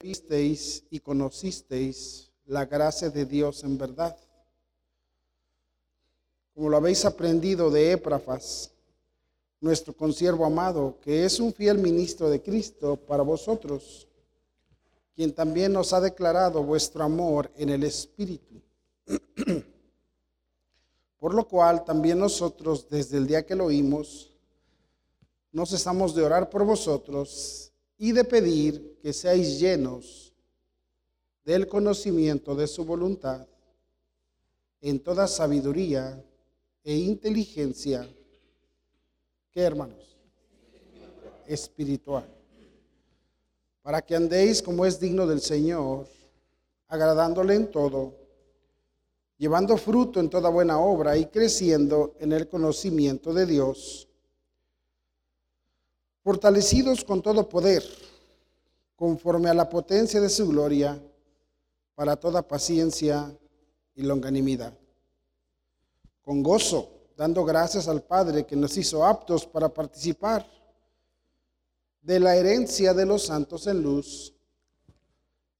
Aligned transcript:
visteis 0.00 0.84
y 0.90 1.00
conocisteis 1.00 2.30
la 2.46 2.64
gracia 2.64 3.10
de 3.10 3.26
Dios 3.26 3.64
en 3.64 3.76
verdad. 3.76 4.16
Como 6.54 6.68
lo 6.68 6.76
habéis 6.76 7.04
aprendido 7.04 7.68
de 7.68 7.92
Éprafas, 7.92 8.70
nuestro 9.60 9.92
consiervo 9.92 10.44
amado, 10.44 10.96
que 11.02 11.24
es 11.24 11.40
un 11.40 11.52
fiel 11.52 11.78
ministro 11.78 12.30
de 12.30 12.40
Cristo 12.40 12.96
para 12.96 13.24
vosotros, 13.24 14.06
quien 15.16 15.34
también 15.34 15.72
nos 15.72 15.92
ha 15.92 16.00
declarado 16.00 16.62
vuestro 16.62 17.02
amor 17.02 17.50
en 17.56 17.70
el 17.70 17.82
Espíritu. 17.82 18.62
Por 21.18 21.34
lo 21.34 21.48
cual 21.48 21.84
también 21.84 22.20
nosotros, 22.20 22.88
desde 22.88 23.16
el 23.16 23.26
día 23.26 23.44
que 23.44 23.56
lo 23.56 23.64
oímos, 23.64 24.30
no 25.50 25.66
cesamos 25.66 26.14
de 26.14 26.22
orar 26.22 26.48
por 26.48 26.64
vosotros 26.64 27.67
y 27.98 28.12
de 28.12 28.24
pedir 28.24 28.98
que 29.02 29.12
seáis 29.12 29.58
llenos 29.58 30.32
del 31.44 31.66
conocimiento 31.66 32.54
de 32.54 32.66
su 32.66 32.84
voluntad 32.84 33.46
en 34.80 35.00
toda 35.00 35.26
sabiduría 35.26 36.22
e 36.84 36.94
inteligencia. 36.94 38.08
¿Qué 39.50 39.62
hermanos? 39.62 40.16
Espiritual. 41.46 42.26
Para 43.82 44.00
que 44.02 44.14
andéis 44.14 44.62
como 44.62 44.84
es 44.86 45.00
digno 45.00 45.26
del 45.26 45.40
Señor, 45.40 46.06
agradándole 46.86 47.54
en 47.54 47.70
todo, 47.70 48.14
llevando 49.38 49.76
fruto 49.76 50.20
en 50.20 50.30
toda 50.30 50.48
buena 50.50 50.78
obra 50.78 51.16
y 51.16 51.26
creciendo 51.26 52.14
en 52.20 52.32
el 52.32 52.48
conocimiento 52.48 53.32
de 53.32 53.46
Dios 53.46 54.07
fortalecidos 56.28 57.04
con 57.04 57.22
todo 57.22 57.48
poder, 57.48 57.82
conforme 58.96 59.48
a 59.48 59.54
la 59.54 59.66
potencia 59.66 60.20
de 60.20 60.28
su 60.28 60.46
gloria, 60.46 61.02
para 61.94 62.16
toda 62.16 62.46
paciencia 62.46 63.34
y 63.94 64.02
longanimidad. 64.02 64.76
Con 66.20 66.42
gozo, 66.42 66.90
dando 67.16 67.46
gracias 67.46 67.88
al 67.88 68.02
Padre 68.02 68.44
que 68.44 68.56
nos 68.56 68.76
hizo 68.76 69.06
aptos 69.06 69.46
para 69.46 69.70
participar 69.70 70.46
de 72.02 72.20
la 72.20 72.36
herencia 72.36 72.92
de 72.92 73.06
los 73.06 73.24
santos 73.24 73.66
en 73.66 73.82
luz, 73.82 74.34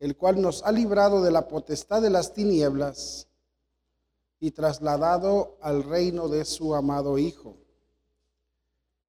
el 0.00 0.18
cual 0.18 0.38
nos 0.38 0.62
ha 0.64 0.70
librado 0.70 1.22
de 1.22 1.30
la 1.30 1.48
potestad 1.48 2.02
de 2.02 2.10
las 2.10 2.34
tinieblas 2.34 3.26
y 4.38 4.50
trasladado 4.50 5.56
al 5.62 5.82
reino 5.82 6.28
de 6.28 6.44
su 6.44 6.74
amado 6.74 7.16
Hijo 7.16 7.56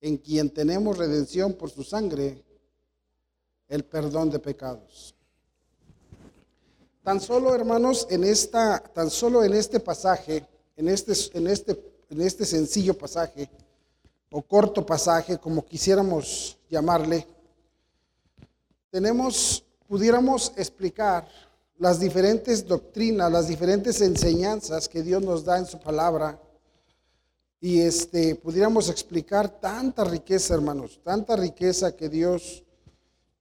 en 0.01 0.17
quien 0.17 0.49
tenemos 0.49 0.97
redención 0.97 1.53
por 1.53 1.69
su 1.69 1.83
sangre, 1.83 2.43
el 3.67 3.83
perdón 3.83 4.29
de 4.29 4.39
pecados. 4.39 5.15
Tan 7.03 7.19
solo, 7.19 7.53
hermanos, 7.55 8.07
en 8.09 8.23
esta, 8.23 8.79
tan 8.79 9.09
solo 9.09 9.43
en 9.43 9.53
este 9.53 9.79
pasaje, 9.79 10.47
en 10.75 10.89
este, 10.89 11.13
en 11.37 11.47
este, 11.47 11.93
en 12.09 12.21
este 12.21 12.45
sencillo 12.45 12.97
pasaje, 12.97 13.49
o 14.31 14.41
corto 14.41 14.85
pasaje, 14.85 15.37
como 15.37 15.65
quisiéramos 15.65 16.57
llamarle, 16.69 17.27
tenemos, 18.91 19.63
pudiéramos 19.87 20.53
explicar 20.55 21.27
las 21.77 21.99
diferentes 21.99 22.67
doctrinas, 22.67 23.31
las 23.31 23.47
diferentes 23.47 24.01
enseñanzas 24.01 24.87
que 24.87 25.01
Dios 25.01 25.21
nos 25.23 25.43
da 25.45 25.57
en 25.57 25.65
su 25.65 25.79
palabra 25.79 26.39
y 27.61 27.81
este, 27.81 28.35
pudiéramos 28.35 28.89
explicar 28.89 29.59
tanta 29.59 30.03
riqueza, 30.05 30.53
hermanos, 30.53 30.99
tanta 31.03 31.35
riqueza 31.35 31.95
que 31.95 32.07
Dios, 32.07 32.63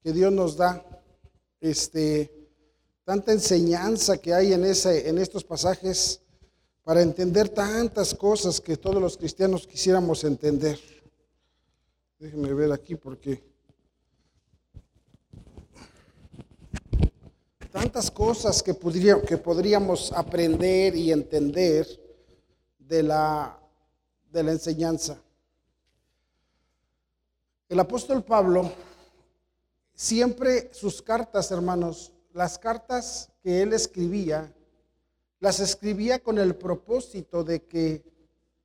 que 0.03 0.13
Dios 0.13 0.33
nos 0.33 0.57
da, 0.57 0.85
este, 1.61 2.33
tanta 3.05 3.33
enseñanza 3.33 4.19
que 4.19 4.35
hay 4.35 4.53
en, 4.53 4.65
ese, 4.65 5.09
en 5.09 5.19
estos 5.19 5.45
pasajes 5.45 6.21
para 6.83 7.03
entender 7.03 7.49
tantas 7.49 8.15
cosas 8.15 8.61
que 8.61 8.77
todos 8.77 9.01
los 9.01 9.17
cristianos 9.17 9.67
quisiéramos 9.67 10.25
entender. 10.25 10.79
Déjenme 12.19 12.53
ver 12.55 12.73
aquí 12.73 12.97
porque 12.97 13.45
tantas 17.71 18.11
cosas 18.11 18.63
que, 18.63 18.77
que 19.27 19.37
podríamos 19.37 20.11
aprender 20.13 20.97
y 20.97 21.13
entender 21.13 21.87
de 22.79 23.03
la 23.05 23.59
de 24.33 24.43
la 24.43 24.53
enseñanza. 24.53 25.19
El 27.69 27.81
apóstol 27.81 28.25
Pablo, 28.25 28.73
siempre 29.95 30.71
sus 30.73 31.03
cartas, 31.03 31.51
hermanos, 31.51 32.13
las 32.33 32.59
cartas 32.59 33.31
que 33.43 33.63
él 33.63 33.73
escribía, 33.73 34.53
las 35.41 35.61
escribía 35.61 36.19
con 36.23 36.39
el 36.39 36.55
propósito 36.57 37.45
de 37.45 37.65
que 37.65 38.03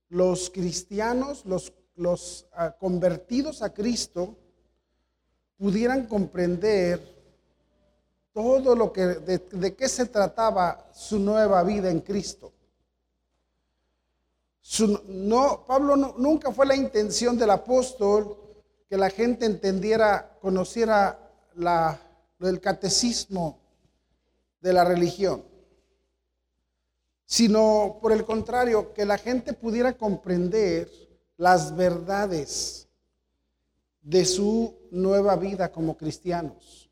los 0.09 0.50
cristianos, 0.50 1.46
los, 1.46 1.73
los 1.96 2.46
ah, 2.53 2.72
convertidos 2.79 3.62
a 3.62 3.73
Cristo, 3.73 4.35
pudieran 5.57 6.07
comprender 6.07 7.13
todo 8.34 8.75
lo 8.75 8.91
que, 8.91 9.02
de, 9.02 9.38
de 9.38 9.75
qué 9.75 9.88
se 9.88 10.06
trataba 10.06 10.90
su 10.94 11.19
nueva 11.19 11.63
vida 11.63 11.91
en 11.91 12.00
Cristo 12.00 12.53
no, 15.07 15.66
Pablo 15.68 15.96
nunca 15.96 16.51
fue 16.51 16.66
la 16.66 16.75
intención 16.75 17.38
del 17.38 17.50
apóstol 17.50 18.38
que 18.90 18.97
la 18.97 19.09
gente 19.09 19.46
entendiera, 19.46 20.38
conociera 20.40 21.19
el 22.40 22.62
catecismo 22.62 23.59
de 24.62 24.73
la 24.73 24.85
religión, 24.85 25.44
sino 27.25 27.97
por 28.02 28.12
el 28.12 28.25
contrario, 28.25 28.94
que 28.94 29.06
la 29.06 29.18
gente 29.18 29.53
pudiera 29.53 29.97
comprender 29.97 30.90
las 31.38 31.75
verdades 31.75 32.88
de 34.02 34.25
su 34.25 34.75
nueva 34.91 35.35
vida 35.35 35.72
como 35.72 35.97
cristianos. 35.97 36.90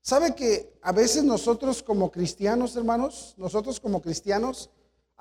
¿Sabe 0.00 0.34
que 0.34 0.78
a 0.82 0.92
veces 0.92 1.22
nosotros 1.24 1.82
como 1.82 2.10
cristianos, 2.10 2.76
hermanos, 2.76 3.34
nosotros 3.36 3.78
como 3.78 4.02
cristianos, 4.02 4.68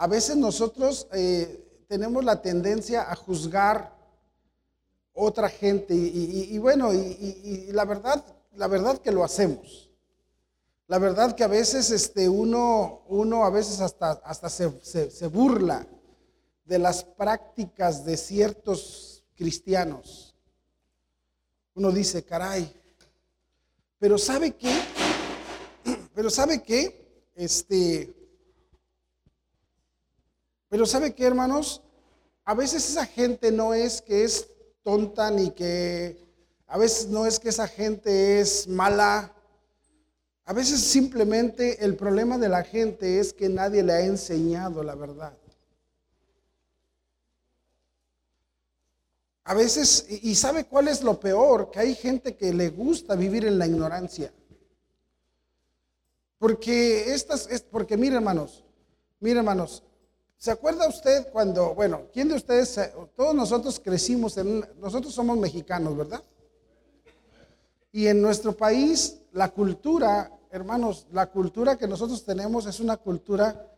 a 0.02 0.08
veces 0.08 0.36
nosotros 0.36 1.08
eh, 1.14 1.86
tenemos 1.88 2.26
la 2.26 2.42
tendencia 2.42 3.12
a 3.12 3.16
juzgar 3.16 3.96
otra 5.14 5.48
gente 5.48 5.94
y, 5.94 6.58
bueno, 6.58 6.92
y, 6.92 7.68
la 7.72 7.86
verdad, 7.86 8.26
la 8.56 8.66
verdad 8.66 8.98
que 8.98 9.12
lo 9.12 9.24
hacemos. 9.24 9.92
La 10.88 10.98
verdad 10.98 11.36
que 11.36 11.44
a 11.44 11.48
veces 11.48 11.92
este, 11.92 12.28
uno, 12.28 13.04
uno 13.10 13.46
a 13.46 13.52
veces 13.52 13.80
hasta, 13.80 14.14
hasta 14.26 14.50
se, 14.50 14.72
se 14.82 15.28
burla 15.28 15.86
de 16.66 16.80
las 16.80 17.04
prácticas 17.04 18.04
de 18.04 18.18
ciertos 18.18 19.24
cristianos. 19.36 20.36
Uno 21.76 21.92
dice, 21.92 22.24
caray, 22.24 22.74
pero 24.00 24.18
¿sabe 24.18 24.56
qué? 24.56 24.74
Pero 26.16 26.32
¿sabe 26.32 26.64
qué? 26.64 27.30
Este, 27.36 28.21
pero 30.72 30.86
¿sabe 30.86 31.14
qué, 31.14 31.26
hermanos? 31.26 31.82
A 32.46 32.54
veces 32.54 32.90
esa 32.90 33.06
gente 33.06 33.52
no 33.52 33.74
es 33.74 34.02
que 34.02 34.24
es 34.24 34.48
tonta 34.84 35.30
ni 35.30 35.52
que 35.52 36.18
a 36.66 36.78
veces 36.78 37.08
no 37.10 37.26
es 37.26 37.42
que 37.42 37.50
esa 37.50 37.68
gente 37.68 38.40
es 38.40 38.70
mala. 38.70 39.34
A 40.46 40.54
veces 40.54 40.80
simplemente 40.80 41.84
el 41.84 41.98
problema 41.98 42.38
de 42.38 42.48
la 42.48 42.64
gente 42.64 43.20
es 43.20 43.34
que 43.34 43.50
nadie 43.50 43.84
le 43.84 43.92
ha 43.92 44.00
enseñado 44.06 44.82
la 44.82 44.96
verdad. 44.96 45.38
A 49.44 49.54
veces, 49.54 50.06
y 50.10 50.34
sabe 50.36 50.64
cuál 50.64 50.88
es 50.88 51.04
lo 51.04 51.20
peor, 51.20 51.70
que 51.70 51.80
hay 51.80 51.96
gente 51.96 52.38
que 52.38 52.54
le 52.54 52.70
gusta 52.70 53.18
vivir 53.18 53.44
en 53.44 53.60
la 53.60 53.68
ignorancia. 53.68 54.32
Porque 56.38 57.14
estas, 57.14 57.48
es, 57.52 57.62
porque 57.62 57.98
mire 57.98 58.16
hermanos, 58.16 58.64
mire 59.20 59.40
hermanos, 59.40 59.84
¿Se 60.42 60.50
acuerda 60.50 60.88
usted 60.88 61.28
cuando, 61.32 61.76
bueno, 61.76 62.08
quién 62.12 62.28
de 62.28 62.34
ustedes, 62.34 62.80
todos 63.16 63.36
nosotros 63.36 63.80
crecimos 63.80 64.36
en, 64.38 64.68
nosotros 64.80 65.14
somos 65.14 65.38
mexicanos, 65.38 65.96
¿verdad? 65.96 66.24
Y 67.92 68.08
en 68.08 68.24
nuestro 68.24 68.58
país, 68.58 69.20
la 69.34 69.50
cultura, 69.50 70.32
hermanos, 70.50 71.06
la 71.12 71.28
cultura 71.28 71.78
que 71.78 71.88
nosotros 71.88 72.26
tenemos 72.26 72.66
es 72.66 72.80
una 72.80 72.98
cultura 72.98 73.72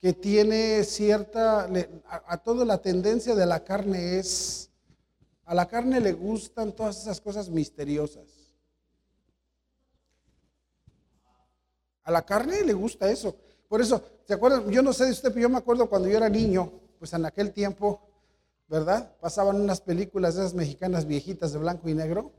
que 0.00 0.12
tiene 0.12 0.84
cierta, 0.84 1.64
a, 1.64 2.22
a 2.28 2.38
toda 2.38 2.64
la 2.64 2.80
tendencia 2.80 3.34
de 3.34 3.46
la 3.46 3.64
carne 3.64 4.20
es, 4.20 4.70
a 5.44 5.52
la 5.52 5.66
carne 5.66 5.98
le 5.98 6.12
gustan 6.12 6.70
todas 6.76 7.00
esas 7.00 7.20
cosas 7.20 7.48
misteriosas. 7.48 8.54
A 12.04 12.12
la 12.12 12.24
carne 12.24 12.62
le 12.62 12.72
gusta 12.72 13.10
eso. 13.10 13.34
Por 13.68 13.80
eso, 13.80 14.02
¿se 14.26 14.34
acuerdan? 14.34 14.70
Yo 14.70 14.82
no 14.82 14.92
sé 14.92 15.06
de 15.06 15.12
usted, 15.12 15.30
pero 15.30 15.42
yo 15.42 15.48
me 15.48 15.58
acuerdo 15.58 15.88
cuando 15.88 16.08
yo 16.08 16.16
era 16.16 16.28
niño, 16.28 16.72
pues 16.98 17.12
en 17.12 17.24
aquel 17.24 17.52
tiempo, 17.52 18.00
¿verdad? 18.68 19.16
Pasaban 19.20 19.60
unas 19.60 19.80
películas 19.80 20.34
de 20.34 20.42
esas 20.42 20.54
mexicanas 20.54 21.06
viejitas 21.06 21.52
de 21.52 21.58
blanco 21.58 21.88
y 21.88 21.94
negro. 21.94 22.32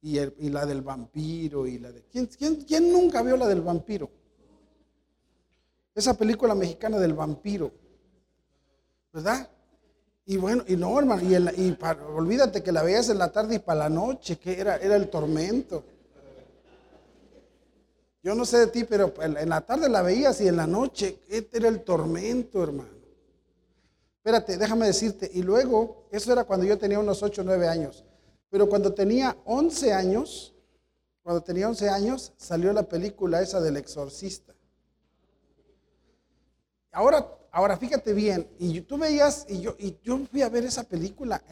y, 0.00 0.18
la 0.50 0.64
del 0.64 0.82
vampiro 0.82 1.66
y 1.66 1.78
la 1.78 1.90
de... 1.90 2.04
¿quién, 2.04 2.92
nunca 2.92 3.22
vio 3.22 3.36
la 3.36 3.46
del 3.46 3.62
vampiro? 3.62 4.10
Esa 5.94 6.14
película 6.14 6.54
mexicana 6.54 6.98
del 6.98 7.14
vampiro. 7.14 7.72
¿Verdad? 9.12 9.50
Y 10.24 10.36
bueno, 10.36 10.62
y 10.68 10.76
no, 10.76 10.98
hermano, 10.98 11.22
y, 11.22 11.76
olvídate 12.14 12.62
que 12.62 12.70
la 12.70 12.82
veías 12.82 13.08
en 13.08 13.18
la 13.18 13.32
tarde 13.32 13.56
y 13.56 13.58
para 13.58 13.80
la 13.80 13.88
noche, 13.88 14.38
que 14.38 14.60
era, 14.60 14.76
era 14.76 14.94
el 14.94 15.08
tormento. 15.08 15.84
Yo 18.22 18.34
no 18.34 18.44
sé 18.44 18.58
de 18.58 18.66
ti, 18.66 18.84
pero 18.84 19.12
en 19.22 19.48
la 19.48 19.60
tarde 19.60 19.88
la 19.88 20.02
veías 20.02 20.40
y 20.40 20.48
en 20.48 20.56
la 20.56 20.66
noche, 20.66 21.20
este 21.28 21.58
era 21.58 21.68
el 21.68 21.82
tormento, 21.82 22.62
hermano. 22.62 22.98
Espérate, 24.16 24.58
déjame 24.58 24.86
decirte, 24.86 25.30
y 25.32 25.42
luego, 25.42 26.08
eso 26.10 26.32
era 26.32 26.44
cuando 26.44 26.66
yo 26.66 26.76
tenía 26.76 26.98
unos 26.98 27.22
8 27.22 27.40
o 27.40 27.44
9 27.44 27.68
años, 27.68 28.04
pero 28.50 28.68
cuando 28.68 28.92
tenía 28.92 29.36
11 29.44 29.92
años, 29.92 30.54
cuando 31.22 31.42
tenía 31.42 31.68
11 31.68 31.88
años, 31.88 32.32
salió 32.36 32.72
la 32.72 32.82
película 32.82 33.40
esa 33.40 33.60
del 33.60 33.76
exorcista. 33.76 34.54
Ahora 36.90 37.38
Ahora, 37.50 37.76
fíjate 37.76 38.12
bien, 38.12 38.46
y 38.58 38.80
tú 38.82 38.98
veías, 38.98 39.46
y 39.48 39.60
yo, 39.60 39.74
y 39.78 39.96
yo 40.02 40.18
fui 40.30 40.42
a 40.42 40.48
ver 40.48 40.64
esa 40.64 40.84
película 40.84 41.42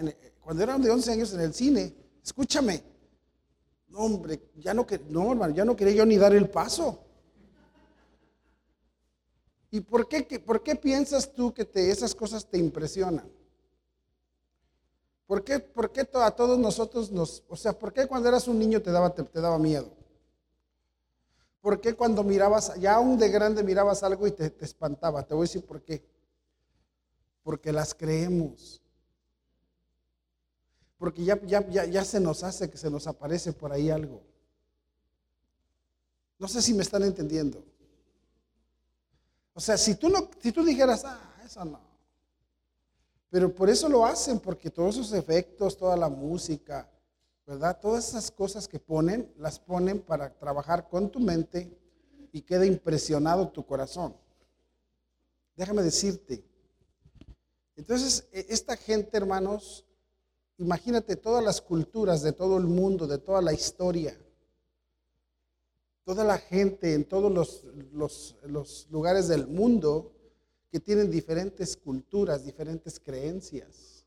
cuando 0.40 0.62
eran 0.62 0.82
de 0.82 0.90
11 0.90 1.12
años 1.12 1.32
en 1.34 1.40
el 1.40 1.54
cine. 1.54 1.94
Escúchame. 2.22 2.95
No, 3.96 4.02
hombre, 4.02 4.50
ya 4.56 4.74
no, 4.74 4.86
no, 5.08 5.32
hermano, 5.32 5.54
ya 5.54 5.64
no 5.64 5.74
quería 5.74 5.94
yo 5.94 6.04
ni 6.04 6.18
dar 6.18 6.34
el 6.34 6.50
paso. 6.50 6.98
¿Y 9.70 9.80
por 9.80 10.06
qué, 10.06 10.22
por 10.38 10.62
qué 10.62 10.76
piensas 10.76 11.32
tú 11.32 11.54
que 11.54 11.64
te, 11.64 11.90
esas 11.90 12.14
cosas 12.14 12.44
te 12.44 12.58
impresionan? 12.58 13.26
¿Por 15.26 15.42
qué, 15.42 15.60
por 15.60 15.92
qué 15.92 16.06
a 16.12 16.30
todos 16.30 16.58
nosotros 16.58 17.10
nos, 17.10 17.42
o 17.48 17.56
sea, 17.56 17.72
por 17.72 17.94
qué 17.94 18.06
cuando 18.06 18.28
eras 18.28 18.46
un 18.48 18.58
niño 18.58 18.82
te 18.82 18.90
daba, 18.90 19.14
te 19.14 19.40
daba 19.40 19.58
miedo? 19.58 19.90
¿Por 21.62 21.80
qué 21.80 21.94
cuando 21.94 22.22
mirabas, 22.22 22.74
ya 22.78 22.96
aún 22.96 23.18
de 23.18 23.30
grande 23.30 23.62
mirabas 23.62 24.02
algo 24.02 24.26
y 24.26 24.32
te, 24.32 24.54
espantaba? 24.60 25.22
Te 25.22 25.32
voy 25.32 25.44
a 25.44 25.48
decir 25.48 25.64
por 25.64 25.80
qué. 25.80 26.04
Porque 27.42 27.72
las 27.72 27.94
creemos. 27.94 28.82
Porque 31.06 31.22
ya, 31.22 31.40
ya, 31.42 31.64
ya, 31.68 31.84
ya 31.84 32.04
se 32.04 32.18
nos 32.18 32.42
hace 32.42 32.68
que 32.68 32.76
se 32.76 32.90
nos 32.90 33.06
aparece 33.06 33.52
por 33.52 33.70
ahí 33.70 33.90
algo. 33.90 34.24
No 36.36 36.48
sé 36.48 36.60
si 36.60 36.74
me 36.74 36.82
están 36.82 37.04
entendiendo. 37.04 37.62
O 39.54 39.60
sea, 39.60 39.78
si 39.78 39.94
tú, 39.94 40.08
no, 40.08 40.28
si 40.42 40.50
tú 40.50 40.64
dijeras, 40.64 41.04
ah, 41.04 41.40
eso 41.44 41.64
no. 41.64 41.78
Pero 43.30 43.54
por 43.54 43.70
eso 43.70 43.88
lo 43.88 44.04
hacen, 44.04 44.40
porque 44.40 44.68
todos 44.68 44.96
esos 44.96 45.12
efectos, 45.12 45.76
toda 45.76 45.96
la 45.96 46.08
música, 46.08 46.90
¿verdad? 47.46 47.78
Todas 47.80 48.08
esas 48.08 48.28
cosas 48.32 48.66
que 48.66 48.80
ponen, 48.80 49.32
las 49.38 49.60
ponen 49.60 50.00
para 50.00 50.36
trabajar 50.36 50.88
con 50.88 51.08
tu 51.08 51.20
mente 51.20 51.70
y 52.32 52.42
queda 52.42 52.66
impresionado 52.66 53.46
tu 53.50 53.64
corazón. 53.64 54.16
Déjame 55.54 55.84
decirte. 55.84 56.44
Entonces, 57.76 58.26
e, 58.32 58.46
esta 58.48 58.76
gente, 58.76 59.16
hermanos, 59.16 59.85
imagínate 60.58 61.16
todas 61.16 61.44
las 61.44 61.60
culturas 61.60 62.22
de 62.22 62.32
todo 62.32 62.56
el 62.56 62.64
mundo, 62.64 63.06
de 63.06 63.18
toda 63.18 63.42
la 63.42 63.52
historia, 63.52 64.18
toda 66.04 66.24
la 66.24 66.38
gente 66.38 66.94
en 66.94 67.04
todos 67.04 67.64
los, 67.92 68.86
lugares 68.90 69.28
del 69.28 69.46
mundo 69.46 70.12
que 70.70 70.80
tienen 70.80 71.10
diferentes 71.10 71.76
culturas, 71.76 72.44
diferentes 72.44 73.00
creencias. 73.00 74.06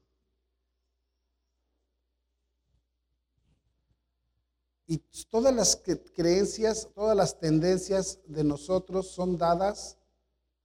Y 4.88 4.98
todas 5.30 5.54
las 5.54 5.80
creencias, 6.16 6.88
todas 6.96 7.16
las 7.16 7.38
tendencias 7.38 8.20
de 8.26 8.44
nosotros 8.44 9.12
son 9.12 9.38
dadas 9.38 9.98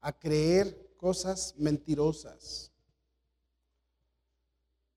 a 0.00 0.18
creer 0.18 0.94
cosas 0.96 1.54
mentirosas. 1.58 2.73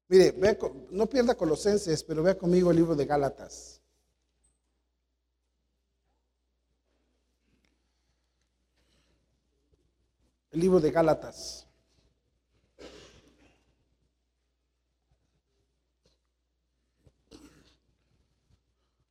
Mire, 0.10 0.34
no 0.92 1.06
pierda 1.08 1.36
Colosenses, 1.36 2.04
pero 2.04 2.24
vea 2.24 2.38
conmigo 2.38 2.72
el 2.72 2.78
libro 2.78 2.96
de 2.96 3.06
Gálatas. 3.06 3.82
El 10.52 10.62
libro 10.62 10.80
de 10.80 10.92
Gálatas. 10.92 11.68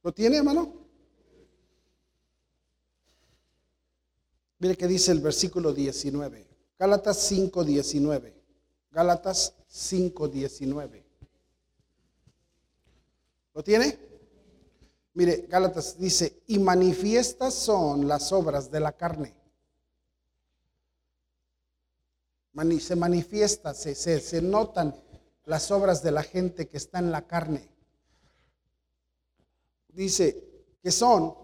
¿Lo 0.03 0.13
tiene, 0.13 0.39
hermano? 0.39 0.73
Mire 4.59 4.77
qué 4.77 4.87
dice 4.87 5.13
el 5.13 5.21
versículo 5.21 5.75
19. 5.75 6.47
Gálatas 6.79 7.19
5, 7.19 7.65
19. 7.65 8.36
Gálatas 8.97 9.53
5, 9.69 10.27
19. 10.29 11.05
¿Lo 13.53 13.63
tiene? 13.63 13.99
Mire, 15.13 15.47
Gálatas 15.51 15.99
dice, 15.99 16.41
y 16.47 16.59
manifiestas 16.59 17.53
son 17.53 18.09
las 18.09 18.33
obras 18.33 18.71
de 18.71 18.81
la 18.81 18.93
carne. 18.93 19.35
se 22.81 22.97
manifiesta, 22.97 23.75
se, 23.75 23.95
se 23.95 24.41
notan 24.41 24.97
las 25.45 25.71
obras 25.71 26.03
de 26.03 26.13
la 26.13 26.23
gente 26.23 26.67
que 26.67 26.79
está 26.79 26.99
en 26.99 27.13
la 27.13 27.27
carne 27.27 27.69
dice 29.89 30.65
que 30.83 30.91
son, 30.91 31.35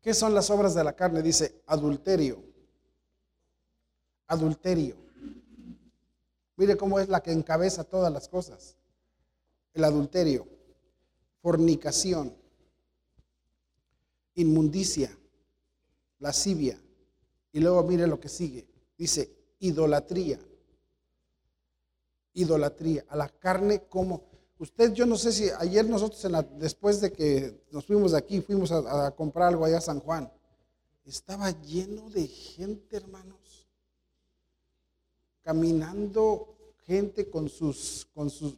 ¿qué 0.00 0.14
son 0.14 0.34
las 0.34 0.48
obras 0.48 0.74
de 0.74 0.84
la 0.84 0.94
carne? 0.94 1.20
Dice 1.20 1.62
adulterio, 1.66 2.42
adulterio. 4.26 5.09
Mire 6.60 6.76
cómo 6.76 7.00
es 7.00 7.08
la 7.08 7.22
que 7.22 7.32
encabeza 7.32 7.84
todas 7.84 8.12
las 8.12 8.28
cosas. 8.28 8.76
El 9.72 9.82
adulterio, 9.82 10.46
fornicación, 11.40 12.36
inmundicia, 14.34 15.10
lascivia. 16.18 16.78
Y 17.50 17.60
luego 17.60 17.82
mire 17.84 18.06
lo 18.06 18.20
que 18.20 18.28
sigue. 18.28 18.68
Dice 18.98 19.34
idolatría. 19.60 20.38
Idolatría. 22.34 23.06
A 23.08 23.16
la 23.16 23.30
carne 23.30 23.84
como 23.88 24.28
Usted, 24.58 24.92
yo 24.92 25.06
no 25.06 25.16
sé 25.16 25.32
si 25.32 25.48
ayer 25.58 25.88
nosotros, 25.88 26.22
después 26.58 27.00
de 27.00 27.10
que 27.10 27.64
nos 27.70 27.86
fuimos 27.86 28.12
de 28.12 28.18
aquí, 28.18 28.42
fuimos 28.42 28.70
a, 28.70 29.10
comprar 29.12 29.48
algo 29.48 29.64
allá 29.64 29.78
a 29.78 29.80
San 29.80 30.00
Juan, 30.00 30.30
estaba 31.06 31.50
lleno 31.62 32.10
de 32.10 32.26
gente, 32.26 32.98
hermanos, 32.98 33.49
caminando 35.42 36.56
gente 36.86 37.30
con 37.30 37.48
sus, 37.48 38.06
con 38.14 38.30
sus, 38.30 38.56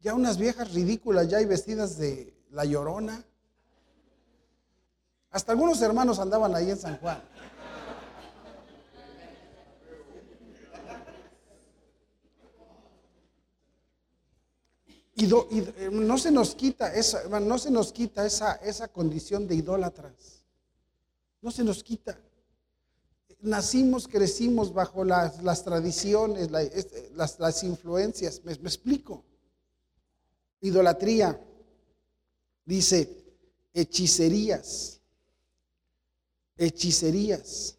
ya 0.00 0.14
unas 0.14 0.38
viejas 0.38 0.72
ridículas, 0.72 1.28
ya 1.28 1.38
hay 1.38 1.46
vestidas 1.46 1.98
de 1.98 2.34
la 2.50 2.64
llorona. 2.64 3.24
Hasta 5.30 5.52
algunos 5.52 5.80
hermanos 5.82 6.18
andaban 6.18 6.54
ahí 6.54 6.70
en 6.70 6.78
San 6.78 6.98
Juan. 6.98 7.22
Y, 15.18 15.24
eh, 15.34 15.90
no 15.90 16.16
se 16.16 16.30
nos 16.30 16.54
quita 16.54 16.94
esa, 16.94 17.40
no 17.40 17.58
se 17.58 17.72
nos 17.72 17.92
quita 17.92 18.24
esa, 18.24 18.54
esa 18.56 18.86
condición 18.86 19.48
de 19.48 19.56
idólatras. 19.56 20.44
No 21.40 21.50
se 21.50 21.64
nos 21.64 21.82
quita. 21.82 22.16
Nacimos, 23.40 24.08
crecimos 24.08 24.72
bajo 24.72 25.04
las, 25.04 25.42
las 25.42 25.62
tradiciones, 25.64 26.50
las, 26.50 27.38
las, 27.38 27.64
influencias. 27.64 28.42
¿Me, 28.44 28.54
¿Me 28.56 28.68
explico? 28.68 29.24
Idolatría. 30.60 31.40
Dice, 32.64 33.24
hechicerías. 33.72 35.00
Hechicerías. 36.56 37.78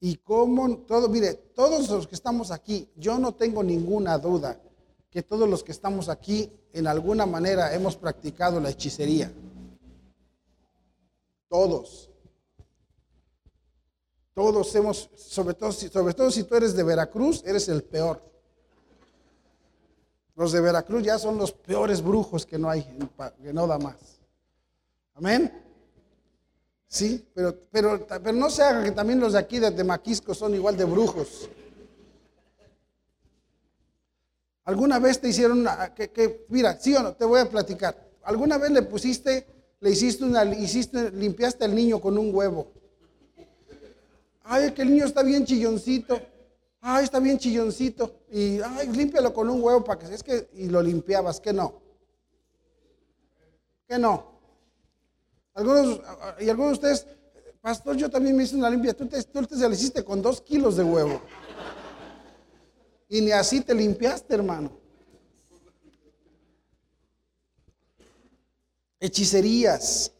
Y 0.00 0.16
como 0.16 0.78
todo, 0.78 1.08
mire, 1.08 1.34
todos 1.34 1.88
los 1.90 2.06
que 2.06 2.14
estamos 2.14 2.50
aquí, 2.50 2.88
yo 2.96 3.18
no 3.18 3.34
tengo 3.34 3.62
ninguna 3.62 4.18
duda 4.18 4.60
que 5.10 5.22
todos 5.22 5.48
los 5.48 5.62
que 5.62 5.72
estamos 5.72 6.08
aquí 6.08 6.50
en 6.72 6.86
alguna 6.86 7.26
manera 7.26 7.74
hemos 7.74 7.96
practicado 7.96 8.58
la 8.60 8.70
hechicería. 8.70 9.30
Todos. 11.48 12.11
Todos 14.34 14.74
hemos, 14.74 15.10
sobre 15.14 15.54
todo, 15.54 15.72
sobre 15.72 16.14
todo 16.14 16.30
si 16.30 16.44
tú 16.44 16.54
eres 16.54 16.74
de 16.74 16.82
Veracruz, 16.82 17.42
eres 17.44 17.68
el 17.68 17.82
peor. 17.82 18.22
Los 20.34 20.52
de 20.52 20.60
Veracruz 20.60 21.02
ya 21.02 21.18
son 21.18 21.36
los 21.36 21.52
peores 21.52 22.02
brujos 22.02 22.46
que 22.46 22.58
no 22.58 22.70
hay, 22.70 22.82
que 23.42 23.52
no 23.52 23.66
da 23.66 23.78
más. 23.78 24.20
Amén. 25.14 25.52
Sí, 26.88 27.26
pero, 27.34 27.56
pero, 27.70 28.06
pero 28.06 28.32
no 28.32 28.50
se 28.50 28.62
haga 28.62 28.82
que 28.84 28.92
también 28.92 29.20
los 29.20 29.34
de 29.34 29.38
aquí 29.38 29.58
de 29.58 29.84
Maquisco 29.84 30.34
son 30.34 30.54
igual 30.54 30.76
de 30.76 30.84
brujos. 30.84 31.48
¿Alguna 34.64 34.98
vez 34.98 35.20
te 35.20 35.28
hicieron 35.28 35.60
una, 35.60 35.94
que, 35.94 36.46
mira, 36.48 36.78
sí 36.78 36.94
o 36.94 37.02
no, 37.02 37.14
te 37.14 37.24
voy 37.24 37.40
a 37.40 37.48
platicar. 37.48 38.10
¿alguna 38.24 38.58
vez 38.58 38.70
le 38.70 38.82
pusiste, 38.82 39.46
le 39.80 39.90
hiciste 39.90 40.24
una, 40.24 40.44
hiciste, 40.44 41.10
limpiaste 41.10 41.64
al 41.64 41.74
niño 41.74 42.00
con 42.00 42.16
un 42.16 42.34
huevo? 42.34 42.72
Ay, 44.44 44.72
que 44.72 44.82
el 44.82 44.90
niño 44.90 45.04
está 45.04 45.22
bien 45.22 45.44
chilloncito. 45.44 46.20
Ay, 46.80 47.04
está 47.04 47.20
bien 47.20 47.38
chilloncito. 47.38 48.24
Y, 48.30 48.60
ay, 48.60 48.88
límpialo 48.88 49.32
con 49.32 49.48
un 49.48 49.62
huevo 49.62 49.84
para 49.84 49.98
que 49.98 50.12
es 50.12 50.22
que, 50.22 50.50
y 50.54 50.68
lo 50.68 50.82
limpiabas, 50.82 51.40
que 51.40 51.52
no. 51.52 51.80
Que 53.86 53.98
no. 53.98 54.32
Algunos, 55.54 56.00
y 56.40 56.48
algunos 56.48 56.80
de 56.80 56.92
ustedes, 56.92 57.06
pastor, 57.60 57.96
yo 57.96 58.10
también 58.10 58.36
me 58.36 58.42
hice 58.42 58.56
una 58.56 58.70
limpia. 58.70 58.94
Tú 58.94 59.06
te, 59.06 59.22
tú 59.22 59.46
te 59.46 59.56
se 59.56 59.68
hiciste 59.68 60.04
con 60.04 60.20
dos 60.20 60.40
kilos 60.40 60.76
de 60.76 60.82
huevo. 60.82 61.20
Y 63.08 63.20
ni 63.20 63.30
así 63.30 63.60
te 63.60 63.74
limpiaste, 63.74 64.34
hermano. 64.34 64.72
Hechicerías. 68.98 70.12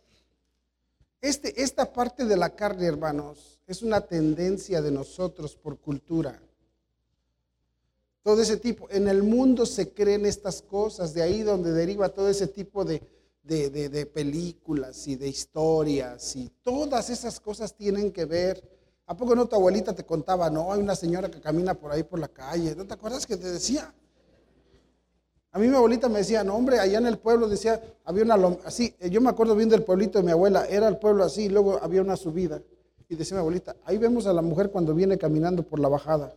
Este, 1.21 1.63
esta 1.63 1.93
parte 1.93 2.25
de 2.25 2.37
la 2.37 2.55
carne, 2.55 2.87
hermanos, 2.87 3.52
es 3.73 3.83
una 3.83 4.03
tendencia 4.03 4.83
de 4.83 4.91
nosotros 4.91 5.57
por 5.57 5.79
cultura. 5.79 6.41
Todo 8.23 8.41
ese 8.41 8.59
tipo. 8.59 8.89
En 8.91 9.09
el 9.09 9.23
mundo 9.23 9.67
se 9.67 9.93
creen 9.93 10.27
estas 10.27 10.63
cosas, 10.63 11.13
de 11.15 11.23
ahí 11.23 11.43
donde 11.43 11.73
deriva 11.73 12.11
todo 12.11 12.29
ese 12.29 12.47
tipo 12.47 12.85
de, 12.85 13.03
de, 13.43 14.07
películas 14.07 15.09
y 15.09 15.17
de 15.17 15.29
historias 15.29 16.37
y 16.37 16.51
todas 16.63 17.11
esas 17.11 17.41
cosas 17.41 17.75
tienen 17.75 18.13
que 18.13 18.27
ver. 18.27 18.63
¿A 19.07 19.17
poco 19.17 19.35
no 19.35 19.47
tu 19.47 19.57
abuelita 19.57 19.95
te 19.95 20.05
contaba, 20.05 20.49
no, 20.49 20.73
hay 20.73 20.81
una 20.81 20.95
señora 20.95 21.31
que 21.31 21.41
camina 21.41 21.75
por 21.75 21.91
ahí 21.91 22.05
por 22.05 22.19
la 22.19 22.29
calle? 22.29 22.77
¿No 22.77 22.87
te 22.87 22.95
acuerdas 22.95 23.27
que 23.27 23.37
te 23.37 23.51
decía? 23.51 23.93
A 25.51 25.59
mí 25.59 25.67
mi 25.67 25.75
abuelita 25.75 26.09
me 26.09 26.21
decía, 26.21 26.45
no 26.45 26.55
hombre, 26.55 26.79
allá 26.79 26.99
en 26.99 27.07
el 27.07 27.19
pueblo 27.19 27.49
decía, 27.49 27.83
había 28.05 28.23
una, 28.23 28.37
así, 28.65 28.95
yo 29.11 29.21
me 29.21 29.29
acuerdo 29.29 29.57
bien 29.57 29.69
del 29.69 29.83
pueblito 29.83 30.19
de 30.19 30.25
mi 30.25 30.31
abuela, 30.31 30.67
era 30.67 30.89
el 30.89 30.99
pueblo 30.99 31.25
así, 31.25 31.45
y 31.45 31.49
luego 31.49 31.79
había 31.83 32.01
una 32.01 32.17
subida. 32.17 32.63
Y 33.13 33.15
decía 33.15 33.35
mi 33.35 33.41
abuelita, 33.41 33.77
ahí 33.85 33.99
vemos 33.99 34.27
a 34.27 34.33
la 34.33 34.41
mujer 34.41 34.71
cuando 34.71 34.95
viene 34.95 35.19
caminando 35.19 35.63
por 35.63 35.79
la 35.79 35.91
bajada. 35.91 36.35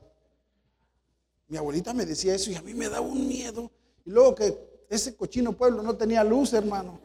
Mi 1.47 1.55
abuelita 1.55 1.93
me 1.93 2.05
decía 2.05 2.35
eso 2.35 2.51
y 2.51 2.55
a 2.55 2.61
mí 2.61 2.73
me 2.73 2.89
daba 2.89 3.07
un 3.07 3.29
miedo. 3.29 3.71
Y 4.03 4.09
luego 4.09 4.35
que 4.35 4.83
ese 4.89 5.15
cochino 5.15 5.53
pueblo 5.53 5.81
no 5.81 5.95
tenía 5.95 6.21
luz, 6.25 6.51
hermano. 6.51 6.99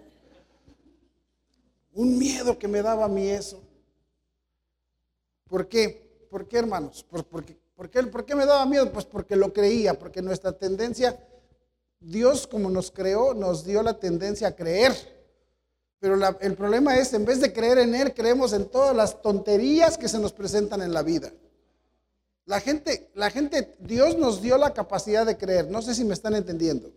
Un 1.93 2.19
miedo 2.19 2.59
que 2.59 2.67
me 2.67 2.83
daba 2.83 3.05
a 3.05 3.09
mí 3.09 3.29
eso. 3.29 3.63
¿Por 5.47 5.69
qué? 5.69 6.27
¿Por 6.29 6.49
qué, 6.49 6.59
hermanos? 6.59 7.07
¿Por, 7.09 7.45
qué, 7.45 8.03
por, 8.03 8.25
qué, 8.25 8.35
me 8.35 8.47
daba 8.47 8.67
miedo? 8.67 8.91
Pues 8.91 9.05
porque 9.05 9.37
lo 9.37 9.53
creía, 9.53 9.97
porque 9.97 10.21
nuestra 10.21 10.51
tendencia, 10.51 11.17
Dios 12.01 12.49
como 12.49 12.71
nos 12.71 12.91
creó, 12.91 13.35
nos 13.35 13.65
dio 13.65 13.85
la 13.85 14.01
tendencia 14.01 14.49
a 14.49 14.57
creer. 14.57 15.20
Pero 16.01 16.19
el 16.41 16.57
problema 16.57 16.97
es, 16.97 17.13
en 17.13 17.27
vez 17.27 17.41
de 17.41 17.53
creer 17.53 17.79
en 17.79 17.95
Él, 17.95 18.15
creemos 18.15 18.55
en 18.55 18.67
todas 18.67 18.97
las 18.97 19.21
tonterías 19.21 19.99
que 19.99 20.09
se 20.09 20.19
nos 20.19 20.33
presentan 20.33 20.81
en 20.81 20.95
la 20.95 21.03
vida. 21.03 21.31
La 22.47 22.59
gente, 22.59 23.11
la 23.15 23.31
gente, 23.31 23.77
Dios 23.79 24.17
nos 24.17 24.41
dio 24.41 24.59
la 24.59 24.73
capacidad 24.73 25.27
de 25.27 25.37
creer. 25.37 25.71
No 25.71 25.83
sé 25.83 25.95
si 25.95 26.05
me 26.05 26.15
están 26.15 26.35
entendiendo. 26.35 26.91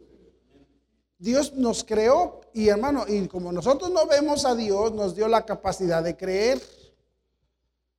Dios 1.20 1.54
nos 1.54 1.84
creó 1.84 2.42
y 2.54 2.70
hermano, 2.70 3.06
y 3.08 3.28
como 3.28 3.52
nosotros 3.52 3.92
no 3.92 4.08
vemos 4.08 4.46
a 4.46 4.56
Dios, 4.56 4.94
nos 4.94 5.16
dio 5.16 5.28
la 5.28 5.46
capacidad 5.46 6.02
de 6.02 6.18
creer. 6.18 6.62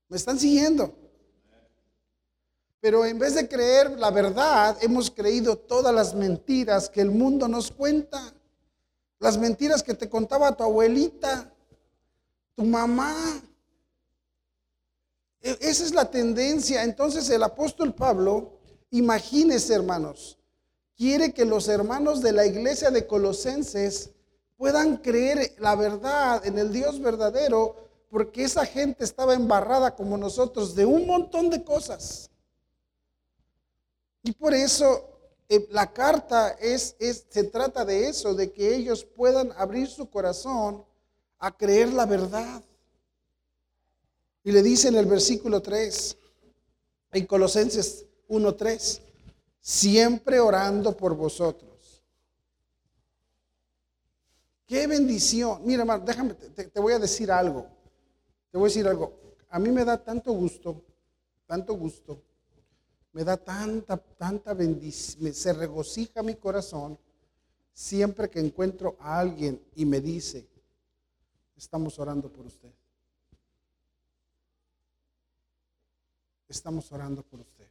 ¿Me 0.09 0.17
están 0.17 0.39
siguiendo? 0.39 0.95
Pero 2.81 3.05
en 3.07 3.19
vez 3.19 3.35
de 3.35 3.49
creer 3.49 3.99
la 3.99 4.11
verdad, 4.11 4.77
hemos 4.83 5.11
creído 5.11 5.57
todas 5.57 5.95
las 5.95 6.15
mentiras 6.15 6.89
que 6.89 7.01
el 7.01 7.11
mundo 7.11 7.47
nos 7.49 7.71
cuenta. 7.71 8.34
Las 9.25 9.39
mentiras 9.39 9.83
que 9.83 9.95
te 9.95 10.11
contaba 10.11 10.55
tu 10.55 10.65
abuelita, 10.65 11.51
tu 12.55 12.63
mamá. 12.63 13.43
E, 15.41 15.57
esa 15.63 15.83
es 15.83 15.95
la 15.95 16.11
tendencia. 16.11 16.85
Entonces 16.85 17.31
el 17.31 17.43
apóstol 17.43 17.95
Pablo, 17.95 18.61
imagínese 18.91 19.73
hermanos, 19.73 20.39
quiere 20.95 21.33
que 21.33 21.47
los 21.47 21.69
hermanos 21.69 22.21
de 22.21 22.33
la 22.33 22.45
iglesia 22.45 22.91
de 22.91 23.07
Colosenses 23.07 24.11
puedan 24.59 24.99
creer 24.99 25.55
la 25.57 25.75
verdad 25.75 26.45
en 26.45 26.59
el 26.59 26.71
Dios 26.71 27.01
verdadero, 27.01 27.77
porque 28.11 28.45
esa 28.45 28.67
gente 28.67 29.05
estaba 29.05 29.33
embarrada 29.33 29.97
como 29.97 30.19
nosotros 30.19 30.75
de 30.75 30.85
un 30.85 31.07
montón 31.07 31.49
de 31.49 31.65
cosas. 31.65 32.31
Y 34.23 34.33
por 34.33 34.53
eso 34.53 35.14
la 35.71 35.93
carta 35.93 36.51
es, 36.61 36.97
es, 36.99 37.27
se 37.29 37.45
trata 37.45 37.85
de 37.85 38.09
eso, 38.09 38.35
de 38.35 38.53
que 38.53 38.75
ellos 38.75 39.05
puedan 39.05 39.53
abrir 39.57 39.89
su 39.89 40.09
corazón 40.09 40.85
a 41.39 41.57
creer 41.57 41.93
la 41.93 42.07
verdad. 42.07 42.63
Y 44.43 44.53
le 44.53 44.63
dice 44.63 44.89
en 44.89 44.97
el 44.97 45.07
versículo 45.07 45.61
3, 45.61 46.17
en 47.13 47.27
Colosenses 47.27 48.07
1.3, 48.29 49.01
siempre 49.61 50.41
orando 50.41 50.97
por 50.97 51.15
vosotros. 51.15 51.75
Qué 54.67 54.87
bendición. 54.87 55.61
Mira, 55.65 55.83
hermano, 55.83 56.05
déjame, 56.05 56.35
te, 56.35 56.81
voy 56.81 56.95
a 56.95 56.99
decir 56.99 57.31
algo. 57.31 57.67
Te 58.51 58.59
voy 58.59 58.67
a 58.67 58.69
decir 58.69 58.87
algo. 58.87 59.13
A 59.51 59.59
mí 59.59 59.71
me 59.71 59.85
da 59.85 60.03
tanto 60.03 60.33
gusto, 60.33 60.83
tanto 61.47 61.75
gusto. 61.75 62.21
Me 63.15 63.23
da 63.25 63.37
tanta, 63.37 63.97
tanta 63.97 64.53
bendición. 64.55 65.33
Se 65.33 65.53
regocija 65.53 66.23
mi 66.23 66.35
corazón 66.35 66.99
siempre 67.73 68.29
que 68.29 68.41
encuentro 68.41 68.97
a 68.99 69.21
alguien 69.21 69.61
y 69.77 69.87
me 69.87 70.01
dice, 70.01 70.49
estamos 71.57 71.99
orando 71.99 72.29
por 72.29 72.47
usted. 72.47 72.73
Estamos 76.49 76.91
orando 76.91 77.23
por 77.23 77.41
usted. 77.41 77.69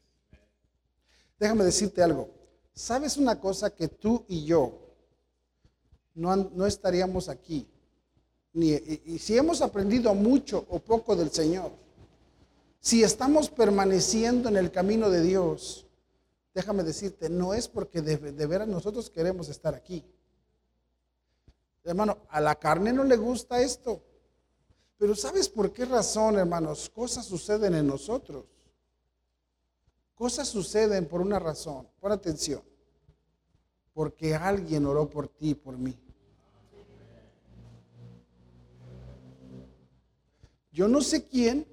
Déjame 1.38 1.66
decirte 1.66 2.02
algo. 2.02 2.30
¿Sabes 2.74 3.18
una 3.18 3.40
cosa 3.40 3.70
que 3.70 3.90
tú 3.90 4.26
y 4.30 4.46
yo 4.46 4.80
no, 6.16 6.36
no 6.38 6.66
estaríamos 6.66 7.28
aquí? 7.28 7.68
Ni, 8.54 8.72
y, 8.72 9.20
si 9.20 9.38
hemos 9.38 9.62
aprendido 9.62 10.14
mucho 10.14 10.66
o 10.70 10.80
poco 10.80 11.16
del 11.18 11.32
Señor, 11.32 11.83
si 12.84 13.02
estamos 13.02 13.50
permaneciendo 13.50 14.50
en 14.50 14.58
el 14.58 14.70
camino 14.70 15.10
de 15.10 15.22
Dios, 15.22 15.88
déjame 16.54 16.84
decirte, 16.84 17.30
no 17.30 17.54
es 17.54 17.70
porque 17.70 18.02
de, 18.02 18.46
veras 18.46 18.68
nosotros 18.68 19.10
queremos 19.10 19.48
estar 19.48 19.74
aquí. 19.74 20.04
Hermano, 21.86 22.18
a 22.28 22.42
la 22.42 22.56
carne 22.56 22.92
no 22.92 23.06
le 23.06 23.16
gusta 23.16 23.62
esto. 23.62 24.04
Pero 24.98 25.16
¿sabes 25.16 25.48
por 25.48 25.72
qué 25.72 25.86
razón, 25.86 26.38
hermanos? 26.38 26.90
Cosas 26.90 27.26
suceden 27.26 27.74
en 27.74 27.88
nosotros. 27.88 28.44
Cosas 30.14 30.50
suceden 30.50 31.08
por 31.08 31.22
una 31.22 31.40
razón. 31.40 31.88
Pon 32.02 32.12
atención. 32.12 32.62
Porque 33.94 34.36
alguien 34.36 34.86
oró 34.86 35.10
por 35.10 35.30
ti 35.30 35.52
y 35.52 35.56
por 35.56 35.78
mí. 35.78 35.98
Yo 40.74 40.90
no 40.90 41.00
sé 41.00 41.26
quién, 41.26 41.73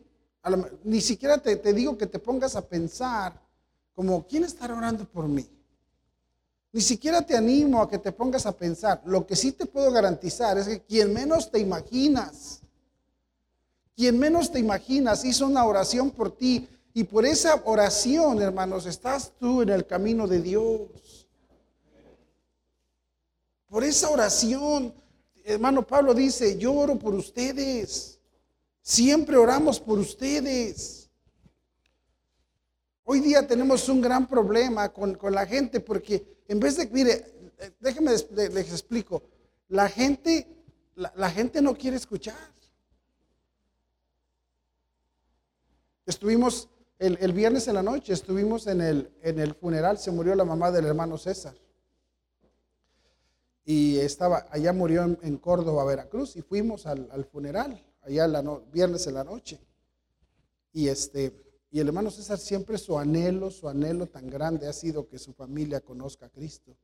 ni 0.84 1.00
siquiera 1.00 1.38
te, 1.38 1.56
te, 1.56 1.72
digo 1.72 1.98
que 1.98 2.06
te 2.06 2.18
pongas 2.18 2.56
a 2.56 2.66
pensar 2.66 3.40
como, 3.94 4.26
¿quién 4.26 4.44
estará 4.44 4.74
orando 4.74 5.04
por 5.04 5.28
mí? 5.28 5.48
Ni 6.72 6.80
siquiera 6.80 7.20
te 7.22 7.36
animo 7.36 7.82
a 7.82 7.90
que 7.90 7.98
te 7.98 8.12
pongas 8.12 8.46
a 8.46 8.56
pensar. 8.56 9.02
Lo 9.04 9.26
que 9.26 9.34
sí 9.34 9.52
te 9.52 9.66
puedo 9.66 9.90
garantizar 9.90 10.56
es 10.56 10.68
que 10.68 10.80
quien 10.80 11.12
menos 11.12 11.50
te 11.50 11.58
imaginas, 11.58 12.60
quien 13.96 14.18
menos 14.18 14.52
te 14.52 14.60
imaginas 14.60 15.24
hizo 15.24 15.46
una 15.46 15.64
oración 15.64 16.10
por 16.10 16.36
ti 16.36 16.68
y 16.94 17.04
por 17.04 17.26
esa 17.26 17.60
oración, 17.64 18.40
hermanos, 18.40 18.86
estás 18.86 19.32
tú 19.38 19.62
en 19.62 19.70
el 19.70 19.86
camino 19.86 20.26
de 20.26 20.40
Dios. 20.40 21.28
Por 23.68 23.84
esa 23.84 24.10
oración, 24.10 24.94
hermano 25.44 25.86
Pablo 25.86 26.14
dice, 26.14 26.56
yo 26.56 26.72
oro 26.74 26.98
por 26.98 27.14
ustedes. 27.14 28.19
Siempre 28.90 29.36
oramos 29.36 29.78
por 29.78 30.00
ustedes. 30.00 31.08
Hoy 33.04 33.20
día 33.20 33.46
tenemos 33.46 33.88
un 33.88 34.00
gran 34.00 34.26
problema 34.26 34.88
con, 34.88 35.16
la 35.30 35.46
gente 35.46 35.78
porque 35.78 36.42
en 36.48 36.58
vez 36.58 36.76
de, 36.76 36.88
mire, 36.88 37.24
déjenme 37.78 38.10
les, 38.10 38.72
explico, 38.72 39.22
la 39.68 39.88
gente, 39.88 40.48
la 40.96 41.30
gente 41.30 41.62
no 41.62 41.76
quiere 41.76 41.98
escuchar. 41.98 42.34
Estuvimos 46.04 46.68
el, 46.98 47.32
viernes 47.32 47.68
en 47.68 47.74
la 47.74 47.84
noche 47.84 48.12
estuvimos 48.12 48.66
en 48.66 48.80
el, 48.80 49.12
en 49.22 49.38
el 49.38 49.54
funeral, 49.54 49.98
se 49.98 50.10
murió 50.10 50.34
la 50.34 50.44
mamá 50.44 50.72
del 50.72 50.86
hermano 50.86 51.16
César. 51.16 51.54
Y 53.64 53.98
estaba, 53.98 54.48
allá 54.50 54.72
murió 54.72 55.04
en, 55.04 55.36
Córdoba, 55.36 55.84
Veracruz, 55.84 56.34
y 56.34 56.42
fuimos 56.42 56.86
al, 56.86 57.24
funeral, 57.30 57.80
allá 58.02 58.24
el 58.24 58.36
viernes 58.72 59.06
en 59.06 59.14
la 59.14 59.24
noche. 59.24 59.60
Y, 60.72 60.88
este, 60.88 61.32
y 61.70 61.80
el 61.80 61.88
hermano 61.88 62.10
César 62.10 62.38
siempre 62.38 62.78
su 62.78 62.98
anhelo, 62.98 63.50
su 63.50 63.68
anhelo 63.68 64.06
tan 64.06 64.28
grande 64.28 64.66
ha 64.66 64.72
sido 64.72 65.08
que 65.08 65.18
su 65.18 65.32
familia 65.32 65.80
conozca 65.80 66.26
a 66.26 66.30
Cristo. 66.30 66.76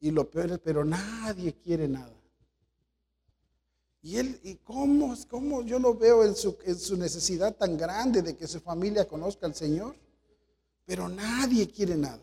Y 0.00 0.10
lo 0.10 0.30
peor 0.30 0.52
es, 0.52 0.58
pero 0.58 0.84
nadie 0.84 1.54
quiere 1.54 1.88
nada. 1.88 2.14
Y 4.02 4.16
él, 4.16 4.40
¿y 4.42 4.54
cómo, 4.56 5.14
cómo 5.28 5.62
yo 5.62 5.78
lo 5.78 5.94
veo 5.94 6.24
en 6.24 6.34
su, 6.34 6.56
en 6.64 6.78
su 6.78 6.96
necesidad 6.96 7.54
tan 7.54 7.76
grande 7.76 8.22
de 8.22 8.34
que 8.34 8.46
su 8.46 8.60
familia 8.60 9.06
conozca 9.06 9.46
al 9.46 9.54
Señor? 9.54 9.94
Pero 10.86 11.08
nadie 11.08 11.70
quiere 11.70 11.96
nada. 11.96 12.22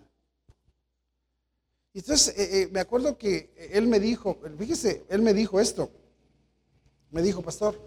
Entonces, 1.94 2.36
eh, 2.38 2.62
eh, 2.62 2.70
me 2.72 2.80
acuerdo 2.80 3.18
que 3.18 3.54
él 3.72 3.88
me 3.88 4.00
dijo, 4.00 4.40
fíjese, 4.58 5.06
él 5.10 5.22
me 5.22 5.34
dijo 5.34 5.60
esto. 5.60 5.92
Me 7.12 7.22
dijo, 7.22 7.42
pastor, 7.42 7.80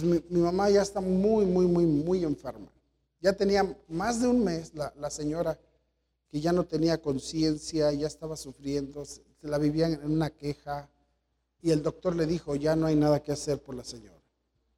pues 0.00 0.22
mi, 0.28 0.40
mamá 0.40 0.68
ya 0.68 0.82
está 0.82 1.00
muy, 1.00 1.46
muy, 1.46 1.66
muy, 1.66 1.86
muy 1.86 2.22
enferma. 2.22 2.70
Ya 3.22 3.32
tenía 3.32 3.74
más 3.88 4.20
de 4.20 4.28
un 4.28 4.44
mes 4.44 4.74
la, 4.74 5.08
señora 5.08 5.58
que 6.28 6.38
ya 6.38 6.52
no 6.52 6.66
tenía 6.66 7.00
conciencia, 7.00 7.90
ya 7.92 8.06
estaba 8.06 8.36
sufriendo, 8.36 9.06
se 9.06 9.22
la 9.40 9.56
vivía 9.56 9.86
en 9.86 10.04
una 10.04 10.28
queja. 10.28 10.90
Y 11.62 11.70
el 11.70 11.82
doctor 11.82 12.14
le 12.14 12.26
dijo, 12.26 12.56
ya 12.56 12.76
no 12.76 12.84
hay 12.84 12.94
nada 12.94 13.22
que 13.22 13.32
hacer 13.32 13.62
por 13.62 13.74
la 13.74 13.84
señora. 13.84 14.20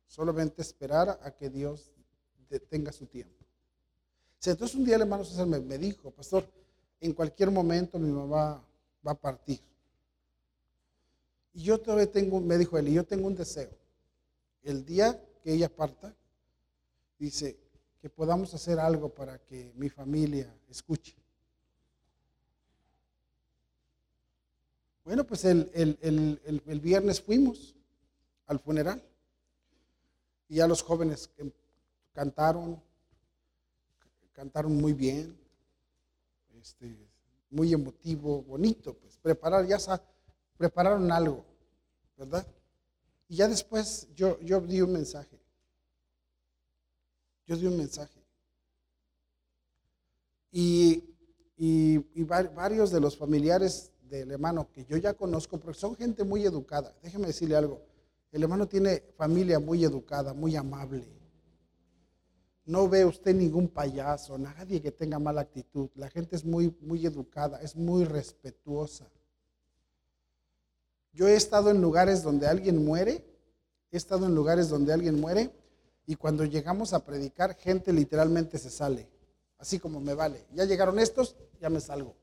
Solamente 0.06 0.62
esperar 0.62 1.18
a 1.20 1.32
que 1.32 1.50
Dios 1.50 1.90
tenga 2.70 2.92
su 2.92 3.06
tiempo. 3.06 3.44
Entonces 4.44 4.76
un 4.76 4.84
día 4.84 4.94
el 4.94 5.02
hermano 5.02 5.24
César 5.24 5.48
me, 5.48 5.58
me 5.58 5.78
dijo, 5.78 6.12
pastor, 6.12 6.48
en 7.00 7.12
cualquier 7.12 7.50
momento 7.50 7.98
mi 7.98 8.12
mamá 8.12 8.64
va 9.04 9.10
a 9.10 9.18
partir. 9.18 9.60
Y 11.54 11.64
yo 11.64 11.76
todavía 11.78 12.08
tengo, 12.08 12.40
me 12.40 12.56
dijo 12.56 12.78
él, 12.78 12.86
y 12.86 12.92
yo 12.92 13.04
tengo 13.04 13.26
un 13.26 13.34
deseo. 13.34 13.70
El 14.68 14.84
día 14.84 15.18
que 15.42 15.54
ella 15.54 15.74
parta, 15.74 16.14
dice, 17.18 17.58
que 18.02 18.10
podamos 18.10 18.52
hacer 18.52 18.78
algo 18.78 19.08
para 19.08 19.38
que 19.38 19.72
mi 19.76 19.88
familia 19.88 20.54
escuche. 20.68 21.16
Bueno, 25.04 25.24
pues 25.24 25.46
el, 25.46 25.70
el, 25.72 26.80
viernes 26.80 27.18
fuimos 27.18 27.74
al 28.44 28.58
funeral 28.58 29.02
y 30.50 30.56
ya 30.56 30.68
los 30.68 30.82
jóvenes 30.82 31.30
cantaron, 32.12 32.78
cantaron 34.34 34.76
muy 34.76 34.92
bien, 34.92 35.34
este, 36.60 36.94
muy 37.48 37.72
emotivo, 37.72 38.42
bonito, 38.42 38.92
pues 38.92 39.16
preparar, 39.16 39.66
ya 39.66 39.78
prepararon 40.58 41.10
algo, 41.10 41.42
¿verdad? 42.18 42.46
Y 43.28 43.36
ya 43.36 43.48
después 43.48 44.08
yo, 44.14 44.40
yo 44.40 44.60
di 44.60 44.80
un 44.80 44.92
mensaje. 44.92 45.38
Yo 47.46 47.56
di 47.56 47.66
un 47.66 47.76
mensaje. 47.76 48.18
Y, 50.50 51.04
y, 51.56 51.98
varios 52.24 52.90
de 52.90 53.00
los 53.00 53.16
familiares 53.16 53.92
del 54.00 54.30
hermano 54.30 54.70
que 54.72 54.86
yo 54.86 54.96
ya 54.96 55.12
conozco, 55.12 55.60
porque 55.60 55.78
son 55.78 55.94
gente 55.94 56.24
muy 56.24 56.44
educada. 56.44 56.96
Déjeme 57.02 57.26
decirle 57.26 57.56
algo. 57.56 57.82
El 58.32 58.42
hermano 58.42 58.66
tiene 58.66 59.02
familia 59.16 59.58
muy 59.58 59.84
educada, 59.84 60.32
muy 60.32 60.56
amable. 60.56 61.06
No 62.64 62.88
ve 62.88 63.04
usted 63.04 63.34
ningún 63.34 63.68
payaso, 63.68 64.36
nadie 64.38 64.80
que 64.80 64.92
tenga 64.92 65.18
mala 65.18 65.42
actitud. 65.42 65.88
La 65.94 66.10
gente 66.10 66.36
es 66.36 66.44
muy, 66.44 66.74
muy 66.80 67.04
educada, 67.04 67.60
es 67.60 67.76
muy 67.76 68.04
respetuosa. 68.04 69.10
Yo 71.12 71.28
he 71.28 71.34
estado 71.34 71.70
en 71.70 71.80
lugares 71.80 72.22
donde 72.22 72.46
alguien 72.46 72.84
muere, 72.84 73.24
he 73.90 73.96
estado 73.96 74.26
en 74.26 74.34
lugares 74.34 74.68
donde 74.68 74.92
alguien 74.92 75.20
muere 75.20 75.50
y 76.06 76.14
cuando 76.14 76.44
llegamos 76.44 76.92
a 76.92 77.04
predicar, 77.04 77.54
gente 77.56 77.92
literalmente 77.92 78.58
se 78.58 78.70
sale, 78.70 79.08
así 79.58 79.78
como 79.78 80.00
me 80.00 80.14
vale. 80.14 80.46
Ya 80.54 80.64
llegaron 80.64 80.98
estos, 80.98 81.36
ya 81.60 81.68
me 81.68 81.80
salgo. 81.80 82.14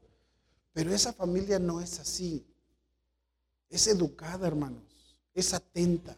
Pero 0.74 0.92
esa 0.92 1.13
familia 1.13 1.60
no 1.60 1.80
es 1.80 2.00
así. 2.00 2.46
Es 3.70 3.88
educada, 3.88 4.48
hermanos. 4.48 5.20
Es 5.34 5.54
atenta. 5.54 6.18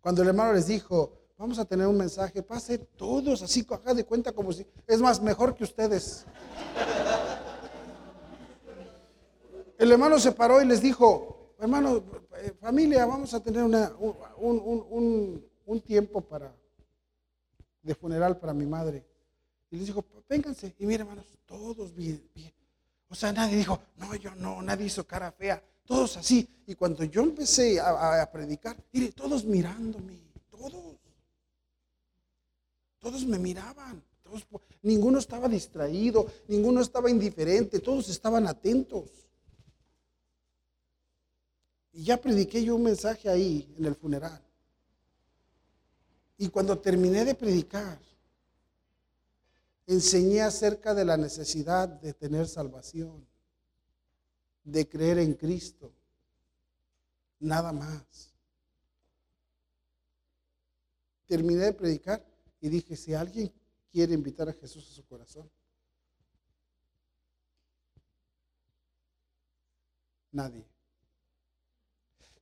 Cuando 0.00 0.22
el 0.22 0.28
hermano 0.28 0.54
les 0.54 0.66
dijo, 0.66 1.12
vamos 1.36 1.58
a 1.58 1.64
tener 1.64 1.86
un 1.86 1.96
mensaje, 1.96 2.42
pase 2.42 2.78
todos 2.78 3.42
así, 3.42 3.66
acá 3.70 3.94
de 3.94 4.04
cuenta 4.04 4.32
como 4.32 4.52
si, 4.52 4.66
es 4.86 5.00
más, 5.00 5.20
mejor 5.22 5.54
que 5.54 5.64
ustedes. 5.64 6.24
El 9.78 9.92
hermano 9.92 10.18
se 10.18 10.32
paró 10.32 10.60
y 10.60 10.66
les 10.66 10.82
dijo, 10.82 11.37
hermano, 11.58 12.02
eh, 12.36 12.52
familia, 12.60 13.04
vamos 13.06 13.34
a 13.34 13.40
tener 13.40 13.62
una, 13.62 13.92
un, 14.36 15.42
un, 15.66 15.80
tiempo 15.80 16.20
para, 16.20 16.54
de 17.82 17.94
funeral 17.94 18.38
para 18.38 18.54
mi 18.54 18.66
madre. 18.66 19.04
Y 19.70 19.76
les 19.76 19.86
dijo, 19.86 20.04
vénganse. 20.28 20.74
Y 20.78 20.86
mire, 20.86 21.02
hermanos, 21.02 21.26
todos 21.46 21.94
bien, 21.94 22.22
bien, 22.34 22.52
o 23.08 23.14
sea, 23.14 23.32
nadie 23.32 23.56
dijo, 23.56 23.80
no, 23.96 24.14
yo 24.14 24.34
no, 24.34 24.62
nadie 24.62 24.86
hizo 24.86 25.06
cara 25.06 25.32
fea, 25.32 25.62
todos 25.84 26.16
así. 26.18 26.46
Y 26.66 26.74
cuando 26.74 27.04
yo 27.04 27.22
empecé 27.22 27.80
a, 27.80 28.28
predicar, 28.30 28.76
mire, 28.92 29.12
todos 29.12 29.44
mirándome, 29.44 30.20
todos. 30.50 30.96
Todos 32.98 33.24
me 33.24 33.38
miraban, 33.38 34.02
todos, 34.22 34.46
ninguno 34.82 35.18
estaba 35.18 35.48
distraído, 35.48 36.26
ninguno 36.48 36.80
estaba 36.80 37.08
indiferente, 37.08 37.78
todos 37.78 38.08
estaban 38.08 38.46
atentos. 38.46 39.27
Y 41.98 42.04
ya 42.04 42.16
prediqué 42.16 42.62
yo 42.62 42.76
un 42.76 42.84
mensaje 42.84 43.28
ahí 43.28 43.74
en 43.76 43.84
el 43.84 43.96
funeral. 43.96 44.40
Y 46.36 46.48
cuando 46.48 46.78
terminé 46.78 47.24
de 47.24 47.34
predicar, 47.34 47.98
enseñé 49.84 50.42
acerca 50.42 50.94
de 50.94 51.04
la 51.04 51.16
necesidad 51.16 51.88
de 51.88 52.14
tener 52.14 52.46
salvación, 52.46 53.26
de 54.62 54.88
creer 54.88 55.18
en 55.18 55.34
Cristo, 55.34 55.92
nada 57.40 57.72
más. 57.72 58.32
Terminé 61.26 61.64
de 61.64 61.72
predicar 61.72 62.24
y 62.60 62.68
dije, 62.68 62.94
si 62.94 63.12
alguien 63.12 63.52
quiere 63.90 64.14
invitar 64.14 64.48
a 64.48 64.52
Jesús 64.52 64.88
a 64.88 64.94
su 64.94 65.04
corazón, 65.04 65.50
nadie. 70.30 70.77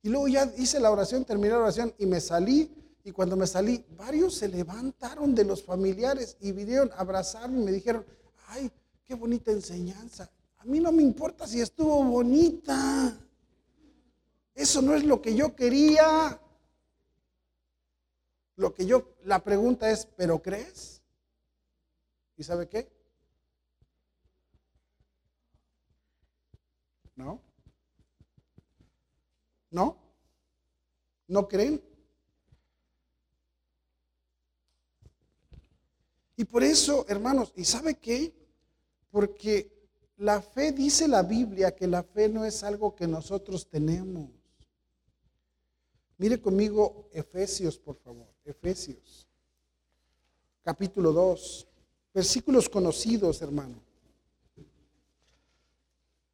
Y 0.07 0.09
luego 0.09 0.29
ya 0.29 0.49
hice 0.55 0.79
la 0.79 0.89
oración, 0.89 1.25
terminé 1.25 1.49
la 1.49 1.59
oración 1.59 1.93
y 1.97 2.05
me 2.05 2.21
salí 2.21 2.71
y 3.03 3.11
cuando 3.11 3.35
me 3.35 3.45
salí, 3.45 3.85
varios 3.97 4.35
se 4.35 4.47
levantaron 4.47 5.35
de 5.35 5.43
los 5.43 5.61
familiares 5.61 6.37
y 6.39 6.53
vinieron 6.53 6.89
a 6.93 6.99
abrazarme 7.01 7.59
y 7.59 7.65
me 7.65 7.71
dijeron, 7.73 8.05
ay, 8.47 8.71
qué 9.03 9.15
bonita 9.15 9.51
enseñanza. 9.51 10.31
A 10.59 10.63
mí 10.63 10.79
no 10.79 10.93
me 10.93 11.03
importa 11.03 11.45
si 11.45 11.59
estuvo 11.59 12.01
bonita. 12.05 13.19
Eso 14.55 14.81
no 14.81 14.95
es 14.95 15.03
lo 15.03 15.21
que 15.21 15.35
yo 15.35 15.53
quería. 15.53 16.39
Lo 18.55 18.73
que 18.73 18.85
yo, 18.85 19.13
la 19.25 19.43
pregunta 19.43 19.91
es, 19.91 20.05
¿pero 20.05 20.41
crees? 20.41 21.01
¿Y 22.37 22.45
sabe 22.45 22.69
qué? 22.69 22.89
¿No? 27.17 27.41
¿No? 29.69 29.97
¿No 31.27 31.47
creen? 31.47 31.81
Y 36.35 36.45
por 36.45 36.63
eso, 36.63 37.05
hermanos, 37.09 37.51
¿y 37.55 37.65
sabe 37.65 37.95
qué? 37.95 38.33
Porque 39.09 39.89
la 40.17 40.41
fe 40.41 40.71
dice 40.71 41.07
la 41.07 41.23
Biblia 41.23 41.75
que 41.75 41.87
la 41.87 42.03
fe 42.03 42.29
no 42.29 42.45
es 42.45 42.63
algo 42.63 42.95
que 42.95 43.07
nosotros 43.07 43.67
tenemos. 43.67 44.29
Mire 46.17 46.41
conmigo 46.41 47.09
Efesios, 47.11 47.77
por 47.77 47.97
favor. 47.97 48.27
Efesios, 48.45 49.27
capítulo 50.63 51.11
2. 51.11 51.67
Versículos 52.13 52.69
conocidos, 52.69 53.41
hermano. 53.41 53.86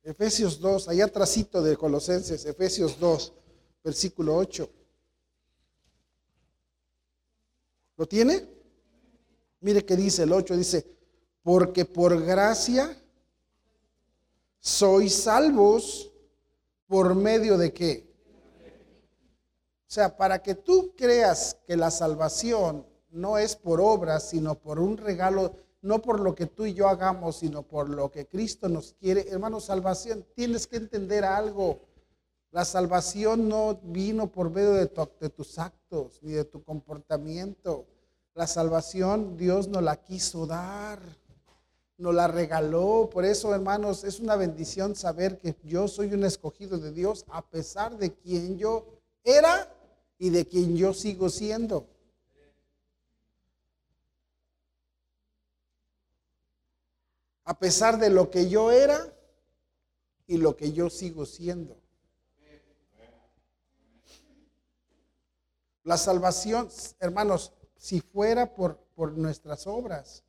Efesios 0.04 0.60
2, 0.60 0.90
allá 0.90 1.06
atrásito 1.06 1.62
de 1.62 1.78
Colosenses, 1.78 2.46
Efesios 2.46 3.00
2, 3.00 3.34
versículo 3.84 4.36
8. 4.36 4.70
¿Lo 7.96 8.06
tiene? 8.06 8.48
Mire 9.62 9.86
que 9.86 9.96
dice 9.96 10.24
el 10.24 10.34
8, 10.34 10.58
dice, 10.58 10.86
porque 11.42 11.86
por 11.86 12.22
gracia 12.22 13.02
sois 14.60 15.14
salvos 15.14 16.12
por 16.88 17.16
medio 17.16 17.58
de 17.58 17.74
qué. 17.74 18.14
O 19.88 19.94
sea, 19.94 20.18
para 20.18 20.42
que 20.42 20.56
tú 20.56 20.94
creas 20.98 21.58
que 21.66 21.78
la 21.78 21.92
salvación 21.92 22.86
no 23.10 23.38
es 23.38 23.56
por 23.56 23.80
obras, 23.80 24.30
sino 24.30 24.56
por 24.56 24.80
un 24.80 24.98
regalo, 24.98 25.56
no 25.84 26.02
por 26.02 26.22
lo 26.22 26.34
que 26.34 26.48
tú 26.48 26.66
y 26.66 26.74
yo 26.74 26.88
hagamos, 26.88 27.36
sino 27.36 27.62
por 27.62 27.90
lo 27.90 28.10
que 28.10 28.26
Cristo 28.26 28.70
nos 28.70 28.94
quiere. 28.94 29.28
Hermano, 29.30 29.60
salvación, 29.60 30.26
tienes 30.34 30.66
que 30.66 30.78
entender 30.78 31.26
algo. 31.26 31.82
La 32.52 32.64
salvación 32.64 33.50
no 33.50 33.80
vino 33.84 34.32
por 34.32 34.50
medio 34.50 34.72
de, 34.72 34.90
de 35.20 35.30
tus 35.30 35.60
actos 35.60 36.20
ni 36.24 36.32
de 36.32 36.46
tu 36.46 36.64
comportamiento. 36.64 37.86
La 38.34 38.48
salvación 38.48 39.36
Dios 39.36 39.68
nos 39.68 39.84
la 39.84 39.98
quiso 39.98 40.48
dar, 40.48 41.00
nos 41.98 42.16
la 42.16 42.30
regaló. 42.30 43.10
Por 43.12 43.26
eso, 43.26 43.54
hermanos, 43.54 44.06
es 44.06 44.22
una 44.22 44.38
bendición 44.38 44.96
saber 44.96 45.38
que 45.38 45.54
yo 45.64 45.90
soy 45.90 46.14
un 46.14 46.24
escogido 46.24 46.78
de 46.78 46.94
Dios 46.94 47.26
a 47.28 47.46
pesar 47.46 47.98
de 47.98 48.14
quien 48.14 48.58
yo 48.58 48.86
era 49.26 49.70
y 50.18 50.30
de 50.30 50.48
quien 50.48 50.78
yo 50.78 50.94
sigo 50.94 51.30
siendo. 51.30 51.88
A 57.46 57.60
pesar 57.60 57.98
de 58.00 58.10
lo 58.10 58.30
que 58.30 58.50
yo 58.50 58.72
era 58.72 59.14
y 60.28 60.38
lo 60.38 60.56
que 60.56 60.72
yo 60.72 60.90
sigo 60.90 61.26
siendo. 61.26 61.78
La 65.84 65.98
salvación, 65.98 66.70
hermanos, 67.00 67.52
si 67.76 68.00
fuera 68.00 68.54
por, 68.54 68.78
por 68.96 69.18
nuestras 69.18 69.68
obras, 69.68 70.24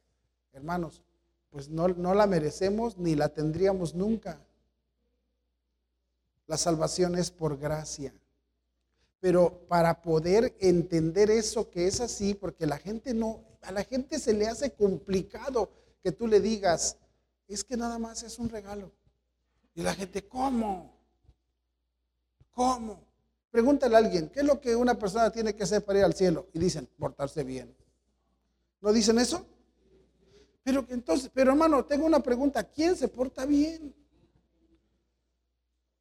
hermanos, 0.53 1.03
pues 1.50 1.68
no, 1.68 1.87
no 1.87 2.14
la 2.14 2.27
merecemos 2.27 2.98
ni 2.98 3.14
la 3.14 3.29
tendríamos 3.29 3.94
nunca. 3.94 4.40
La 6.48 6.57
salvación 6.57 7.14
es 7.16 7.31
por 7.31 7.57
gracia. 7.57 8.12
Pero 9.20 9.66
para 9.68 10.03
poder 10.03 10.57
entender 10.59 11.31
eso 11.31 11.70
que 11.70 11.87
es 11.87 12.00
así, 12.00 12.35
porque 12.35 12.66
la 12.66 12.79
gente 12.79 13.14
no, 13.14 13.40
a 13.62 13.70
la 13.70 13.85
gente 13.85 14.18
se 14.18 14.35
le 14.35 14.48
hace 14.48 14.72
complicado 14.72 15.70
que 16.03 16.11
tú 16.11 16.27
le 16.27 16.40
digas, 16.40 16.98
es 17.52 17.64
que 17.64 17.76
nada 17.76 17.98
más 17.98 18.22
es 18.22 18.38
un 18.38 18.48
regalo. 18.48 18.92
Y 19.74 19.83
la 19.83 19.94
gente, 19.94 20.26
¿cómo? 20.26 20.94
¿Cómo? 22.52 23.04
Pregúntale 23.50 23.94
a 23.94 23.98
alguien, 23.98 24.30
¿qué 24.30 24.40
es 24.40 24.46
lo 24.46 24.61
que 24.61 24.74
una 24.74 24.98
persona 24.98 25.30
tiene 25.30 25.54
que 25.54 25.64
hacer 25.64 25.85
para 25.85 26.00
ir 26.00 26.04
al 26.04 26.14
cielo? 26.14 26.48
Y 26.52 26.59
dicen, 26.59 26.88
portarse 26.98 27.44
bien. 27.44 27.74
¿No 28.80 28.92
dicen 28.92 29.18
eso? 29.18 29.46
Pero 30.62 30.87
entonces, 30.88 31.30
pero 31.33 31.52
hermano, 31.52 31.85
tengo 31.85 32.07
una 32.07 32.20
pregunta, 32.20 32.64
¿quién 32.64 32.96
se 32.96 33.09
porta 33.09 33.44
bien? 33.44 33.94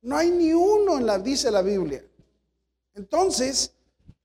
No 0.01 0.17
hay 0.17 0.31
ni 0.31 0.53
uno 0.53 0.97
en 0.97 1.05
la, 1.05 1.19
dice 1.19 1.51
la 1.51 1.61
Biblia. 1.61 2.05
Entonces, 2.93 3.73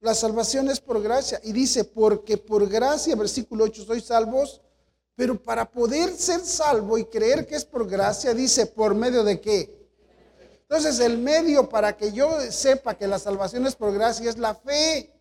la 0.01 0.13
salvación 0.13 0.69
es 0.69 0.79
por 0.79 1.01
gracia. 1.01 1.39
Y 1.43 1.51
dice, 1.51 1.83
porque 1.83 2.37
por 2.37 2.67
gracia, 2.69 3.15
versículo 3.15 3.65
8, 3.65 3.83
sois 3.83 4.05
salvos. 4.05 4.61
Pero 5.19 5.35
para 5.35 5.69
poder 5.69 6.15
ser 6.15 6.39
salvo 6.39 6.97
y 6.97 7.03
creer 7.03 7.45
que 7.45 7.55
es 7.57 7.65
por 7.65 7.85
gracia, 7.85 8.33
dice, 8.33 8.65
¿por 8.65 8.95
medio 8.95 9.21
de 9.21 9.41
qué? 9.41 9.89
Entonces, 10.61 10.97
el 11.01 11.17
medio 11.17 11.67
para 11.67 11.97
que 11.97 12.13
yo 12.13 12.39
sepa 12.49 12.97
que 12.97 13.05
la 13.05 13.19
salvación 13.19 13.67
es 13.67 13.75
por 13.75 13.93
gracia 13.93 14.29
es 14.29 14.37
la 14.37 14.55
fe. 14.55 15.13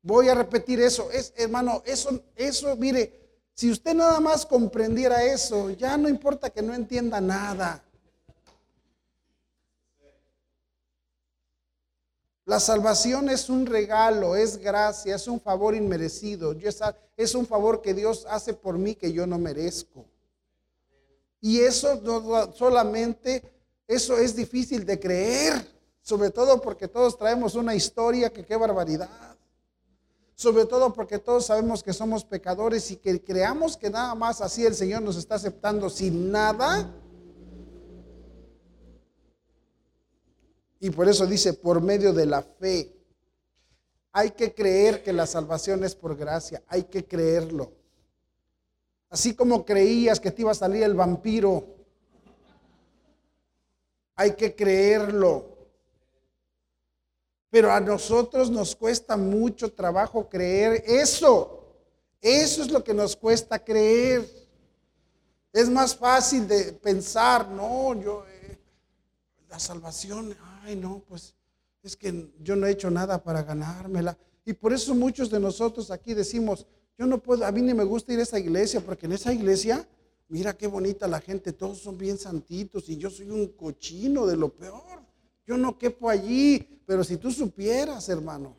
Voy 0.00 0.30
a 0.30 0.34
repetir 0.34 0.80
eso. 0.80 1.10
Es, 1.10 1.34
hermano, 1.36 1.82
eso, 1.84 2.18
eso, 2.34 2.74
mire, 2.76 3.42
si 3.52 3.70
usted 3.70 3.92
nada 3.92 4.20
más 4.20 4.46
comprendiera 4.46 5.22
eso, 5.22 5.68
ya 5.68 5.98
no 5.98 6.08
importa 6.08 6.48
que 6.48 6.62
no 6.62 6.72
entienda 6.72 7.20
nada. 7.20 7.84
La 12.46 12.60
salvación 12.60 13.30
es 13.30 13.48
un 13.48 13.64
regalo, 13.64 14.36
es 14.36 14.58
gracia, 14.58 15.16
es 15.16 15.26
un 15.26 15.40
favor 15.40 15.74
inmerecido. 15.74 16.54
es 17.16 17.34
un 17.34 17.46
favor 17.46 17.80
que 17.80 17.94
Dios 17.94 18.26
hace 18.28 18.52
por 18.52 18.76
mí 18.76 18.94
que 18.94 19.12
yo 19.12 19.26
no 19.26 19.38
merezco. 19.38 20.04
Y 21.40 21.60
eso 21.60 22.00
no, 22.02 22.52
solamente, 22.52 23.42
eso 23.86 24.18
es 24.18 24.36
difícil 24.36 24.84
de 24.84 25.00
creer, 25.00 25.66
sobre 26.02 26.30
todo 26.30 26.60
porque 26.60 26.86
todos 26.86 27.16
traemos 27.16 27.54
una 27.54 27.74
historia 27.74 28.30
que 28.30 28.44
qué 28.44 28.56
barbaridad. 28.56 29.36
Sobre 30.34 30.66
todo 30.66 30.92
porque 30.92 31.18
todos 31.18 31.46
sabemos 31.46 31.82
que 31.82 31.92
somos 31.92 32.24
pecadores 32.24 32.90
y 32.90 32.96
que 32.96 33.22
creamos 33.22 33.76
que 33.76 33.88
nada 33.88 34.14
más 34.14 34.40
así 34.40 34.66
el 34.66 34.74
Señor 34.74 35.00
nos 35.00 35.16
está 35.16 35.36
aceptando 35.36 35.88
sin 35.88 36.30
nada 36.30 36.92
Y 40.84 40.90
por 40.90 41.08
eso 41.08 41.26
dice, 41.26 41.54
por 41.54 41.80
medio 41.80 42.12
de 42.12 42.26
la 42.26 42.42
fe. 42.42 42.94
Hay 44.12 44.32
que 44.32 44.52
creer 44.52 45.02
que 45.02 45.14
la 45.14 45.26
salvación 45.26 45.82
es 45.82 45.94
por 45.94 46.14
gracia, 46.14 46.62
hay 46.68 46.82
que 46.82 47.06
creerlo. 47.06 47.72
Así 49.08 49.34
como 49.34 49.64
creías 49.64 50.20
que 50.20 50.30
te 50.30 50.42
iba 50.42 50.50
a 50.50 50.54
salir 50.54 50.82
el 50.82 50.92
vampiro, 50.92 51.64
hay 54.14 54.32
que 54.32 54.54
creerlo. 54.54 55.56
Pero 57.48 57.72
a 57.72 57.80
nosotros 57.80 58.50
nos 58.50 58.76
cuesta 58.76 59.16
mucho 59.16 59.72
trabajo 59.72 60.28
creer 60.28 60.84
eso. 60.86 61.64
Eso 62.20 62.60
es 62.60 62.70
lo 62.70 62.84
que 62.84 62.92
nos 62.92 63.16
cuesta 63.16 63.58
creer. 63.58 64.28
Es 65.50 65.70
más 65.70 65.96
fácil 65.96 66.46
de 66.46 66.74
pensar, 66.74 67.48
no, 67.48 67.98
yo, 67.98 68.26
eh, 68.28 68.58
la 69.48 69.58
salvación, 69.58 70.36
ay 70.64 70.76
no, 70.76 71.04
pues 71.06 71.34
es 71.82 71.96
que 71.96 72.32
yo 72.42 72.56
no 72.56 72.66
he 72.66 72.72
hecho 72.72 72.90
nada 72.90 73.22
para 73.22 73.42
ganármela. 73.42 74.16
Y 74.44 74.54
por 74.54 74.72
eso 74.72 74.94
muchos 74.94 75.30
de 75.30 75.38
nosotros 75.38 75.90
aquí 75.90 76.14
decimos, 76.14 76.66
yo 76.98 77.06
no 77.06 77.22
puedo, 77.22 77.44
a 77.44 77.52
mí 77.52 77.60
ni 77.60 77.74
me 77.74 77.84
gusta 77.84 78.12
ir 78.12 78.20
a 78.20 78.22
esa 78.22 78.38
iglesia, 78.38 78.80
porque 78.80 79.06
en 79.06 79.12
esa 79.12 79.32
iglesia, 79.32 79.86
mira 80.28 80.56
qué 80.56 80.66
bonita 80.66 81.06
la 81.06 81.20
gente, 81.20 81.52
todos 81.52 81.78
son 81.78 81.98
bien 81.98 82.18
santitos 82.18 82.88
y 82.88 82.96
yo 82.96 83.10
soy 83.10 83.30
un 83.30 83.48
cochino 83.48 84.26
de 84.26 84.36
lo 84.36 84.48
peor. 84.48 85.02
Yo 85.46 85.58
no 85.58 85.76
quepo 85.76 86.08
allí, 86.08 86.80
pero 86.86 87.04
si 87.04 87.18
tú 87.18 87.30
supieras, 87.30 88.08
hermano, 88.08 88.56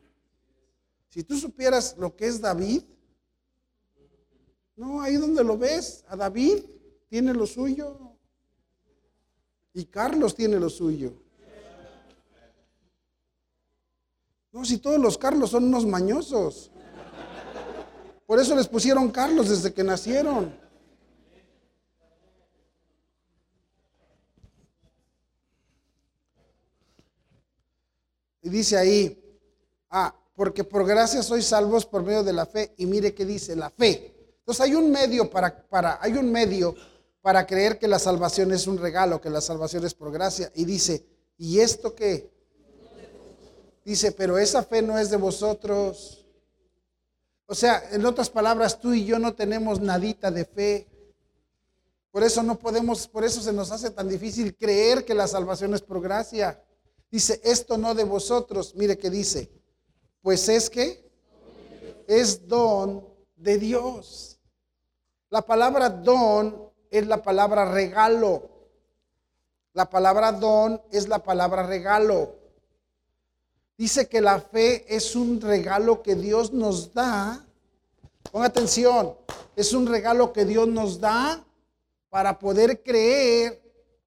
si 1.09 1.23
tú 1.23 1.37
supieras 1.37 1.95
lo 1.97 2.15
que 2.15 2.27
es 2.27 2.39
David, 2.39 2.83
no, 4.75 5.01
ahí 5.01 5.15
donde 5.15 5.43
lo 5.43 5.57
ves, 5.57 6.03
a 6.07 6.15
David 6.15 6.63
tiene 7.07 7.33
lo 7.33 7.47
suyo 7.47 8.15
y 9.73 9.85
Carlos 9.85 10.35
tiene 10.35 10.59
lo 10.59 10.69
suyo. 10.69 11.24
No, 14.55 14.63
si 14.63 14.77
todos 14.77 14.97
los 14.97 15.17
Carlos 15.17 15.49
son 15.49 15.65
unos 15.65 15.85
mañosos. 15.85 16.71
Por 18.25 18.39
eso 18.39 18.55
les 18.55 18.69
pusieron 18.69 19.11
Carlos 19.11 19.49
desde 19.49 19.73
que 19.73 19.83
nacieron. 19.83 20.57
Y 28.41 28.47
dice 28.47 28.77
ahí, 28.77 29.21
ah, 29.89 30.15
porque 30.37 30.63
por 30.63 30.87
gracia 30.87 31.21
sois 31.21 31.45
salvos 31.45 31.85
por 31.85 32.03
medio 32.03 32.23
de 32.23 32.31
la 32.31 32.45
fe. 32.45 32.73
Y 32.77 32.85
mire 32.85 33.13
qué 33.13 33.25
dice, 33.25 33.57
la 33.57 33.69
fe. 33.69 34.15
Entonces 34.39 34.61
hay 34.61 34.73
un 34.73 34.89
medio 34.89 35.29
para, 35.29 35.67
para, 35.67 35.99
hay 36.01 36.13
un 36.13 36.31
medio 36.31 36.73
para 37.19 37.45
creer 37.45 37.77
que 37.77 37.89
la 37.89 37.99
salvación 37.99 38.53
es 38.53 38.67
un 38.67 38.77
regalo, 38.77 39.19
que 39.19 39.29
la 39.29 39.41
salvación 39.41 39.83
es 39.83 39.93
por 39.93 40.13
gracia. 40.13 40.49
Y 40.55 40.63
dice, 40.63 41.05
¿y 41.37 41.59
esto 41.59 41.93
qué? 41.93 42.34
Dice, 43.85 44.11
pero 44.11 44.39
esa 44.39 44.63
fe 44.63 44.81
no 44.81 44.97
es 44.97 45.11
de 45.11 45.17
vosotros. 45.17 46.25
O 47.45 47.53
sea, 47.53 47.83
en 47.91 48.03
otras 48.03 48.31
palabras, 48.31 48.79
tú 48.79 48.95
y 48.95 49.05
yo 49.05 49.19
no 49.19 49.35
tenemos 49.35 49.79
nadita 49.79 50.31
de 50.31 50.43
fe. 50.43 50.87
Por 52.09 52.23
eso 52.23 52.41
no 52.41 52.57
podemos, 52.57 53.07
por 53.07 53.23
eso 53.23 53.41
se 53.41 53.53
nos 53.53 53.71
hace 53.71 53.91
tan 53.91 54.09
difícil 54.09 54.57
creer 54.57 55.05
que 55.05 55.13
la 55.13 55.27
salvación 55.27 55.75
es 55.75 55.81
por 55.81 56.01
gracia. 56.01 56.59
Dice, 57.11 57.39
esto 57.43 57.77
no 57.77 57.93
de 57.93 58.05
vosotros. 58.05 58.73
Mire 58.73 58.97
que 58.97 59.11
dice, 59.11 59.51
pues 60.21 60.49
es 60.49 60.67
que 60.67 61.07
es 62.07 62.47
don 62.47 63.07
de 63.35 63.59
Dios. 63.59 64.39
La 65.29 65.43
palabra 65.43 65.89
don 65.89 66.71
es 66.89 67.05
la 67.05 67.21
palabra 67.21 67.71
regalo. 67.71 68.49
La 69.73 69.87
palabra 69.91 70.31
don 70.31 70.81
es 70.91 71.07
la 71.07 71.19
palabra 71.19 71.67
regalo. 71.67 72.44
Dice 73.77 74.07
que 74.07 74.21
la 74.21 74.39
fe 74.39 74.85
es 74.87 75.15
un 75.15 75.41
regalo 75.41 76.01
que 76.01 76.15
Dios 76.15 76.53
nos 76.53 76.93
da. 76.93 77.45
Ponga 78.31 78.47
atención, 78.47 79.15
es 79.55 79.73
un 79.73 79.85
regalo 79.85 80.31
que 80.31 80.45
Dios 80.45 80.67
nos 80.67 80.99
da 80.99 81.45
para 82.09 82.39
poder 82.39 82.81
creer 82.83 83.61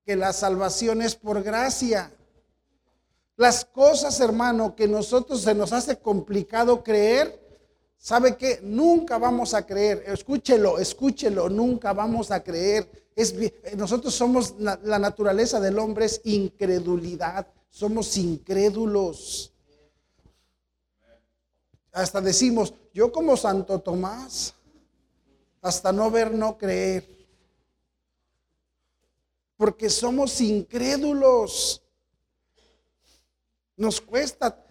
que 0.05 0.17
la 0.17 0.33
salvación 0.33 1.03
es 1.03 1.15
por 1.15 1.43
gracia. 1.43 2.11
Las 3.37 3.67
cosas, 3.67 4.19
hermano, 4.21 4.75
que 4.75 4.89
nosotros 4.89 5.43
se 5.43 5.55
nos 5.55 5.73
hace 5.75 5.99
complicado 5.99 6.83
creer, 6.83 7.39
¿sabe 7.99 8.37
que 8.39 8.61
Nunca 8.63 9.19
vamos 9.19 9.53
a 9.53 9.67
creer. 9.67 10.03
Escúchelo, 10.07 10.79
escúchelo, 10.79 11.51
nunca 11.51 11.93
vamos 11.93 12.31
a 12.31 12.43
creer. 12.43 12.91
Es, 13.15 13.35
nosotros 13.77 14.15
somos, 14.15 14.55
la 14.59 14.99
naturaleza 14.99 15.61
del 15.61 15.79
hombre 15.79 16.07
es 16.07 16.23
incredulidad. 16.25 17.47
Somos 17.69 18.17
incrédulos. 18.17 19.53
Hasta 21.93 22.21
decimos, 22.21 22.75
yo 22.93 23.11
como 23.11 23.37
Santo 23.37 23.79
Tomás, 23.81 24.55
hasta 25.61 25.93
no 25.93 26.11
ver, 26.11 26.33
no 26.33 26.57
creer. 26.57 27.09
Porque 29.57 29.91
somos 29.91 30.41
incrédulos. 30.41 31.83
Nos 33.77 34.01
cuesta. 34.01 34.65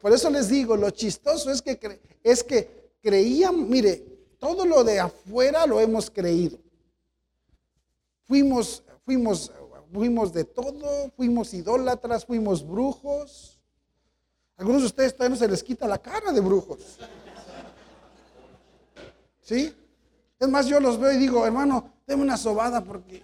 por 0.00 0.12
eso 0.12 0.30
les 0.30 0.48
digo, 0.48 0.76
lo 0.76 0.90
chistoso 0.90 1.50
es 1.50 1.62
que, 1.62 2.00
es 2.22 2.42
que 2.42 2.90
creían, 3.00 3.68
mire, 3.68 4.04
todo 4.38 4.64
lo 4.64 4.82
de 4.84 5.00
afuera 5.00 5.66
lo 5.66 5.80
hemos 5.80 6.10
creído. 6.10 6.58
Fuimos, 8.24 8.82
fuimos, 9.04 9.52
fuimos 9.92 10.32
de 10.32 10.44
todo, 10.44 11.10
fuimos 11.16 11.52
idólatras, 11.54 12.24
fuimos 12.24 12.66
brujos, 12.66 13.59
Algunos 14.60 14.82
de 14.82 14.88
ustedes 14.88 15.14
todavía 15.14 15.36
no 15.36 15.38
se 15.38 15.48
les 15.48 15.62
quita 15.62 15.88
la 15.88 15.96
cara 15.96 16.32
de 16.32 16.40
brujos. 16.42 16.98
¿Sí? 19.40 19.74
Es 20.38 20.48
más, 20.48 20.66
yo 20.66 20.78
los 20.78 21.00
veo 21.00 21.12
y 21.12 21.16
digo, 21.16 21.46
hermano, 21.46 21.94
deme 22.06 22.20
una 22.20 22.36
sobada 22.36 22.84
porque 22.84 23.22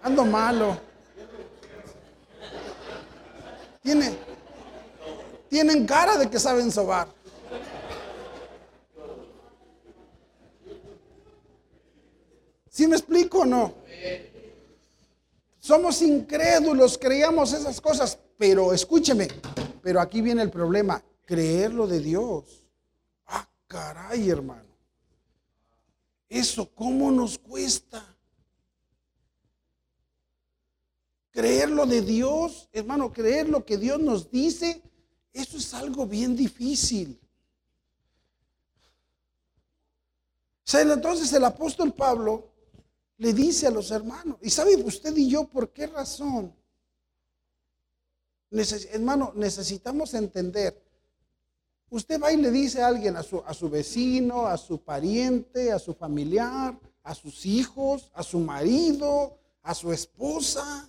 ando 0.00 0.24
malo. 0.24 0.78
Tiene, 3.82 4.16
tienen 5.50 5.86
cara 5.86 6.16
de 6.16 6.30
que 6.30 6.40
saben 6.40 6.72
sobar. 6.72 7.08
¿Sí 12.70 12.86
me 12.86 12.96
explico 12.96 13.40
o 13.40 13.44
no? 13.44 13.74
Somos 15.58 16.00
incrédulos, 16.00 16.96
creíamos 16.96 17.52
esas 17.52 17.82
cosas, 17.82 18.18
pero 18.38 18.72
escúcheme, 18.72 19.28
pero 19.82 20.00
aquí 20.00 20.20
viene 20.20 20.42
el 20.42 20.50
problema, 20.50 21.02
creerlo 21.24 21.86
de 21.86 22.00
Dios. 22.00 22.66
Ah, 23.26 23.48
caray, 23.66 24.30
hermano. 24.30 24.68
Eso, 26.28 26.68
¿cómo 26.74 27.10
nos 27.10 27.38
cuesta? 27.38 28.16
Creerlo 31.30 31.86
de 31.86 32.02
Dios, 32.02 32.68
hermano, 32.72 33.12
creer 33.12 33.48
lo 33.48 33.64
que 33.64 33.78
Dios 33.78 34.00
nos 34.00 34.30
dice, 34.30 34.82
eso 35.32 35.56
es 35.56 35.72
algo 35.74 36.06
bien 36.06 36.34
difícil. 36.34 37.20
entonces 40.76 41.32
el 41.32 41.44
apóstol 41.44 41.94
Pablo 41.94 42.52
le 43.16 43.32
dice 43.32 43.66
a 43.66 43.70
los 43.70 43.90
hermanos, 43.90 44.36
¿y 44.42 44.50
sabe 44.50 44.76
usted 44.76 45.16
y 45.16 45.28
yo 45.28 45.48
por 45.48 45.72
qué 45.72 45.86
razón? 45.86 46.54
Hermano, 48.50 49.32
necesitamos 49.34 50.14
entender. 50.14 50.80
Usted 51.90 52.20
va 52.20 52.32
y 52.32 52.36
le 52.36 52.50
dice 52.50 52.82
a 52.82 52.88
alguien, 52.88 53.16
a 53.16 53.22
su, 53.22 53.42
a 53.44 53.54
su 53.54 53.70
vecino, 53.70 54.46
a 54.46 54.58
su 54.58 54.80
pariente, 54.80 55.72
a 55.72 55.78
su 55.78 55.94
familiar, 55.94 56.78
a 57.02 57.14
sus 57.14 57.46
hijos, 57.46 58.10
a 58.14 58.22
su 58.22 58.38
marido, 58.40 59.38
a 59.62 59.74
su 59.74 59.92
esposa. 59.92 60.88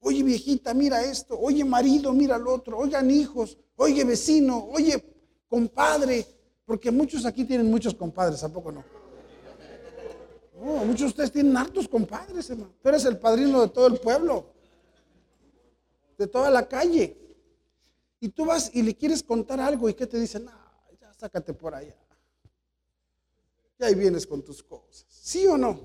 Oye 0.00 0.22
viejita, 0.22 0.72
mira 0.74 1.02
esto. 1.02 1.38
Oye 1.38 1.64
marido, 1.64 2.12
mira 2.12 2.38
lo 2.38 2.54
otro. 2.54 2.78
Oigan 2.78 3.10
hijos. 3.10 3.58
Oye 3.76 4.04
vecino. 4.04 4.68
Oye 4.72 5.02
compadre. 5.48 6.26
Porque 6.64 6.90
muchos 6.90 7.24
aquí 7.24 7.44
tienen 7.44 7.70
muchos 7.70 7.94
compadres, 7.94 8.44
¿a 8.44 8.52
poco 8.52 8.70
no? 8.70 8.84
muchos 10.84 11.00
de 11.00 11.06
ustedes 11.06 11.32
tienen 11.32 11.56
hartos 11.56 11.88
compadres, 11.88 12.50
hermano. 12.50 12.72
Tú 12.82 12.88
eres 12.88 13.04
el 13.04 13.18
padrino 13.18 13.62
de 13.62 13.68
todo 13.68 13.86
el 13.86 13.98
pueblo, 13.98 14.46
de 16.18 16.26
toda 16.26 16.50
la 16.50 16.68
calle. 16.68 17.16
Y 18.20 18.28
tú 18.28 18.44
vas 18.44 18.70
y 18.74 18.82
le 18.82 18.94
quieres 18.94 19.22
contar 19.22 19.60
algo 19.60 19.88
y 19.88 19.94
¿qué 19.94 20.06
te 20.06 20.18
dicen? 20.18 20.44
No, 20.44 20.52
ya 21.00 21.14
sácate 21.14 21.54
por 21.54 21.74
allá. 21.74 21.96
Y 23.78 23.84
ahí 23.84 23.94
vienes 23.94 24.26
con 24.26 24.42
tus 24.42 24.62
cosas. 24.62 25.06
¿Sí 25.08 25.46
o 25.46 25.56
no? 25.56 25.78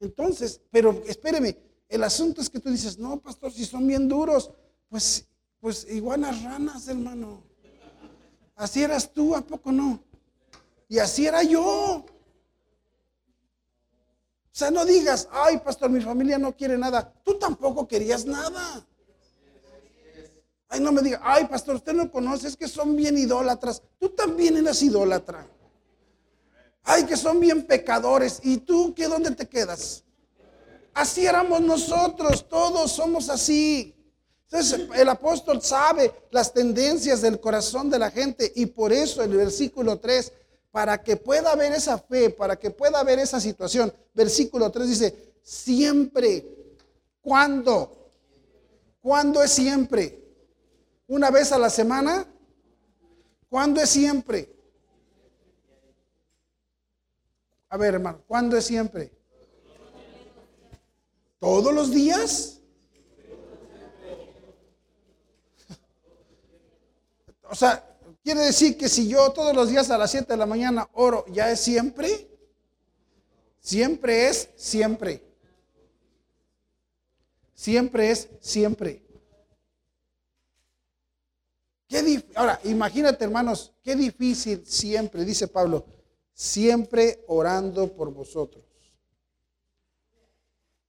Entonces, 0.00 0.60
pero 0.70 1.02
espéreme, 1.06 1.58
el 1.88 2.04
asunto 2.04 2.40
es 2.40 2.48
que 2.48 2.60
tú 2.60 2.70
dices, 2.70 2.96
no, 2.98 3.18
pastor, 3.18 3.50
si 3.50 3.64
son 3.64 3.84
bien 3.86 4.08
duros, 4.08 4.52
pues, 4.88 5.26
pues 5.60 5.84
iguanas 5.90 6.44
ranas, 6.44 6.86
hermano. 6.86 7.42
Así 8.54 8.84
eras 8.84 9.12
tú, 9.12 9.34
¿a 9.34 9.40
poco 9.40 9.72
no? 9.72 10.00
Y 10.88 11.00
así 11.00 11.26
era 11.26 11.42
yo. 11.42 12.06
O 14.58 14.60
sea, 14.60 14.72
no 14.72 14.84
digas, 14.84 15.28
ay, 15.30 15.58
pastor, 15.58 15.88
mi 15.88 16.00
familia 16.00 16.36
no 16.36 16.56
quiere 16.56 16.76
nada. 16.76 17.14
Tú 17.22 17.38
tampoco 17.38 17.86
querías 17.86 18.26
nada. 18.26 18.84
Ay, 20.68 20.80
no 20.80 20.90
me 20.90 21.00
diga, 21.00 21.20
ay, 21.22 21.44
pastor, 21.44 21.76
usted 21.76 21.92
no 21.92 22.10
conoce, 22.10 22.48
es 22.48 22.56
que 22.56 22.66
son 22.66 22.96
bien 22.96 23.16
idólatras. 23.16 23.80
Tú 24.00 24.08
también 24.08 24.56
eres 24.56 24.82
idólatra. 24.82 25.46
Ay, 26.82 27.04
que 27.04 27.16
son 27.16 27.38
bien 27.38 27.68
pecadores. 27.68 28.40
¿Y 28.42 28.56
tú 28.56 28.92
qué 28.96 29.06
dónde 29.06 29.30
te 29.30 29.48
quedas? 29.48 30.02
Así 30.92 31.24
éramos 31.24 31.60
nosotros, 31.60 32.48
todos 32.48 32.90
somos 32.90 33.28
así. 33.28 33.94
Entonces 34.50 34.88
el 34.92 35.08
apóstol 35.08 35.62
sabe 35.62 36.12
las 36.32 36.52
tendencias 36.52 37.22
del 37.22 37.38
corazón 37.38 37.90
de 37.90 38.00
la 38.00 38.10
gente 38.10 38.52
y 38.56 38.66
por 38.66 38.92
eso 38.92 39.22
el 39.22 39.36
versículo 39.36 40.00
3 40.00 40.32
para 40.70 41.02
que 41.02 41.16
pueda 41.16 41.52
haber 41.52 41.72
esa 41.72 41.98
fe, 41.98 42.30
para 42.30 42.56
que 42.56 42.70
pueda 42.70 43.00
haber 43.00 43.18
esa 43.18 43.40
situación. 43.40 43.92
Versículo 44.14 44.70
3 44.70 44.88
dice, 44.88 45.34
siempre. 45.42 46.44
¿Cuándo? 47.20 48.10
¿Cuándo 49.00 49.42
es 49.42 49.50
siempre? 49.52 50.22
¿Una 51.06 51.30
vez 51.30 51.52
a 51.52 51.58
la 51.58 51.70
semana? 51.70 52.26
¿Cuándo 53.48 53.80
es 53.80 53.88
siempre? 53.88 54.54
A 57.70 57.76
ver, 57.76 57.94
hermano, 57.94 58.22
¿cuándo 58.26 58.56
es 58.56 58.64
siempre? 58.64 59.12
¿Todos 61.38 61.72
los 61.74 61.90
días? 61.90 62.60
O 67.50 67.54
sea, 67.54 67.87
Quiere 68.28 68.42
decir 68.42 68.76
que 68.76 68.90
si 68.90 69.08
yo 69.08 69.30
todos 69.32 69.56
los 69.56 69.70
días 69.70 69.90
a 69.90 69.96
las 69.96 70.10
7 70.10 70.34
de 70.34 70.36
la 70.36 70.44
mañana 70.44 70.86
oro, 70.92 71.24
¿ya 71.32 71.50
es 71.50 71.60
siempre? 71.60 72.28
Siempre 73.58 74.28
es 74.28 74.50
siempre. 74.54 75.24
Siempre 77.54 78.10
es 78.10 78.28
siempre. 78.42 79.02
Qué 81.88 82.22
Ahora, 82.34 82.60
imagínate 82.64 83.24
hermanos, 83.24 83.72
qué 83.82 83.96
difícil 83.96 84.66
siempre, 84.66 85.24
dice 85.24 85.48
Pablo, 85.48 85.86
siempre 86.34 87.24
orando 87.28 87.90
por 87.90 88.12
vosotros. 88.12 88.62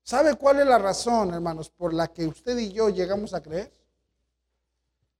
¿Sabe 0.03 0.35
cuál 0.35 0.59
es 0.59 0.67
la 0.67 0.77
razón, 0.77 1.33
hermanos, 1.33 1.69
por 1.69 1.93
la 1.93 2.09
que 2.09 2.27
usted 2.27 2.57
y 2.57 2.73
yo 2.73 2.89
llegamos 2.89 3.33
a 3.33 3.41
creer? 3.41 3.78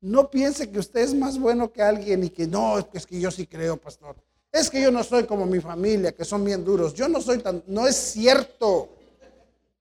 No 0.02 0.30
piense 0.30 0.72
que 0.72 0.80
usted 0.80 1.02
es 1.02 1.14
más 1.14 1.38
bueno 1.38 1.72
que 1.72 1.82
alguien 1.82 2.24
y 2.24 2.30
que 2.30 2.48
no, 2.48 2.80
es 2.94 3.06
que 3.06 3.20
yo 3.20 3.30
sí 3.32 3.46
creo, 3.46 3.76
pastor. 3.76 4.16
Es 4.52 4.70
que 4.70 4.82
yo 4.82 4.92
no 4.92 5.04
soy 5.04 5.26
como 5.26 5.46
mi 5.46 5.60
familia, 5.60 6.14
que 6.14 6.24
son 6.26 6.44
bien 6.44 6.64
duros. 6.64 6.94
Yo 6.94 7.08
no 7.08 7.22
soy 7.22 7.40
tan... 7.40 7.64
No 7.68 7.86
es 7.86 7.96
cierto. 7.96 8.90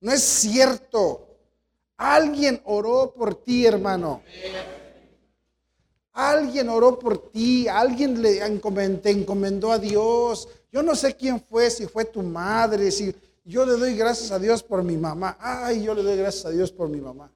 No 0.01 0.13
es 0.13 0.23
cierto. 0.23 1.27
Alguien 1.97 2.61
oró 2.65 3.13
por 3.17 3.35
ti, 3.37 3.65
hermano. 3.65 4.23
Alguien 6.13 6.69
oró 6.69 6.99
por 6.99 7.31
ti. 7.31 7.69
Alguien 7.69 8.21
le 8.21 8.41
te 8.99 9.11
encomendó 9.11 9.73
a 9.73 9.79
Dios. 9.79 10.49
Yo 10.71 10.83
no 10.83 10.95
sé 10.97 11.15
quién 11.15 11.41
fue, 11.41 11.71
si 11.71 11.87
fue 11.87 12.05
tu 12.05 12.23
madre, 12.23 12.91
si 12.91 13.15
yo 13.45 13.65
le 13.65 13.73
doy 13.73 13.97
gracias 13.97 14.33
a 14.33 14.39
Dios 14.39 14.63
por 14.63 14.83
mi 14.83 14.99
mamá. 14.99 15.39
Ay, 15.41 15.85
yo 15.85 15.95
le 15.95 16.03
doy 16.03 16.19
gracias 16.19 16.45
a 16.45 16.51
Dios 16.51 16.71
por 16.71 16.89
mi 16.89 17.01
mamá 17.01 17.31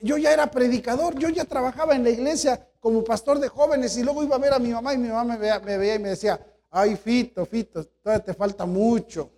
yo 0.00 0.16
ya 0.16 0.32
era 0.32 0.50
predicador, 0.50 1.18
yo 1.18 1.28
ya 1.28 1.44
trabajaba 1.44 1.94
en 1.94 2.04
la 2.04 2.10
iglesia 2.10 2.66
como 2.80 3.04
pastor 3.04 3.38
de 3.38 3.48
jóvenes 3.48 3.96
y 3.98 4.02
luego 4.02 4.24
iba 4.24 4.36
a 4.36 4.38
ver 4.38 4.54
a 4.54 4.58
mi 4.58 4.70
mamá 4.70 4.94
y 4.94 4.98
mi 4.98 5.08
mamá 5.08 5.24
me 5.24 5.36
veía, 5.36 5.94
y 5.96 5.98
me 5.98 6.10
decía, 6.10 6.40
ay, 6.70 6.96
Fito, 6.96 7.44
Fito, 7.44 7.84
todavía 7.84 8.24
te 8.24 8.32
falta 8.32 8.64
mucho. 8.64 9.32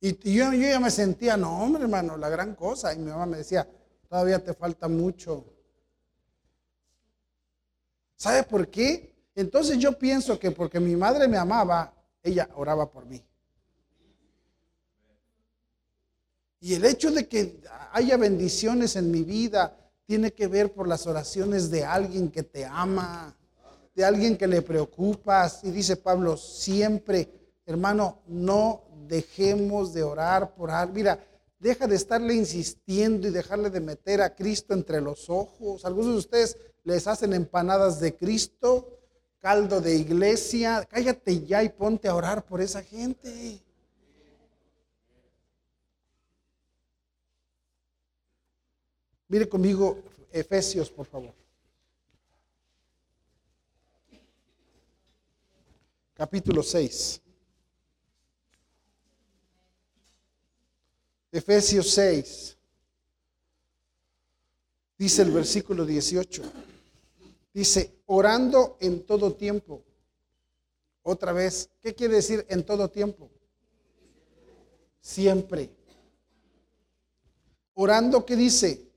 Y, 0.00 0.34
yo, 0.34 0.52
yo, 0.52 0.68
ya 0.68 0.78
me 0.78 0.90
sentía, 0.90 1.38
no, 1.38 1.62
hombre, 1.62 1.84
hermano, 1.84 2.18
la 2.18 2.28
gran 2.28 2.54
cosa. 2.54 2.92
Y 2.92 2.98
mi 2.98 3.10
mamá 3.10 3.24
me 3.24 3.38
decía, 3.38 3.66
todavía 4.06 4.44
te 4.44 4.52
falta 4.52 4.86
mucho. 4.86 5.46
¿Sabe 8.14 8.42
por 8.42 8.68
qué? 8.68 9.14
Entonces 9.34 9.78
yo 9.78 9.98
pienso 9.98 10.38
que 10.38 10.50
porque 10.50 10.78
mi 10.78 10.94
madre 10.94 11.26
me 11.26 11.38
amaba, 11.38 11.94
ella 12.22 12.50
oraba 12.54 12.90
por 12.90 13.06
mí. 13.06 13.24
Y 16.64 16.72
el 16.72 16.86
hecho 16.86 17.10
de 17.10 17.28
que 17.28 17.60
haya 17.92 18.16
bendiciones 18.16 18.96
en 18.96 19.10
mi 19.10 19.22
vida 19.22 19.76
tiene 20.06 20.32
que 20.32 20.46
ver 20.46 20.72
por 20.72 20.88
las 20.88 21.06
oraciones 21.06 21.70
de 21.70 21.84
alguien 21.84 22.30
que 22.30 22.42
te 22.42 22.64
ama, 22.64 23.36
de 23.94 24.02
alguien 24.02 24.38
que 24.38 24.46
le 24.46 24.62
preocupas. 24.62 25.62
Y 25.62 25.70
dice 25.70 25.96
Pablo, 25.96 26.38
siempre, 26.38 27.28
hermano, 27.66 28.22
no 28.28 28.80
dejemos 29.06 29.92
de 29.92 30.04
orar 30.04 30.54
por 30.54 30.70
alguien. 30.70 30.94
Mira, 30.94 31.26
deja 31.58 31.86
de 31.86 31.96
estarle 31.96 32.32
insistiendo 32.32 33.28
y 33.28 33.30
dejarle 33.30 33.68
de 33.68 33.80
meter 33.80 34.22
a 34.22 34.34
Cristo 34.34 34.72
entre 34.72 35.02
los 35.02 35.28
ojos. 35.28 35.84
Algunos 35.84 36.12
de 36.12 36.18
ustedes 36.18 36.56
les 36.82 37.06
hacen 37.06 37.34
empanadas 37.34 38.00
de 38.00 38.16
Cristo, 38.16 39.00
caldo 39.38 39.82
de 39.82 39.96
iglesia. 39.96 40.88
Cállate 40.90 41.44
ya 41.44 41.62
y 41.62 41.68
ponte 41.68 42.08
a 42.08 42.14
orar 42.14 42.46
por 42.46 42.62
esa 42.62 42.82
gente. 42.82 43.62
Mire 49.28 49.48
conmigo 49.48 50.02
Efesios, 50.30 50.90
por 50.90 51.06
favor. 51.06 51.32
Capítulo 56.14 56.62
6. 56.62 57.20
Efesios 61.32 61.90
6, 61.90 62.56
dice 64.96 65.22
el 65.22 65.32
versículo 65.32 65.84
18. 65.84 66.42
Dice, 67.52 67.98
orando 68.06 68.76
en 68.80 69.04
todo 69.04 69.34
tiempo. 69.34 69.82
Otra 71.02 71.32
vez, 71.32 71.70
¿qué 71.82 71.92
quiere 71.92 72.14
decir 72.14 72.46
en 72.48 72.64
todo 72.64 72.88
tiempo? 72.88 73.28
Siempre. 75.00 75.70
Orando, 77.74 78.24
¿qué 78.24 78.36
dice? 78.36 78.88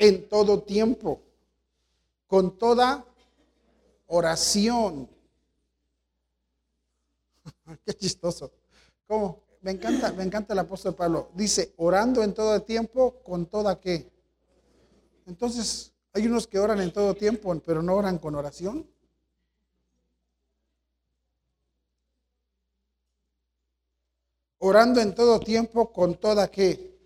En 0.00 0.28
todo 0.28 0.62
tiempo. 0.62 1.20
Con 2.26 2.56
toda 2.56 3.04
oración. 4.06 5.08
Qué 7.84 7.94
chistoso. 7.94 8.50
¿Cómo? 9.06 9.42
Me 9.60 9.72
encanta, 9.72 10.12
me 10.12 10.24
encanta 10.24 10.54
el 10.54 10.60
apóstol 10.60 10.94
Pablo. 10.94 11.28
Dice, 11.34 11.74
orando 11.76 12.22
en 12.22 12.32
todo 12.32 12.62
tiempo, 12.62 13.22
con 13.22 13.44
toda 13.44 13.78
qué. 13.78 14.10
Entonces, 15.26 15.92
hay 16.14 16.26
unos 16.26 16.46
que 16.46 16.58
oran 16.58 16.80
en 16.80 16.92
todo 16.92 17.14
tiempo, 17.14 17.54
pero 17.60 17.82
no 17.82 17.94
oran 17.94 18.18
con 18.18 18.34
oración. 18.34 18.86
Orando 24.58 25.00
en 25.00 25.14
todo 25.14 25.40
tiempo, 25.40 25.92
con 25.92 26.14
toda 26.14 26.50
qué. 26.50 26.98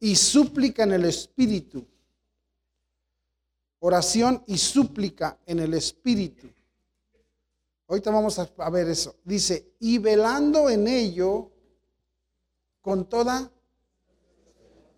Y 0.00 0.16
súplica 0.16 0.82
en 0.82 0.92
el 0.92 1.04
Espíritu. 1.04 1.86
Oración 3.80 4.42
y 4.46 4.56
súplica 4.56 5.38
en 5.46 5.58
el 5.58 5.74
Espíritu. 5.74 6.48
Ahorita 7.88 8.10
vamos 8.10 8.38
a 8.38 8.70
ver 8.70 8.88
eso. 8.88 9.16
Dice, 9.24 9.74
y 9.80 9.98
velando 9.98 10.70
en 10.70 10.86
ello 10.86 11.50
con 12.80 13.08
toda 13.08 13.50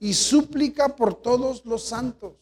y 0.03 0.15
súplica 0.15 0.97
por 0.97 1.15
todos 1.15 1.65
los 1.65 1.85
santos, 1.85 2.33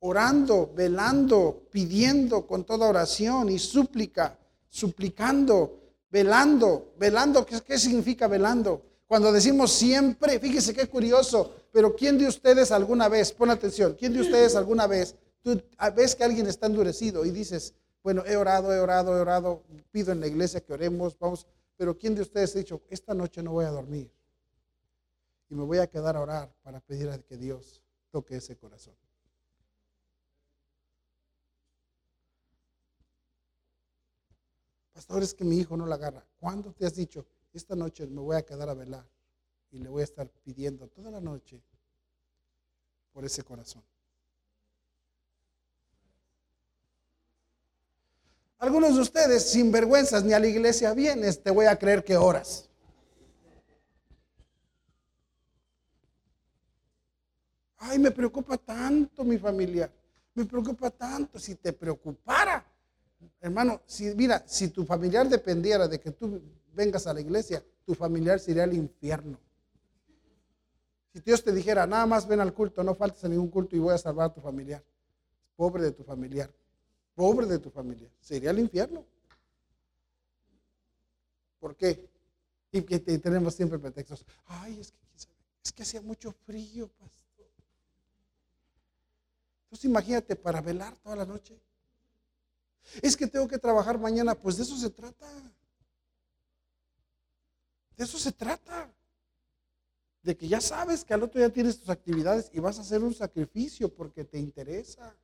orando, 0.00 0.72
velando, 0.74 1.68
pidiendo 1.70 2.46
con 2.46 2.64
toda 2.64 2.88
oración 2.88 3.50
y 3.50 3.58
súplica, 3.58 4.38
suplicando, 4.70 5.80
velando, 6.10 6.94
velando, 6.98 7.44
¿qué, 7.44 7.60
qué 7.60 7.78
significa 7.78 8.26
velando? 8.26 8.82
Cuando 9.06 9.32
decimos 9.32 9.72
siempre, 9.72 10.40
fíjese 10.40 10.72
qué 10.72 10.88
curioso, 10.88 11.54
pero 11.72 11.94
¿quién 11.94 12.18
de 12.18 12.26
ustedes 12.26 12.72
alguna 12.72 13.08
vez, 13.08 13.32
pon 13.32 13.50
atención, 13.50 13.94
quién 13.98 14.12
de 14.12 14.20
ustedes 14.20 14.56
alguna 14.56 14.86
vez, 14.86 15.14
tú 15.42 15.62
ves 15.94 16.14
que 16.14 16.24
alguien 16.24 16.46
está 16.46 16.66
endurecido 16.66 17.24
y 17.24 17.30
dices, 17.30 17.74
bueno, 18.02 18.24
he 18.26 18.36
orado, 18.36 18.72
he 18.72 18.78
orado, 18.78 19.16
he 19.16 19.20
orado, 19.20 19.62
pido 19.90 20.12
en 20.12 20.20
la 20.20 20.26
iglesia 20.26 20.60
que 20.60 20.72
oremos, 20.72 21.18
vamos, 21.18 21.46
pero 21.76 21.96
¿quién 21.96 22.14
de 22.14 22.22
ustedes 22.22 22.54
ha 22.54 22.58
dicho, 22.58 22.80
esta 22.88 23.14
noche 23.14 23.42
no 23.42 23.52
voy 23.52 23.66
a 23.66 23.70
dormir? 23.70 24.10
Y 25.50 25.54
me 25.54 25.64
voy 25.64 25.78
a 25.78 25.86
quedar 25.86 26.16
a 26.16 26.20
orar 26.20 26.54
para 26.62 26.80
pedir 26.80 27.10
a 27.10 27.18
que 27.18 27.36
Dios 27.36 27.82
toque 28.10 28.36
ese 28.36 28.56
corazón. 28.56 28.94
Pastor, 34.92 35.22
es 35.22 35.34
que 35.34 35.44
mi 35.44 35.58
hijo 35.58 35.76
no 35.76 35.86
la 35.86 35.96
agarra. 35.96 36.24
¿Cuándo 36.38 36.72
te 36.72 36.86
has 36.86 36.94
dicho, 36.94 37.26
esta 37.58 37.74
noche 37.76 38.06
me 38.06 38.20
voy 38.20 38.36
a 38.36 38.42
quedar 38.42 38.68
a 38.68 38.74
velar 38.74 39.06
y 39.70 39.78
le 39.78 39.88
voy 39.88 40.02
a 40.02 40.04
estar 40.04 40.28
pidiendo 40.44 40.88
toda 40.88 41.10
la 41.10 41.20
noche 41.20 41.62
por 43.12 43.24
ese 43.24 43.42
corazón? 43.42 43.82
Algunos 48.58 48.94
de 48.94 49.02
ustedes, 49.02 49.50
sin 49.50 49.70
vergüenzas, 49.70 50.24
ni 50.24 50.32
a 50.32 50.40
la 50.40 50.46
iglesia 50.46 50.94
vienes, 50.94 51.42
te 51.42 51.50
voy 51.50 51.66
a 51.66 51.78
creer 51.78 52.02
que 52.02 52.16
oras. 52.16 52.70
Ay, 57.76 57.98
me 57.98 58.10
preocupa 58.10 58.56
tanto 58.56 59.22
mi 59.24 59.36
familia. 59.36 59.92
Me 60.34 60.46
preocupa 60.46 60.90
tanto. 60.90 61.38
Si 61.38 61.56
te 61.56 61.74
preocupara, 61.74 62.64
hermano, 63.40 63.82
si, 63.86 64.14
mira, 64.14 64.42
si 64.46 64.68
tu 64.68 64.84
familiar 64.84 65.28
dependiera 65.28 65.88
de 65.88 66.00
que 66.00 66.10
tú 66.10 66.40
vengas 66.72 67.06
a 67.06 67.14
la 67.14 67.20
iglesia, 67.20 67.64
tu 67.84 67.94
familiar 67.94 68.40
sería 68.40 68.64
el 68.64 68.74
infierno. 68.74 69.38
Si 71.12 71.20
Dios 71.20 71.44
te 71.44 71.52
dijera, 71.52 71.86
nada 71.86 72.06
más 72.06 72.26
ven 72.26 72.40
al 72.40 72.52
culto, 72.52 72.82
no 72.82 72.94
faltes 72.94 73.24
a 73.24 73.28
ningún 73.28 73.48
culto 73.48 73.76
y 73.76 73.78
voy 73.78 73.94
a 73.94 73.98
salvar 73.98 74.30
a 74.30 74.32
tu 74.34 74.40
familiar. 74.40 74.82
Pobre 75.54 75.84
de 75.84 75.92
tu 75.92 76.02
familiar. 76.02 76.52
Pobre 77.14 77.46
de 77.46 77.58
tu 77.58 77.70
familiar. 77.70 78.10
Sería 78.20 78.50
el 78.50 78.58
infierno. 78.58 79.04
¿Por 81.60 81.76
qué? 81.76 82.08
Y 82.72 82.82
que 82.82 82.98
tenemos 82.98 83.54
siempre 83.54 83.78
pretextos. 83.78 84.26
Ay, 84.46 84.80
es 84.80 84.90
que, 84.90 84.98
es 85.62 85.72
que 85.72 85.82
hacía 85.84 86.02
mucho 86.02 86.32
frío, 86.32 86.88
pastor. 86.88 87.24
Entonces 89.64 89.84
imagínate 89.84 90.36
para 90.36 90.60
velar 90.60 90.96
toda 90.96 91.16
la 91.16 91.24
noche. 91.24 91.58
Es 93.02 93.16
que 93.16 93.26
tengo 93.26 93.48
que 93.48 93.58
trabajar 93.58 93.98
mañana, 93.98 94.34
pues 94.34 94.56
de 94.56 94.62
eso 94.62 94.76
se 94.76 94.90
trata. 94.90 95.26
De 97.96 98.04
eso 98.04 98.18
se 98.18 98.32
trata. 98.32 98.92
De 100.22 100.36
que 100.36 100.48
ya 100.48 100.60
sabes 100.60 101.04
que 101.04 101.14
al 101.14 101.22
otro 101.22 101.38
día 101.38 101.52
tienes 101.52 101.78
tus 101.78 101.90
actividades 101.90 102.50
y 102.52 102.60
vas 102.60 102.78
a 102.78 102.82
hacer 102.82 103.02
un 103.02 103.14
sacrificio 103.14 103.92
porque 103.92 104.24
te 104.24 104.38
interesa. 104.38 105.14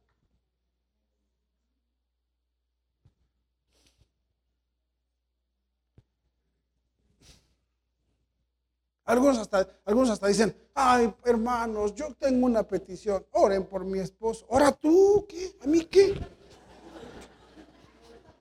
Algunos 9.05 9.39
hasta, 9.39 9.69
algunos 9.87 10.11
hasta 10.11 10.29
dicen, 10.29 10.55
ay, 10.73 11.13
hermanos, 11.25 11.95
yo 11.97 12.15
tengo 12.15 12.47
una 12.47 12.63
petición, 12.63 13.27
oren 13.33 13.67
por 13.67 13.85
mi 13.85 13.99
esposo. 13.99 14.47
Ora 14.49 14.71
tú, 14.71 15.27
¿qué? 15.29 15.57
¿A 15.63 15.67
mí 15.67 15.85
qué? 15.87 16.15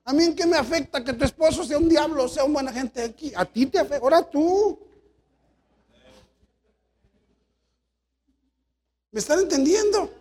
¿A 0.04 0.12
mí 0.12 0.24
en 0.24 0.34
qué 0.34 0.46
me 0.46 0.56
afecta 0.56 1.04
que 1.04 1.12
tu 1.12 1.24
esposo 1.24 1.64
sea 1.64 1.78
un 1.78 1.88
diablo, 1.88 2.26
sea 2.28 2.44
un 2.44 2.52
buena 2.52 2.72
gente 2.72 3.02
aquí? 3.02 3.32
A 3.36 3.44
ti 3.44 3.66
te 3.66 3.78
afecta, 3.78 4.04
ora 4.04 4.22
tú. 4.22 4.78
¿Me 9.10 9.20
están 9.20 9.40
entendiendo? 9.40 10.12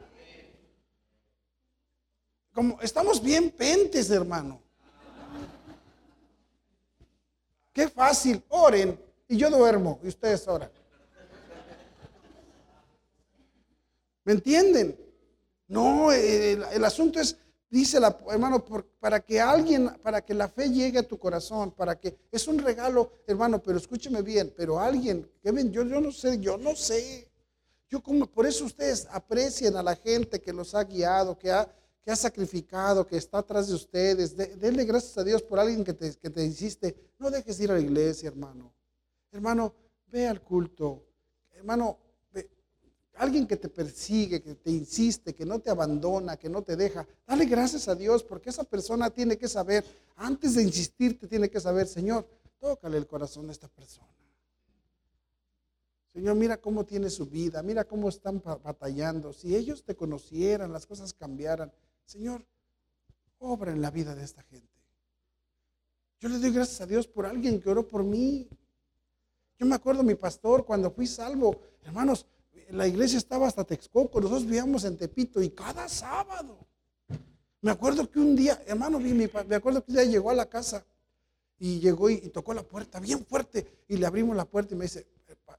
Como 2.54 2.80
estamos 2.82 3.22
bien 3.22 3.52
pentes, 3.52 4.10
hermano. 4.10 4.62
Qué 7.72 7.88
fácil, 7.88 8.44
oren 8.50 9.00
y 9.28 9.38
yo 9.38 9.50
duermo 9.50 10.00
y 10.04 10.08
ustedes 10.08 10.48
oran. 10.48 10.70
¿Me 14.26 14.34
entienden? 14.34 15.00
No, 15.68 16.12
el, 16.12 16.84
asunto 16.84 17.20
es, 17.20 17.38
dice 17.70 18.00
la 18.00 18.18
hermano, 18.30 18.64
para 19.00 19.20
que 19.20 19.40
alguien, 19.40 19.90
para 20.02 20.22
que 20.22 20.34
la 20.34 20.48
fe 20.48 20.70
llegue 20.70 21.00
a 21.00 21.08
tu 21.08 21.18
corazón, 21.18 21.72
para 21.72 22.00
que 22.00 22.18
es 22.32 22.48
un 22.48 22.58
regalo, 22.58 23.12
hermano, 23.28 23.62
pero 23.62 23.78
escúcheme 23.78 24.22
bien, 24.22 24.54
pero 24.56 24.80
alguien, 24.80 25.30
ven, 25.44 25.72
yo, 25.72 25.84
no 25.84 26.12
sé, 26.12 26.40
yo 26.40 26.58
no 26.58 26.76
sé. 26.76 27.28
Yo 27.88 28.02
como, 28.02 28.28
por 28.28 28.46
eso 28.46 28.66
ustedes 28.66 29.08
aprecian 29.12 29.76
a 29.76 29.84
la 29.84 29.96
gente 29.96 30.40
que 30.40 30.54
los 30.54 30.76
ha 30.76 30.84
guiado, 30.84 31.38
que 31.38 31.52
ha, 31.52 31.68
que 32.04 32.12
ha 32.12 32.16
sacrificado, 32.16 33.06
que 33.06 33.18
está 33.18 33.40
atrás 33.40 33.68
de 33.68 33.74
ustedes. 33.74 34.36
denle 34.36 34.86
gracias 34.86 35.18
a 35.18 35.24
Dios 35.24 35.42
por 35.42 35.60
alguien 35.60 35.84
que 35.84 35.94
te, 35.94 36.16
que 36.16 36.30
te 36.30 36.46
hiciste. 36.46 36.96
No 37.18 37.32
dejes 37.32 37.60
ir 37.60 37.72
a 37.72 37.76
la 37.76 37.80
iglesia, 37.80 38.28
hermano. 38.28 38.72
Hermano, 39.32 39.74
ve 40.08 40.28
al 40.28 40.42
culto. 40.42 41.04
Hermano, 41.52 41.98
alguien 43.20 43.46
que 43.46 43.58
te 43.58 43.68
persigue, 43.68 44.42
que 44.42 44.56
te 44.56 44.72
insiste, 44.72 45.36
que 45.36 45.46
no 45.46 45.60
te 45.60 45.70
abandona, 45.70 46.38
que 46.38 46.50
no 46.50 46.62
te 46.64 46.78
deja, 46.78 47.06
dale 47.28 47.46
gracias 47.46 47.90
a 47.90 47.96
Dios 47.96 48.24
porque 48.24 48.50
esa 48.50 48.64
persona 48.64 49.10
tiene 49.10 49.38
que 49.38 49.50
saber, 49.50 49.86
antes 50.16 50.56
de 50.56 50.64
insistirte, 50.64 51.28
tiene 51.28 51.50
que 51.50 51.60
saber, 51.60 51.88
Señor, 51.88 52.26
tócale 52.60 52.98
el 52.98 53.08
corazón 53.08 53.50
a 53.50 53.52
esta 53.52 53.68
persona. 53.68 54.08
Señor, 56.14 56.36
mira 56.36 56.58
cómo 56.58 56.86
tiene 56.86 57.10
su 57.10 57.26
vida, 57.26 57.62
mira 57.62 57.84
cómo 57.84 58.08
están 58.08 58.42
batallando. 58.42 59.34
Si 59.34 59.56
ellos 59.56 59.84
te 59.84 59.96
conocieran, 59.96 60.72
las 60.72 60.86
cosas 60.86 61.14
cambiaran. 61.14 61.72
Señor, 62.06 62.46
obra 63.38 63.72
en 63.72 63.82
la 63.82 63.92
vida 63.92 64.16
de 64.16 64.24
esta 64.24 64.44
gente. 64.44 64.68
Yo 66.20 66.30
le 66.30 66.40
doy 66.40 66.52
gracias 66.52 66.80
a 66.82 66.86
Dios 66.86 67.06
por 67.06 67.26
alguien 67.26 67.62
que 67.62 67.70
oró 67.70 67.86
por 67.86 68.04
mí. 68.04 68.50
Yo 69.58 69.66
me 69.66 69.76
acuerdo 69.76 70.04
mi 70.04 70.16
pastor 70.16 70.66
cuando 70.66 70.90
fui 70.90 71.06
salvo, 71.06 71.62
hermanos, 71.84 72.26
la 72.72 72.88
iglesia 72.88 73.18
estaba 73.18 73.48
hasta 73.48 73.64
Texcoco, 73.64 74.20
nosotros 74.20 74.46
vivíamos 74.46 74.84
en 74.84 74.98
Tepito 74.98 75.42
y 75.42 75.50
cada 75.50 75.88
sábado. 75.90 76.58
Me 77.62 77.72
acuerdo 77.72 78.10
que 78.10 78.20
un 78.20 78.36
día, 78.36 78.62
hermano, 78.66 79.00
me 79.00 79.56
acuerdo 79.56 79.84
que 79.84 79.92
un 79.92 79.98
día 79.98 80.06
llegó 80.06 80.30
a 80.32 80.36
la 80.36 80.48
casa 80.48 80.86
y 81.58 81.80
llegó 81.80 82.10
y, 82.10 82.18
tocó 82.30 82.54
la 82.54 82.64
puerta 82.64 83.00
bien 83.00 83.26
fuerte 83.26 83.84
y 83.88 83.98
le 83.98 84.06
abrimos 84.06 84.36
la 84.36 84.46
puerta 84.46 84.74
y 84.74 84.78
me 84.78 84.86
dice, 84.86 85.08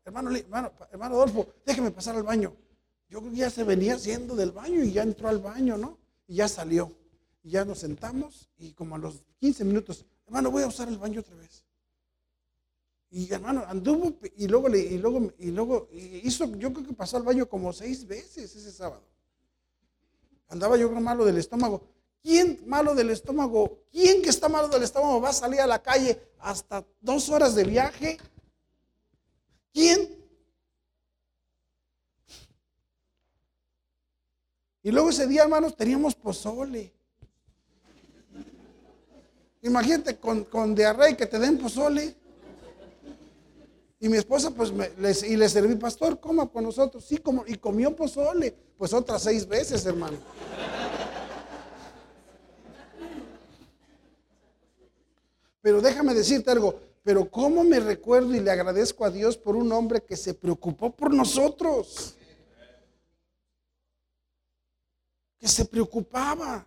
hermano, 0.04 0.34
hermano, 0.34 0.72
hermano 0.90 1.16
Adolfo, 1.16 1.46
déjeme 1.66 1.90
pasar 1.90 2.16
al 2.16 2.22
baño. 2.22 2.54
Yo 3.08 3.18
creo 3.20 3.32
que 3.32 3.38
ya 3.38 3.50
se 3.50 3.64
venía 3.64 3.96
haciendo 3.96 4.34
del 4.34 4.52
baño 4.52 4.82
y 4.82 4.92
ya 4.92 5.02
entró 5.02 5.28
al 5.28 5.40
baño, 5.40 5.76
¿no? 5.76 5.98
Y 6.26 6.36
ya 6.36 6.48
salió. 6.48 6.92
Y 7.42 7.50
ya 7.50 7.64
nos 7.64 7.78
sentamos 7.80 8.48
y 8.56 8.72
como 8.72 8.94
a 8.94 8.98
los 8.98 9.22
15 9.40 9.64
minutos, 9.64 10.06
hermano, 10.26 10.50
voy 10.50 10.62
a 10.62 10.68
usar 10.68 10.88
el 10.88 10.96
baño 10.96 11.20
otra 11.20 11.34
vez. 11.36 11.64
Y 13.12 13.32
hermano, 13.32 13.64
anduvo 13.66 14.14
y 14.36 14.46
luego, 14.46 14.68
y 14.68 14.98
luego, 14.98 15.32
y 15.38 15.50
luego 15.50 15.88
hizo, 15.92 16.46
yo 16.56 16.72
creo 16.72 16.86
que 16.86 16.92
pasó 16.92 17.16
al 17.16 17.24
baño 17.24 17.48
como 17.48 17.72
seis 17.72 18.06
veces 18.06 18.54
ese 18.54 18.70
sábado. 18.70 19.02
Andaba 20.48 20.76
yo 20.76 20.90
malo 20.90 21.24
del 21.24 21.38
estómago. 21.38 21.82
¿Quién 22.22 22.62
malo 22.66 22.94
del 22.94 23.10
estómago? 23.10 23.78
¿Quién 23.90 24.22
que 24.22 24.28
está 24.28 24.48
malo 24.48 24.68
del 24.68 24.82
estómago 24.82 25.20
va 25.20 25.30
a 25.30 25.32
salir 25.32 25.60
a 25.60 25.66
la 25.66 25.82
calle 25.82 26.20
hasta 26.38 26.84
dos 27.00 27.28
horas 27.30 27.54
de 27.54 27.64
viaje? 27.64 28.18
¿Quién? 29.72 30.20
Y 34.82 34.90
luego 34.92 35.10
ese 35.10 35.26
día, 35.26 35.42
hermanos, 35.42 35.76
teníamos 35.76 36.14
pozole. 36.14 36.92
Imagínate 39.62 40.16
con, 40.16 40.44
con 40.44 40.74
diarrea 40.74 41.10
y 41.10 41.16
que 41.16 41.26
te 41.26 41.38
den 41.38 41.58
pozole. 41.58 42.19
Y 44.02 44.08
mi 44.08 44.16
esposa, 44.16 44.50
pues, 44.50 44.72
me, 44.72 44.88
y 45.28 45.36
le 45.36 45.46
serví, 45.46 45.76
pastor, 45.76 46.18
coma 46.18 46.46
con 46.46 46.64
nosotros. 46.64 47.04
Sí, 47.04 47.18
como, 47.18 47.44
y 47.46 47.56
comió 47.56 47.94
pozole. 47.94 48.56
Pues 48.78 48.94
otras 48.94 49.22
seis 49.22 49.46
veces, 49.46 49.84
hermano. 49.84 50.16
Pero 55.60 55.82
déjame 55.82 56.14
decirte 56.14 56.50
algo, 56.50 56.80
pero 57.02 57.30
cómo 57.30 57.62
me 57.62 57.78
recuerdo 57.78 58.34
y 58.34 58.40
le 58.40 58.50
agradezco 58.50 59.04
a 59.04 59.10
Dios 59.10 59.36
por 59.36 59.54
un 59.54 59.70
hombre 59.70 60.02
que 60.02 60.16
se 60.16 60.32
preocupó 60.32 60.90
por 60.90 61.12
nosotros. 61.12 62.16
Que 65.38 65.46
se 65.46 65.66
preocupaba. 65.66 66.66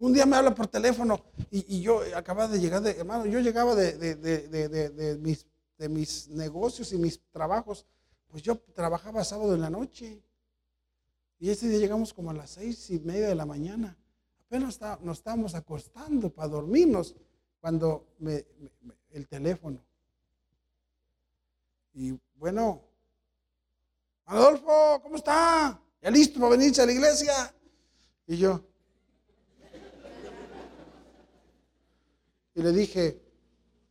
Un 0.00 0.14
día 0.14 0.24
me 0.24 0.34
habla 0.34 0.54
por 0.54 0.66
teléfono 0.66 1.22
y, 1.50 1.82
yo 1.82 2.00
acababa 2.16 2.48
de 2.48 2.58
llegar, 2.58 2.80
de, 2.80 2.92
hermano, 2.92 3.26
yo 3.26 3.38
llegaba 3.38 3.74
de, 3.74 5.18
mis, 5.88 6.28
negocios 6.28 6.90
y 6.94 6.96
mis 6.96 7.20
trabajos, 7.30 7.84
pues 8.28 8.42
yo 8.42 8.56
trabajaba 8.74 9.22
sábado 9.24 9.54
en 9.54 9.60
la 9.60 9.68
noche. 9.68 10.22
Y 11.38 11.50
ese 11.50 11.68
día 11.68 11.78
llegamos 11.78 12.14
como 12.14 12.30
a 12.30 12.34
las 12.34 12.48
seis 12.48 12.88
y 12.88 12.98
media 13.00 13.28
de 13.28 13.34
la 13.34 13.44
mañana. 13.44 13.94
Apenas 14.46 14.80
nos 15.02 15.18
estábamos 15.18 15.54
acostando 15.54 16.30
para 16.30 16.48
dormirnos 16.48 17.14
cuando 17.60 18.06
me, 18.20 18.46
el 19.10 19.28
teléfono. 19.28 19.84
Y 21.92 22.18
bueno, 22.36 22.80
Adolfo, 24.24 25.02
¿cómo 25.02 25.16
está? 25.16 25.78
¿Ya 26.00 26.10
listo 26.10 26.40
para 26.40 26.52
venirse 26.52 26.80
a 26.80 26.86
la 26.86 26.92
iglesia? 26.92 27.54
Y 28.26 28.38
yo, 28.38 28.64
Y 32.54 32.62
le 32.62 32.72
dije, 32.72 33.20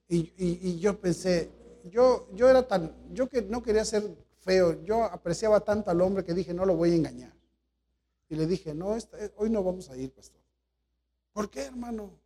y, 0.07 0.79
yo 0.79 0.99
pensé, 0.99 1.51
yo, 1.85 2.27
yo 2.33 2.49
era 2.49 2.67
tan, 2.67 3.13
yo 3.13 3.29
que 3.29 3.41
no 3.41 3.61
quería 3.61 3.85
ser 3.85 4.17
feo, 4.39 4.83
yo 4.83 5.03
apreciaba 5.03 5.59
tanto 5.61 5.91
al 5.91 6.01
hombre 6.01 6.23
que 6.23 6.33
dije, 6.33 6.53
no 6.53 6.65
lo 6.65 6.75
voy 6.75 6.91
a 6.91 6.95
engañar. 6.95 7.33
Y 8.27 8.35
le 8.35 8.45
dije, 8.45 8.73
no, 8.73 8.97
hoy 9.37 9.49
no 9.49 9.63
vamos 9.63 9.89
a 9.89 9.97
ir, 9.97 10.11
pastor. 10.11 10.41
¿Por 11.31 11.49
qué, 11.49 11.63
hermano? 11.63 12.19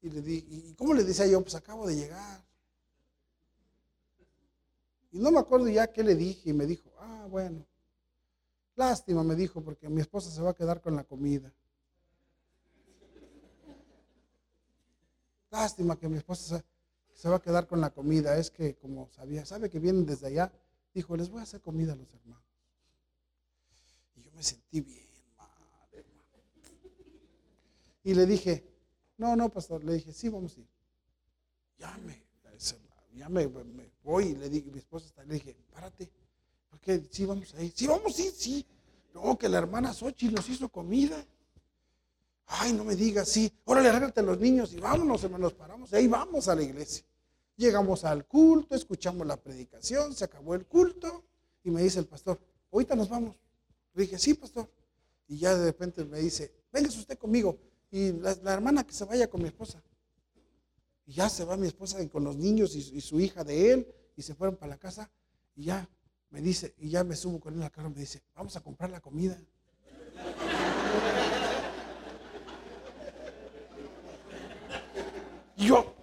Y 0.00 0.10
le 0.10 0.20
di, 0.20 0.44
¿y 0.48 0.74
cómo 0.74 0.94
le 0.94 1.04
decía 1.04 1.26
yo? 1.26 1.40
Pues 1.42 1.54
acabo 1.54 1.86
de 1.86 1.94
llegar. 1.96 2.44
Y 5.12 5.18
no 5.18 5.30
me 5.30 5.38
acuerdo 5.38 5.68
ya 5.68 5.86
qué 5.92 6.02
le 6.02 6.14
dije 6.14 6.50
y 6.50 6.52
me 6.52 6.66
dijo, 6.66 6.90
ah, 6.98 7.26
bueno, 7.30 7.64
lástima, 8.74 9.22
me 9.22 9.34
dijo, 9.34 9.62
porque 9.62 9.88
mi 9.88 10.00
esposa 10.00 10.30
se 10.30 10.40
va 10.40 10.50
a 10.50 10.54
quedar 10.54 10.80
con 10.80 10.96
la 10.96 11.04
comida. 11.04 11.52
Lástima 15.52 15.98
que 15.98 16.08
mi 16.08 16.16
esposa 16.16 16.64
se, 17.12 17.28
va 17.28 17.36
a 17.36 17.42
quedar 17.42 17.66
con 17.66 17.80
la 17.80 17.90
comida. 17.90 18.38
Es 18.38 18.50
que 18.50 18.74
como 18.74 19.10
sabía, 19.10 19.44
sabe 19.44 19.68
que 19.68 19.78
vienen 19.78 20.06
desde 20.06 20.28
allá, 20.28 20.50
dijo, 20.94 21.14
les 21.14 21.28
voy 21.28 21.40
a 21.40 21.42
hacer 21.42 21.60
comida 21.60 21.92
a 21.92 21.96
los 21.96 22.12
hermanos. 22.14 22.42
Y 24.16 24.22
yo 24.22 24.32
me 24.32 24.42
sentí 24.42 24.80
bien 24.80 25.06
mal, 25.36 25.88
hermano. 25.92 26.28
Y 28.02 28.14
le 28.14 28.24
dije, 28.24 28.66
no, 29.18 29.36
no, 29.36 29.50
pastor, 29.50 29.84
le 29.84 29.92
dije, 29.92 30.12
sí, 30.14 30.30
vamos 30.30 30.56
a 30.56 30.60
ir. 30.60 30.68
Ya 31.78 31.98
me, 31.98 32.24
ya 33.14 33.28
me, 33.28 33.46
voy 34.02 34.28
y 34.28 34.36
le 34.36 34.48
dije, 34.48 34.70
mi 34.70 34.78
esposa 34.78 35.06
está, 35.06 35.22
le 35.22 35.34
dije, 35.34 35.54
párate, 35.70 36.10
porque 36.70 37.06
sí 37.10 37.26
vamos 37.26 37.54
a 37.54 37.62
ir, 37.62 37.72
sí 37.76 37.86
vamos 37.86 38.18
a 38.18 38.22
ir, 38.22 38.32
sí. 38.32 38.66
No, 39.12 39.36
que 39.36 39.50
la 39.50 39.58
hermana 39.58 39.92
Sochi 39.92 40.30
nos 40.30 40.48
hizo 40.48 40.70
comida. 40.70 41.22
Ay, 42.54 42.74
no 42.74 42.84
me 42.84 42.94
digas, 42.94 43.28
sí, 43.30 43.50
órale, 43.64 43.88
arréglate 43.88 44.20
a 44.20 44.22
los 44.22 44.38
niños 44.38 44.74
y 44.74 44.76
vámonos, 44.78 45.24
hermanos, 45.24 45.54
paramos. 45.54 45.90
Y 45.90 45.96
ahí 45.96 46.06
vamos 46.06 46.48
a 46.48 46.54
la 46.54 46.62
iglesia. 46.62 47.02
Llegamos 47.56 48.04
al 48.04 48.26
culto, 48.26 48.74
escuchamos 48.74 49.26
la 49.26 49.38
predicación, 49.38 50.14
se 50.14 50.24
acabó 50.24 50.54
el 50.54 50.66
culto 50.66 51.24
y 51.64 51.70
me 51.70 51.82
dice 51.82 51.98
el 51.98 52.06
pastor, 52.06 52.38
ahorita 52.70 52.94
nos 52.94 53.08
vamos. 53.08 53.36
Le 53.94 54.02
dije, 54.02 54.18
sí, 54.18 54.34
pastor. 54.34 54.68
Y 55.28 55.38
ya 55.38 55.56
de 55.56 55.64
repente 55.64 56.04
me 56.04 56.18
dice, 56.18 56.52
véngase 56.70 56.98
usted 56.98 57.16
conmigo. 57.16 57.58
Y 57.90 58.12
la, 58.12 58.32
hermana 58.52 58.84
que 58.84 58.92
se 58.92 59.06
vaya 59.06 59.28
con 59.28 59.40
mi 59.40 59.48
esposa. 59.48 59.82
Y 61.06 61.14
ya 61.14 61.30
se 61.30 61.44
va 61.44 61.56
mi 61.56 61.68
esposa 61.68 62.06
con 62.10 62.22
los 62.22 62.36
niños 62.36 62.76
y, 62.76 62.96
y, 62.96 63.00
su 63.00 63.18
hija 63.18 63.44
de 63.44 63.72
él 63.72 63.94
y 64.14 64.22
se 64.22 64.34
fueron 64.34 64.56
para 64.56 64.70
la 64.70 64.78
casa. 64.78 65.10
Y 65.56 65.64
ya 65.64 65.88
me 66.28 66.42
dice, 66.42 66.74
y 66.76 66.90
ya 66.90 67.02
me 67.02 67.16
subo 67.16 67.40
con 67.40 67.54
él 67.54 67.60
en 67.60 67.64
la 67.64 67.70
cara 67.70 67.88
me 67.88 68.00
dice, 68.00 68.22
vamos 68.34 68.54
a 68.56 68.60
comprar 68.60 68.90
la 68.90 69.00
comida. 69.00 69.38
Yo. 75.62 75.94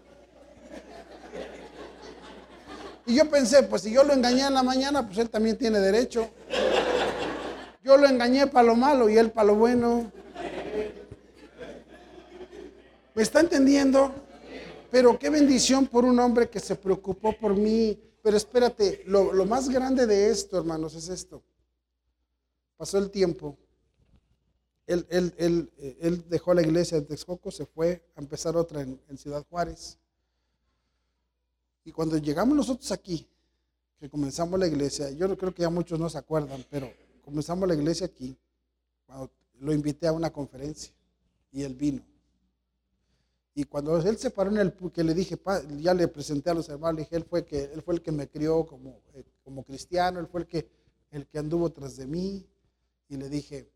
Y 3.06 3.16
yo 3.16 3.30
pensé, 3.30 3.64
pues 3.64 3.82
si 3.82 3.92
yo 3.92 4.04
lo 4.04 4.14
engañé 4.14 4.46
en 4.46 4.54
la 4.54 4.64
mañana, 4.64 5.06
pues 5.06 5.18
él 5.18 5.30
también 5.30 5.58
tiene 5.58 5.80
derecho. 5.80 6.30
Yo 7.84 7.98
lo 7.98 8.08
engañé 8.08 8.46
para 8.48 8.68
lo 8.68 8.76
malo 8.76 9.10
y 9.10 9.18
él 9.18 9.32
para 9.32 9.48
lo 9.48 9.56
bueno. 9.56 10.12
¿Me 13.16 13.24
está 13.24 13.40
entendiendo? 13.40 14.14
Pero 14.92 15.18
qué 15.18 15.30
bendición 15.30 15.88
por 15.88 16.06
un 16.06 16.20
hombre 16.20 16.50
que 16.50 16.60
se 16.60 16.76
preocupó 16.76 17.34
por 17.34 17.56
mí. 17.56 18.00
Pero 18.22 18.38
espérate, 18.38 19.04
lo, 19.08 19.34
lo 19.34 19.46
más 19.46 19.70
grande 19.70 20.06
de 20.06 20.30
esto, 20.30 20.58
hermanos, 20.58 20.94
es 20.94 21.10
esto. 21.10 21.42
Pasó 22.78 22.98
el 22.98 23.10
tiempo 23.10 23.58
él, 24.90 26.26
dejó 26.30 26.54
la 26.54 26.62
iglesia 26.62 27.00
de 27.00 27.06
Texcoco, 27.06 27.52
se 27.52 27.66
fue 27.66 28.04
a 28.16 28.22
empezar 28.22 28.58
otra 28.58 28.82
en, 28.82 29.18
Ciudad 29.18 29.46
Juárez. 29.50 29.98
Y 31.84 31.92
cuando 31.92 32.18
llegamos 32.18 32.56
nosotros 32.56 32.92
aquí, 32.92 33.28
que 34.00 34.10
comenzamos 34.10 34.60
la 34.60 34.68
iglesia, 34.68 35.12
yo 35.12 35.38
creo 35.38 35.54
que 35.54 35.62
ya 35.62 35.70
muchos 35.70 36.00
no 36.00 36.10
se 36.10 36.18
acuerdan, 36.18 36.66
pero 36.70 36.92
comenzamos 37.24 37.68
la 37.68 37.76
iglesia 37.76 38.08
aquí, 38.08 38.36
lo 39.60 39.74
invité 39.74 40.08
a 40.08 40.12
una 40.12 40.32
conferencia 40.32 40.94
y 41.52 41.64
él 41.64 41.76
vino. 41.76 42.02
Y 43.54 43.66
cuando 43.66 43.98
él 43.98 44.18
se 44.18 44.32
paró 44.32 44.52
en 44.52 44.58
el 44.58 44.74
que 44.74 45.04
le 45.04 45.14
dije, 45.14 45.38
ya 45.80 45.94
le 45.94 46.08
presenté 46.08 46.50
a 46.50 46.54
los 46.54 46.70
hermanos, 46.70 46.96
le 46.96 47.02
dije, 47.04 47.16
él 47.18 47.26
fue, 47.26 47.46
que, 47.46 47.66
él 47.66 47.82
fue 47.82 47.96
el 47.96 48.02
que 48.02 48.12
me 48.12 48.28
crió 48.30 48.66
como, 48.66 49.02
eh, 49.14 49.24
como 49.44 49.64
cristiano, 49.64 50.20
él 50.20 50.28
fue 50.28 50.42
el 50.42 50.48
que, 50.48 50.70
el 51.12 51.28
que 51.28 51.40
anduvo 51.40 51.70
tras 51.70 51.98
de 51.98 52.08
mí. 52.08 52.48
Y 53.10 53.18
le 53.18 53.28
dije, 53.28 53.70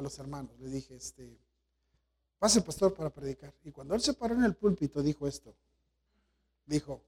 a 0.00 0.02
los 0.02 0.18
hermanos. 0.18 0.58
Le 0.58 0.68
dije, 0.68 0.96
este, 0.96 1.38
pase 2.38 2.62
pastor 2.62 2.94
para 2.94 3.10
predicar. 3.10 3.54
Y 3.62 3.70
cuando 3.70 3.94
él 3.94 4.00
se 4.00 4.14
paró 4.14 4.34
en 4.34 4.44
el 4.44 4.56
púlpito, 4.56 5.02
dijo 5.02 5.28
esto. 5.28 5.54
Dijo, 6.66 7.02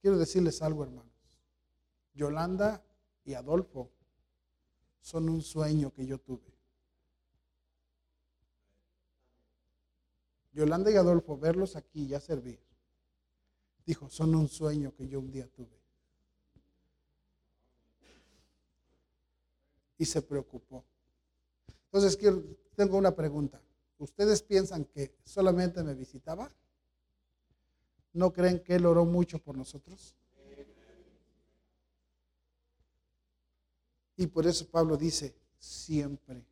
quiero 0.00 0.18
decirles 0.18 0.60
algo, 0.62 0.82
hermanos. 0.82 1.12
Yolanda 2.14 2.82
y 3.24 3.34
Adolfo 3.34 3.90
son 5.00 5.28
un 5.28 5.42
sueño 5.42 5.92
que 5.92 6.06
yo 6.06 6.18
tuve. 6.18 6.52
Yolanda 10.52 10.90
y 10.90 10.96
Adolfo, 10.96 11.38
verlos 11.38 11.76
aquí 11.76 12.06
ya 12.06 12.20
servir. 12.20 12.60
Dijo, 13.84 14.08
son 14.10 14.34
un 14.34 14.48
sueño 14.48 14.94
que 14.94 15.08
yo 15.08 15.20
un 15.20 15.30
día 15.30 15.48
tuve. 15.48 15.80
Y 19.98 20.04
se 20.04 20.22
preocupó. 20.22 20.84
Entonces, 21.92 22.18
tengo 22.74 22.96
una 22.96 23.14
pregunta. 23.14 23.60
¿Ustedes 23.98 24.42
piensan 24.42 24.86
que 24.86 25.14
solamente 25.24 25.82
me 25.82 25.94
visitaba? 25.94 26.50
¿No 28.14 28.32
creen 28.32 28.60
que 28.60 28.76
Él 28.76 28.86
oró 28.86 29.04
mucho 29.04 29.38
por 29.38 29.56
nosotros? 29.56 30.16
Y 34.16 34.26
por 34.26 34.46
eso 34.46 34.66
Pablo 34.68 34.96
dice, 34.96 35.34
siempre. 35.58 36.44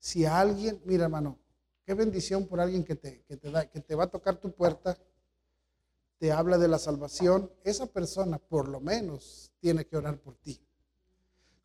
Si 0.00 0.24
alguien, 0.24 0.80
mira 0.84 1.04
hermano, 1.04 1.38
qué 1.84 1.94
bendición 1.94 2.46
por 2.46 2.60
alguien 2.60 2.84
que 2.84 2.96
te, 2.96 3.22
que 3.22 3.36
te, 3.36 3.50
da, 3.50 3.68
que 3.68 3.80
te 3.80 3.94
va 3.94 4.04
a 4.04 4.10
tocar 4.10 4.36
tu 4.40 4.52
puerta, 4.52 4.98
te 6.18 6.32
habla 6.32 6.58
de 6.58 6.68
la 6.68 6.78
salvación, 6.78 7.50
esa 7.64 7.86
persona 7.86 8.38
por 8.38 8.68
lo 8.68 8.80
menos 8.80 9.52
tiene 9.60 9.86
que 9.86 9.96
orar 9.96 10.18
por 10.18 10.36
ti. 10.36 10.60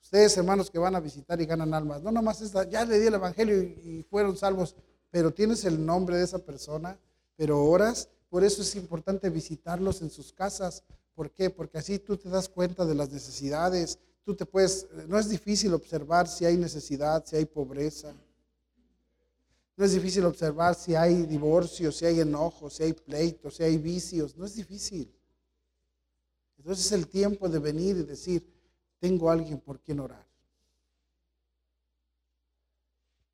Ustedes, 0.02 0.36
hermanos, 0.36 0.70
que 0.70 0.80
van 0.80 0.95
a 0.95 0.99
visitar 0.99 1.39
y 1.39 1.45
ganan 1.45 1.74
almas, 1.74 2.02
no 2.02 2.12
nomás 2.12 2.41
esta, 2.41 2.68
ya 2.70 2.84
le 2.86 2.99
di 2.99 3.08
el 3.08 3.14
Evangelio 3.14 3.62
y, 3.62 4.06
fueron 4.10 4.36
salvos, 4.36 4.76
pero 5.10 5.34
tienes 5.34 5.64
el 5.64 5.86
nombre 5.86 6.18
de 6.18 6.24
esa 6.24 6.39
persona, 6.39 6.99
pero 7.36 7.64
oras. 7.64 8.10
Por 8.30 8.43
eso 8.43 8.62
es 8.62 8.76
importante 8.76 9.30
visitarlos 9.30 10.02
en 10.02 10.10
sus 10.10 10.32
casas. 10.32 10.84
¿Por 11.14 11.32
qué? 11.32 11.49
Porque 11.49 11.78
así 11.78 11.99
tú 11.99 12.18
te 12.18 12.30
das 12.30 12.47
cuenta 12.47 12.86
de 12.86 12.95
las 12.95 13.12
necesidades. 13.12 13.99
Tú 14.24 14.36
te 14.36 14.45
puedes, 14.45 14.88
no 15.08 15.20
es 15.20 15.30
difícil 15.30 15.74
observar 15.74 16.28
si 16.28 16.45
hay 16.45 16.56
necesidad, 16.56 17.26
si 17.26 17.36
hay 17.36 17.45
pobreza. 17.45 18.14
No 19.76 19.86
es 19.86 19.93
difícil 19.93 20.26
observar 20.26 20.76
si 20.76 20.95
hay 20.95 21.26
divorcio, 21.26 21.91
si 21.91 22.06
hay 22.06 22.20
enojo, 22.22 22.70
si 22.70 22.84
hay 22.84 22.93
pleitos, 22.93 23.56
si 23.56 23.64
hay 23.64 23.78
vicios. 23.78 24.38
No 24.38 24.45
es 24.45 24.56
difícil. 24.56 25.12
Entonces 26.58 26.86
es 26.86 26.91
el 26.91 27.08
tiempo 27.08 27.49
de 27.49 27.60
venir 27.60 27.97
y 27.97 28.04
decir, 28.04 28.45
tengo 29.02 29.32
alguien 29.32 29.60
por 29.60 29.80
quien 29.80 29.99
orar. 29.99 30.24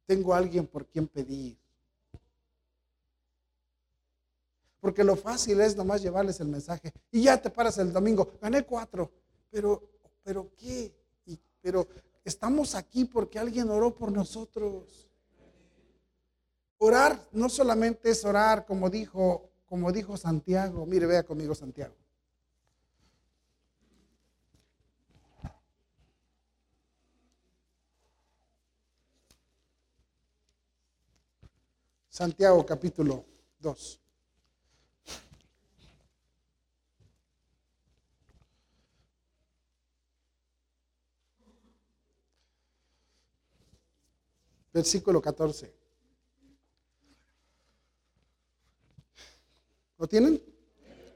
Tengo 0.05 0.33
alguien 0.33 0.65
por 0.65 0.85
quien 0.87 1.07
pedir. 1.07 1.57
Porque 4.79 5.03
lo 5.03 5.17
fácil 5.17 5.59
es 5.59 5.75
nomás 5.75 6.01
llevarles 6.01 6.39
el 6.39 6.47
mensaje. 6.47 6.93
Y 7.11 7.23
ya 7.23 7.39
te 7.39 7.49
paras 7.49 7.77
el 7.79 7.91
domingo, 7.91 8.31
gané 8.41 8.63
cuatro. 8.63 9.11
Pero, 9.51 9.83
pero 10.23 10.49
¿qué? 10.55 10.95
pero 11.61 11.85
estamos 12.23 12.73
aquí 12.73 13.03
porque 13.03 13.37
alguien 13.37 13.69
oró 13.69 13.93
por 13.93 14.09
nosotros. 14.09 15.09
Orar 16.77 17.19
no 17.33 17.49
solamente 17.49 18.11
es 18.11 18.23
orar, 18.23 18.65
como 18.65 18.89
dijo, 18.89 19.49
como 19.65 19.91
dijo 19.91 20.15
Santiago. 20.15 20.85
Mire, 20.85 21.07
vea 21.07 21.23
conmigo 21.23 21.53
Santiago. 21.53 21.95
Santiago 32.17 32.65
capítulo 32.65 33.23
2. 33.59 33.99
Versículo 44.73 45.21
14. 45.21 45.71
¿Lo 49.99 50.07
tienen? 50.07 50.41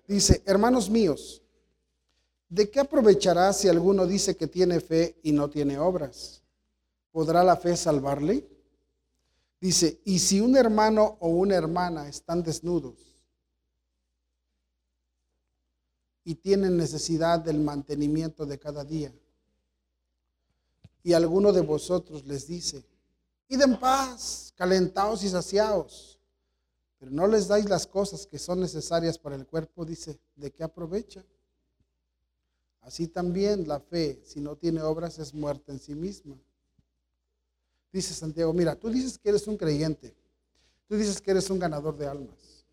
Dice, 0.07 0.43
hermanos 0.45 0.87
míos, 0.87 1.41
¿de 2.47 2.69
qué 2.69 2.79
aprovechará 2.79 3.51
si 3.53 3.67
alguno 3.67 4.05
dice 4.05 4.37
que 4.37 4.45
tiene 4.45 4.79
fe 4.79 5.17
y 5.23 5.31
no 5.31 5.49
tiene 5.49 5.79
obras? 5.79 6.43
¿Podrá 7.11 7.43
la 7.43 7.57
fe 7.57 7.75
salvarle? 7.75 8.50
Dice, 9.61 10.01
y 10.05 10.17
si 10.17 10.41
un 10.41 10.57
hermano 10.57 11.17
o 11.19 11.29
una 11.29 11.55
hermana 11.55 12.07
están 12.09 12.41
desnudos 12.41 12.97
y 16.23 16.33
tienen 16.33 16.75
necesidad 16.75 17.39
del 17.39 17.59
mantenimiento 17.59 18.47
de 18.47 18.57
cada 18.57 18.83
día, 18.83 19.13
y 21.03 21.13
alguno 21.13 21.53
de 21.53 21.61
vosotros 21.61 22.25
les 22.25 22.47
dice, 22.47 22.83
id 23.49 23.61
en 23.61 23.79
paz, 23.79 24.51
calentaos 24.55 25.23
y 25.23 25.29
saciaos, 25.29 26.19
pero 26.97 27.11
no 27.11 27.27
les 27.27 27.47
dais 27.47 27.69
las 27.69 27.85
cosas 27.85 28.25
que 28.25 28.39
son 28.39 28.61
necesarias 28.61 29.19
para 29.19 29.35
el 29.35 29.45
cuerpo, 29.45 29.85
dice, 29.85 30.19
¿de 30.35 30.51
qué 30.51 30.63
aprovecha? 30.63 31.23
Así 32.81 33.07
también 33.07 33.67
la 33.67 33.79
fe, 33.79 34.23
si 34.25 34.39
no 34.39 34.55
tiene 34.55 34.81
obras, 34.81 35.19
es 35.19 35.35
muerta 35.35 35.71
en 35.71 35.79
sí 35.79 35.93
misma. 35.93 36.35
Dice 37.91 38.13
Santiago, 38.13 38.53
mira, 38.53 38.75
tú 38.75 38.89
dices 38.89 39.17
que 39.17 39.29
eres 39.29 39.47
un 39.47 39.57
creyente, 39.57 40.15
tú 40.87 40.95
dices 40.95 41.19
que 41.19 41.31
eres 41.31 41.49
un 41.49 41.59
ganador 41.59 41.97
de 41.97 42.07
almas. 42.07 42.65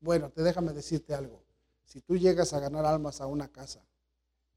Bueno, 0.00 0.30
te 0.30 0.42
déjame 0.42 0.72
decirte 0.72 1.14
algo. 1.14 1.42
Si 1.84 2.00
tú 2.00 2.16
llegas 2.16 2.52
a 2.52 2.60
ganar 2.60 2.84
almas 2.86 3.20
a 3.20 3.26
una 3.26 3.48
casa 3.48 3.84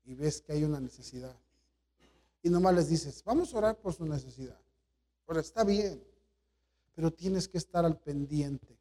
y 0.05 0.15
ves 0.15 0.41
que 0.41 0.53
hay 0.53 0.63
una 0.63 0.79
necesidad, 0.79 1.35
y 2.41 2.49
nomás 2.49 2.75
les 2.75 2.89
dices, 2.89 3.23
vamos 3.25 3.53
a 3.53 3.57
orar 3.57 3.77
por 3.77 3.93
su 3.93 4.05
necesidad. 4.05 4.59
Ahora 5.27 5.41
está 5.41 5.63
bien, 5.63 6.01
pero 6.95 7.11
tienes 7.11 7.47
que 7.47 7.57
estar 7.57 7.83
al 7.83 7.99
pendiente. 7.99 8.77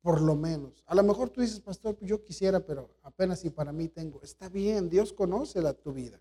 Por 0.00 0.20
lo 0.20 0.36
menos. 0.36 0.84
A 0.86 0.94
lo 0.94 1.02
mejor 1.02 1.30
tú 1.30 1.40
dices, 1.40 1.58
pastor, 1.58 1.98
yo 2.00 2.22
quisiera, 2.22 2.60
pero 2.60 2.94
apenas 3.02 3.40
si 3.40 3.50
para 3.50 3.72
mí 3.72 3.88
tengo. 3.88 4.22
Está 4.22 4.48
bien, 4.48 4.88
Dios 4.88 5.12
conoce 5.12 5.60
la, 5.60 5.72
tu 5.72 5.92
vida. 5.92 6.20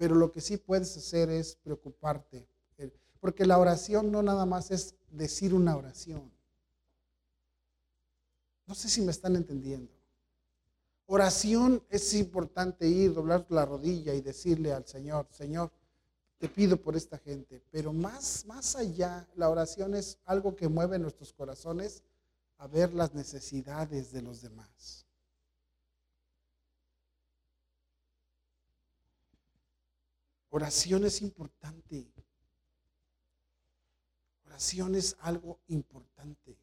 Pero 0.00 0.14
lo 0.14 0.32
que 0.32 0.40
sí 0.40 0.56
puedes 0.56 0.96
hacer 0.96 1.28
es 1.28 1.56
preocuparte. 1.56 2.48
Porque 3.20 3.44
la 3.44 3.58
oración 3.58 4.10
no 4.10 4.22
nada 4.22 4.46
más 4.46 4.70
es 4.70 4.94
decir 5.10 5.52
una 5.52 5.76
oración. 5.76 6.32
No 8.64 8.74
sé 8.74 8.88
si 8.88 9.02
me 9.02 9.10
están 9.10 9.36
entendiendo. 9.36 9.92
Oración 11.04 11.84
es 11.90 12.14
importante 12.14 12.88
ir, 12.88 13.12
doblar 13.12 13.44
la 13.50 13.66
rodilla 13.66 14.14
y 14.14 14.22
decirle 14.22 14.72
al 14.72 14.86
Señor, 14.86 15.26
Señor, 15.32 15.70
te 16.38 16.48
pido 16.48 16.78
por 16.78 16.96
esta 16.96 17.18
gente. 17.18 17.62
Pero 17.70 17.92
más, 17.92 18.46
más 18.46 18.76
allá, 18.76 19.28
la 19.36 19.50
oración 19.50 19.94
es 19.94 20.16
algo 20.24 20.56
que 20.56 20.68
mueve 20.68 20.98
nuestros 20.98 21.34
corazones 21.34 22.02
a 22.56 22.66
ver 22.66 22.94
las 22.94 23.12
necesidades 23.12 24.12
de 24.12 24.22
los 24.22 24.40
demás. 24.40 25.04
Oración 30.50 31.04
es 31.04 31.22
importante. 31.22 32.12
Oración 34.46 34.96
es 34.96 35.16
algo 35.20 35.60
importante. 35.68 36.56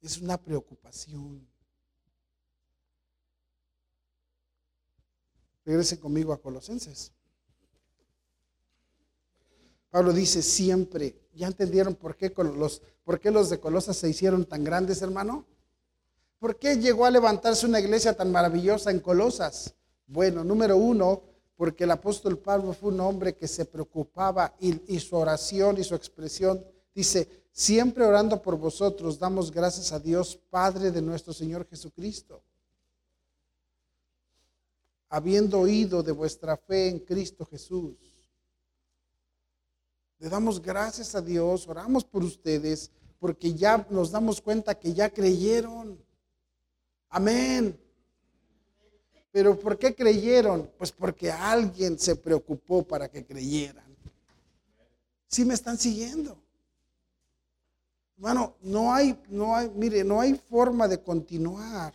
Es 0.00 0.18
una 0.18 0.38
preocupación. 0.38 1.46
Regrese 5.64 5.98
conmigo 5.98 6.32
a 6.32 6.40
Colosenses. 6.40 7.12
Pablo 9.90 10.12
dice 10.12 10.42
siempre, 10.42 11.16
¿ya 11.34 11.48
entendieron 11.48 11.96
por 11.96 12.16
qué, 12.16 12.32
los, 12.36 12.82
por 13.02 13.18
qué 13.18 13.32
los 13.32 13.50
de 13.50 13.58
Colosas 13.58 13.96
se 13.96 14.08
hicieron 14.08 14.44
tan 14.44 14.62
grandes, 14.62 15.02
hermano? 15.02 15.46
¿Por 16.38 16.58
qué 16.58 16.76
llegó 16.76 17.06
a 17.06 17.10
levantarse 17.10 17.66
una 17.66 17.80
iglesia 17.80 18.14
tan 18.14 18.30
maravillosa 18.30 18.92
en 18.92 19.00
Colosas? 19.00 19.74
Bueno, 20.06 20.44
número 20.44 20.76
uno, 20.76 21.22
porque 21.56 21.84
el 21.84 21.90
apóstol 21.90 22.38
Pablo 22.38 22.74
fue 22.74 22.90
un 22.90 23.00
hombre 23.00 23.34
que 23.34 23.48
se 23.48 23.64
preocupaba 23.64 24.54
y, 24.60 25.00
su 25.00 25.16
oración 25.16 25.78
y 25.78 25.84
su 25.84 25.94
expresión 25.94 26.62
dice, 26.94 27.46
siempre 27.50 28.04
orando 28.04 28.42
por 28.42 28.56
vosotros, 28.58 29.18
damos 29.18 29.50
gracias 29.50 29.90
a 29.92 29.98
Dios, 29.98 30.36
Padre 30.50 30.90
de 30.90 31.00
nuestro 31.00 31.32
Señor 31.32 31.66
Jesucristo. 31.66 32.42
Habiendo 35.08 35.60
oído 35.60 36.02
de 36.02 36.12
vuestra 36.12 36.56
fe 36.56 36.88
en 36.88 36.98
Cristo 36.98 37.46
Jesús. 37.46 37.96
Le 40.18 40.28
damos 40.28 40.60
gracias 40.60 41.14
a 41.14 41.22
Dios, 41.22 41.66
oramos 41.68 42.04
por 42.04 42.22
ustedes, 42.22 42.90
porque 43.18 43.54
ya 43.54 43.86
nos 43.90 44.10
damos 44.10 44.40
cuenta 44.42 44.78
que 44.78 44.92
ya 44.92 45.08
creyeron. 45.08 45.98
Amén. 47.08 47.78
Pero 49.36 49.54
¿por 49.60 49.76
qué 49.76 49.94
creyeron? 49.94 50.66
Pues 50.78 50.90
porque 50.90 51.30
alguien 51.30 51.98
se 51.98 52.16
preocupó 52.16 52.82
para 52.82 53.06
que 53.06 53.22
creyeran. 53.22 53.84
¿Sí 55.28 55.44
me 55.44 55.52
están 55.52 55.76
siguiendo? 55.76 56.38
Hermano, 58.16 58.56
no 58.62 58.94
hay, 58.94 59.14
no 59.28 59.54
hay, 59.54 59.68
mire, 59.74 60.02
no 60.04 60.22
hay 60.22 60.40
forma 60.48 60.88
de 60.88 61.02
continuar. 61.02 61.92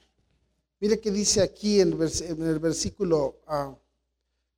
Mire 0.80 1.00
que 1.00 1.10
dice 1.10 1.42
aquí 1.42 1.82
en, 1.82 2.00
el 2.00 2.60
versículo 2.60 3.38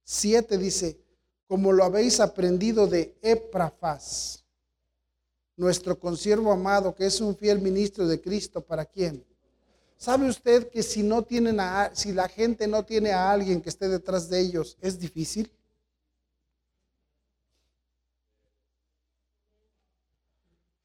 7, 0.04 0.54
ah, 0.54 0.58
dice, 0.58 1.00
como 1.48 1.72
lo 1.72 1.86
habéis 1.86 2.20
aprendido 2.20 2.86
de 2.86 3.16
Eprafas, 3.22 4.44
nuestro 5.56 5.98
consiervo 5.98 6.52
amado, 6.52 6.94
que 6.94 7.06
es 7.06 7.22
un 7.22 7.34
fiel 7.34 7.62
ministro 7.62 8.06
de 8.06 8.20
Cristo, 8.20 8.60
¿para 8.60 8.84
quién? 8.84 9.24
¿Sabe 10.04 10.28
usted 10.28 10.70
que 10.70 10.84
si 10.84 11.02
no 11.02 11.22
tienen 11.22 11.62
a, 11.62 11.96
si 11.96 12.12
la 12.12 12.28
gente 12.28 12.68
no 12.68 12.84
tiene 12.84 13.14
a 13.14 13.32
alguien 13.32 13.62
que 13.62 13.70
esté 13.70 13.88
detrás 13.88 14.30
de 14.30 14.38
ellos, 14.38 14.78
es 14.82 15.00
difícil? 15.00 15.50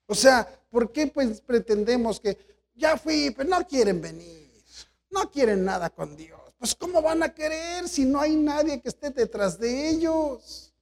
O 0.07 0.15
sea, 0.15 0.49
¿por 0.71 0.93
qué 0.93 1.09
pues 1.09 1.41
pretendemos 1.41 2.21
que 2.21 2.39
ya 2.77 2.97
fui, 2.97 3.35
pero 3.37 3.49
no 3.49 3.67
quieren 3.67 4.01
venir? 4.01 4.65
No 5.11 5.29
quieren 5.33 5.65
nada 5.65 5.91
con 5.91 6.17
Dios. 6.17 6.55
Pues 6.57 6.77
¿cómo 6.77 7.03
van 7.03 7.25
a 7.25 7.35
querer 7.35 7.89
si 7.89 8.05
no 8.05 8.21
hay 8.21 8.37
nadie 8.37 8.81
que 8.81 8.89
esté 8.89 9.11
detrás 9.11 9.59
de 9.59 9.91
ellos? 9.91 10.73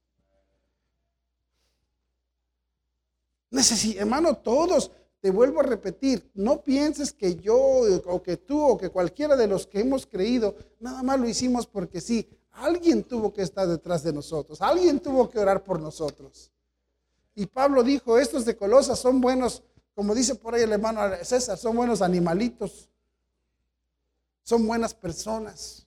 Necesito, 3.49 3.99
hermano, 3.99 4.37
todos 4.37 4.91
te 5.19 5.31
vuelvo 5.31 5.59
a 5.59 5.63
repetir, 5.63 6.29
no 6.35 6.61
pienses 6.61 7.11
que 7.11 7.35
yo 7.35 7.57
o 7.57 8.21
que 8.21 8.37
tú 8.37 8.61
o 8.61 8.77
que 8.77 8.89
cualquiera 8.89 9.35
de 9.35 9.47
los 9.47 9.65
que 9.65 9.79
hemos 9.79 10.05
creído, 10.05 10.55
nada 10.79 11.01
más 11.03 11.19
lo 11.19 11.27
hicimos 11.27 11.65
porque 11.65 12.01
sí. 12.01 12.27
Alguien 12.51 13.03
tuvo 13.03 13.33
que 13.33 13.43
estar 13.43 13.67
detrás 13.67 14.03
de 14.03 14.13
nosotros, 14.13 14.61
alguien 14.61 14.99
tuvo 14.99 15.29
que 15.29 15.39
orar 15.39 15.63
por 15.63 15.79
nosotros. 15.79 16.51
Y 17.35 17.45
Pablo 17.45 17.83
dijo, 17.83 18.17
estos 18.17 18.45
de 18.45 18.57
Colosas 18.57 18.97
son 18.97 19.21
buenos, 19.21 19.63
como 19.93 20.15
dice 20.15 20.33
por 20.35 20.55
ahí 20.55 20.63
el 20.63 20.73
hermano 20.73 21.01
César, 21.23 21.57
son 21.57 21.75
buenos 21.75 22.01
animalitos, 22.01 22.89
son 24.43 24.65
buenas 24.65 24.93
personas. 24.93 25.85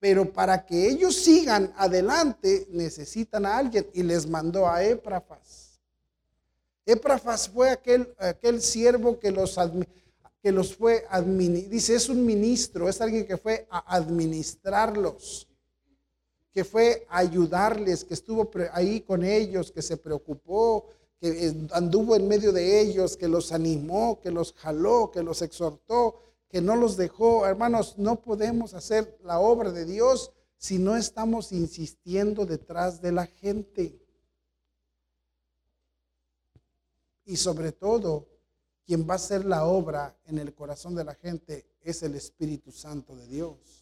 Pero 0.00 0.32
para 0.32 0.64
que 0.64 0.88
ellos 0.88 1.14
sigan 1.14 1.72
adelante 1.76 2.66
necesitan 2.70 3.46
a 3.46 3.58
alguien 3.58 3.88
y 3.92 4.02
les 4.02 4.26
mandó 4.26 4.68
a 4.68 4.82
Éprafas. 4.82 5.69
Éprafas 6.86 7.48
fue 7.48 7.70
aquel, 7.70 8.14
aquel 8.18 8.60
siervo 8.60 9.18
que 9.18 9.30
los, 9.30 9.58
que 10.42 10.52
los 10.52 10.74
fue, 10.74 11.04
dice, 11.68 11.94
es 11.94 12.08
un 12.08 12.24
ministro, 12.24 12.88
es 12.88 13.00
alguien 13.00 13.26
que 13.26 13.36
fue 13.36 13.66
a 13.70 13.96
administrarlos, 13.96 15.46
que 16.52 16.64
fue 16.64 17.06
a 17.08 17.18
ayudarles, 17.18 18.04
que 18.04 18.14
estuvo 18.14 18.50
ahí 18.72 19.00
con 19.02 19.24
ellos, 19.24 19.70
que 19.70 19.82
se 19.82 19.96
preocupó, 19.96 20.86
que 21.20 21.46
eh, 21.48 21.68
anduvo 21.72 22.16
en 22.16 22.26
medio 22.26 22.52
de 22.52 22.80
ellos, 22.80 23.16
que 23.16 23.28
los 23.28 23.52
animó, 23.52 24.20
que 24.20 24.30
los 24.30 24.54
jaló, 24.54 25.10
que 25.12 25.22
los 25.22 25.42
exhortó, 25.42 26.22
que 26.48 26.60
no 26.62 26.76
los 26.76 26.96
dejó. 26.96 27.46
Hermanos, 27.46 27.94
no 27.98 28.20
podemos 28.22 28.72
hacer 28.74 29.18
la 29.22 29.38
obra 29.38 29.70
de 29.70 29.84
Dios 29.84 30.32
si 30.56 30.78
no 30.78 30.96
estamos 30.96 31.52
insistiendo 31.52 32.46
detrás 32.46 33.02
de 33.02 33.12
la 33.12 33.26
gente. 33.26 33.99
Y 37.24 37.36
sobre 37.36 37.72
todo, 37.72 38.26
quien 38.86 39.08
va 39.08 39.14
a 39.14 39.16
hacer 39.16 39.44
la 39.44 39.64
obra 39.64 40.16
en 40.26 40.38
el 40.38 40.54
corazón 40.54 40.94
de 40.94 41.04
la 41.04 41.14
gente 41.14 41.66
es 41.80 42.02
el 42.02 42.14
Espíritu 42.14 42.72
Santo 42.72 43.14
de 43.16 43.26
Dios. 43.26 43.80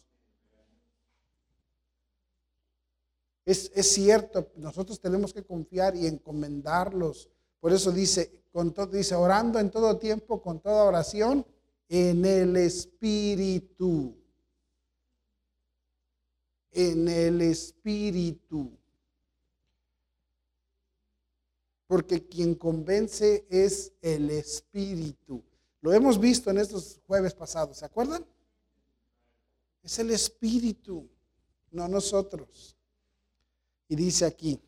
Es, 3.45 3.71
cierto, 3.91 4.51
nosotros 4.57 4.99
tenemos 4.99 5.33
que 5.33 5.43
confiar 5.43 5.95
y 5.95 6.05
encomendarlos. 6.05 7.29
Por 7.59 7.73
eso 7.73 7.91
dice, 7.91 8.43
con 8.51 8.71
todo, 8.71 8.85
dice, 8.85 9.15
orando 9.15 9.57
en 9.57 9.71
todo 9.71 9.97
tiempo, 9.97 10.39
con 10.39 10.59
toda 10.59 10.83
oración, 10.83 11.43
en 11.87 12.23
el 12.23 12.55
Espíritu. 12.57 14.15
En 16.71 17.07
el 17.07 17.41
Espíritu. 17.41 18.78
Porque 21.89 22.27
quien 22.27 22.53
convence 22.53 23.47
es 23.49 23.93
el 24.03 24.29
Espíritu. 24.29 25.43
Lo 25.81 25.91
hemos 25.91 26.19
visto 26.19 26.51
en 26.51 26.59
estos 26.59 27.01
jueves 27.07 27.33
pasados, 27.33 27.77
¿se 27.77 27.85
acuerdan? 27.85 28.23
Es 29.81 29.97
el 29.97 30.11
Espíritu, 30.11 31.09
no 31.71 31.87
nosotros. 31.87 32.77
Y 33.87 33.95
dice 33.95 34.25
aquí, 34.25 34.61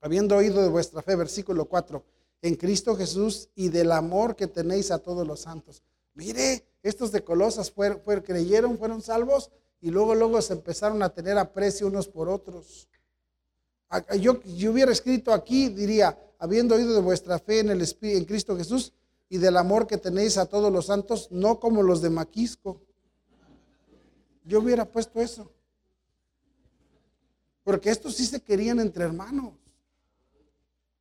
habiendo 0.00 0.34
oído 0.34 0.60
de 0.60 0.68
vuestra 0.68 1.00
fe, 1.00 1.14
versículo 1.14 1.66
4, 1.66 2.04
en 2.42 2.56
Cristo 2.56 2.96
Jesús 2.96 3.48
y 3.54 3.68
del 3.68 3.92
amor 3.92 4.34
que 4.34 4.48
tenéis 4.48 4.90
a 4.90 4.98
todos 4.98 5.24
los 5.24 5.42
santos. 5.42 5.84
Mire, 6.14 6.66
estos 6.82 7.12
de 7.12 7.22
Colosas 7.22 7.70
fueron, 7.70 8.00
creyeron, 8.20 8.78
fueron 8.78 9.00
salvos 9.00 9.52
y 9.80 9.92
luego, 9.92 10.16
luego 10.16 10.42
se 10.42 10.54
empezaron 10.54 11.04
a 11.04 11.14
tener 11.14 11.38
aprecio 11.38 11.86
unos 11.86 12.08
por 12.08 12.28
otros. 12.28 12.88
Yo, 14.18 14.42
yo 14.42 14.72
hubiera 14.72 14.90
escrito 14.90 15.32
aquí, 15.32 15.68
diría, 15.68 16.18
habiendo 16.42 16.74
oído 16.74 16.92
de 16.92 17.00
vuestra 17.00 17.38
fe 17.38 17.60
en, 17.60 17.70
el, 17.70 17.86
en 18.00 18.24
Cristo 18.24 18.56
Jesús 18.56 18.92
y 19.28 19.38
del 19.38 19.56
amor 19.56 19.86
que 19.86 19.96
tenéis 19.96 20.36
a 20.38 20.46
todos 20.46 20.72
los 20.72 20.86
santos, 20.86 21.28
no 21.30 21.60
como 21.60 21.84
los 21.84 22.02
de 22.02 22.10
Maquisco. 22.10 22.80
Yo 24.44 24.58
hubiera 24.58 24.84
puesto 24.84 25.20
eso. 25.20 25.52
Porque 27.62 27.90
estos 27.90 28.16
sí 28.16 28.26
se 28.26 28.42
querían 28.42 28.80
entre 28.80 29.04
hermanos. 29.04 29.52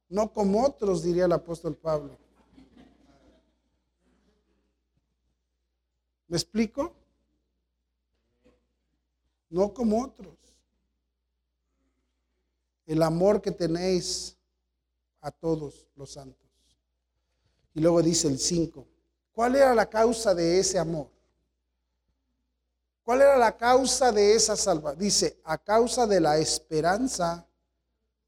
No 0.09 0.31
como 0.31 0.63
otros, 0.63 1.01
diría 1.01 1.25
el 1.25 1.31
apóstol 1.31 1.75
Pablo. 1.75 2.15
¿Me 6.27 6.37
explico? 6.37 6.93
No 9.49 9.73
como 9.73 10.03
otros. 10.03 10.35
El 12.85 13.01
amor 13.01 13.41
que 13.41 13.49
tenéis 13.49 14.37
a 15.21 15.31
todos 15.31 15.87
los 15.95 16.11
santos. 16.11 16.49
Y 17.73 17.79
luego 17.79 18.01
dice 18.01 18.27
el 18.27 18.39
5. 18.39 18.85
¿Cuál 19.31 19.55
era 19.55 19.73
la 19.73 19.89
causa 19.89 20.35
de 20.35 20.59
ese 20.59 20.77
amor? 20.77 21.07
¿Cuál 23.03 23.21
era 23.21 23.37
la 23.37 23.57
causa 23.57 24.11
de 24.11 24.35
esa 24.35 24.55
salvación? 24.55 24.99
Dice, 24.99 25.39
a 25.43 25.57
causa 25.57 26.05
de 26.05 26.19
la 26.19 26.37
esperanza 26.37 27.47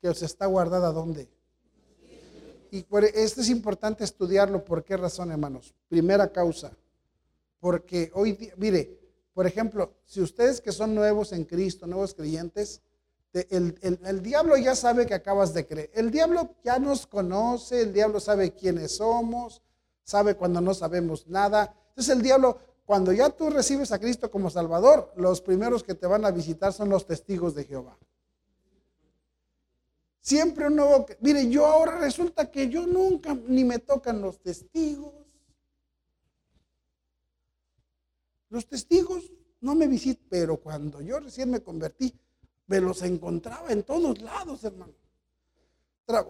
que 0.01 0.09
os 0.09 0.21
está 0.21 0.45
guardada 0.45 0.91
¿dónde? 0.91 1.29
Y 2.71 2.85
esto 3.13 3.41
es 3.41 3.49
importante 3.49 4.03
estudiarlo. 4.03 4.65
¿Por 4.65 4.83
qué 4.83 4.97
razón, 4.97 5.29
hermanos? 5.29 5.75
Primera 5.87 6.31
causa, 6.31 6.75
porque 7.59 8.11
hoy 8.15 8.51
mire, 8.57 8.99
por 9.33 9.45
ejemplo, 9.45 9.93
si 10.05 10.21
ustedes 10.21 10.59
que 10.59 10.71
son 10.71 10.95
nuevos 10.95 11.33
en 11.33 11.45
Cristo, 11.45 11.85
nuevos 11.85 12.15
creyentes, 12.15 12.81
el, 13.33 14.21
diablo 14.21 14.57
ya 14.57 14.75
sabe 14.75 15.07
que 15.07 15.15
acabas 15.15 15.53
de 15.53 15.65
creer. 15.65 15.91
El 15.93 16.11
diablo 16.11 16.55
ya 16.63 16.77
nos 16.77 17.07
conoce, 17.07 17.81
el 17.81 17.93
diablo 17.93 18.19
sabe 18.19 18.53
quiénes 18.53 18.97
somos, 18.97 19.61
sabe 20.03 20.35
cuando 20.35 20.61
no 20.61 20.73
sabemos 20.73 21.27
nada. 21.27 21.75
Entonces 21.89 22.15
el 22.15 22.21
diablo, 22.21 22.59
cuando 22.85 23.11
ya 23.11 23.29
tú 23.31 23.49
recibes 23.49 23.91
a 23.91 23.99
Cristo 23.99 24.29
como 24.29 24.51
Salvador, 24.51 25.11
los 25.15 25.41
primeros 25.41 25.83
que 25.83 25.95
te 25.95 26.05
van 26.05 26.25
a 26.25 26.31
visitar 26.31 26.73
son 26.73 26.89
los 26.89 27.07
testigos 27.07 27.55
de 27.55 27.65
Jehová. 27.65 27.97
Siempre 30.19 30.67
un 30.67 30.75
nuevo... 30.75 31.05
Mire, 31.19 31.49
yo 31.49 31.65
ahora 31.65 31.97
resulta 31.97 32.49
que 32.51 32.69
yo 32.69 32.85
nunca 32.85 33.33
ni 33.33 33.63
me 33.63 33.79
tocan 33.79 34.21
los 34.21 34.39
testigos. 34.39 35.11
Los 38.49 38.67
testigos 38.67 39.31
no 39.59 39.73
me 39.73 39.87
visitan, 39.87 40.27
pero 40.29 40.57
cuando 40.57 41.01
yo 41.01 41.19
recién 41.19 41.49
me 41.49 41.61
convertí, 41.61 42.13
me 42.67 42.79
los 42.79 43.01
encontraba 43.01 43.71
en 43.71 43.83
todos 43.83 44.21
lados, 44.21 44.63
hermano. 44.63 44.93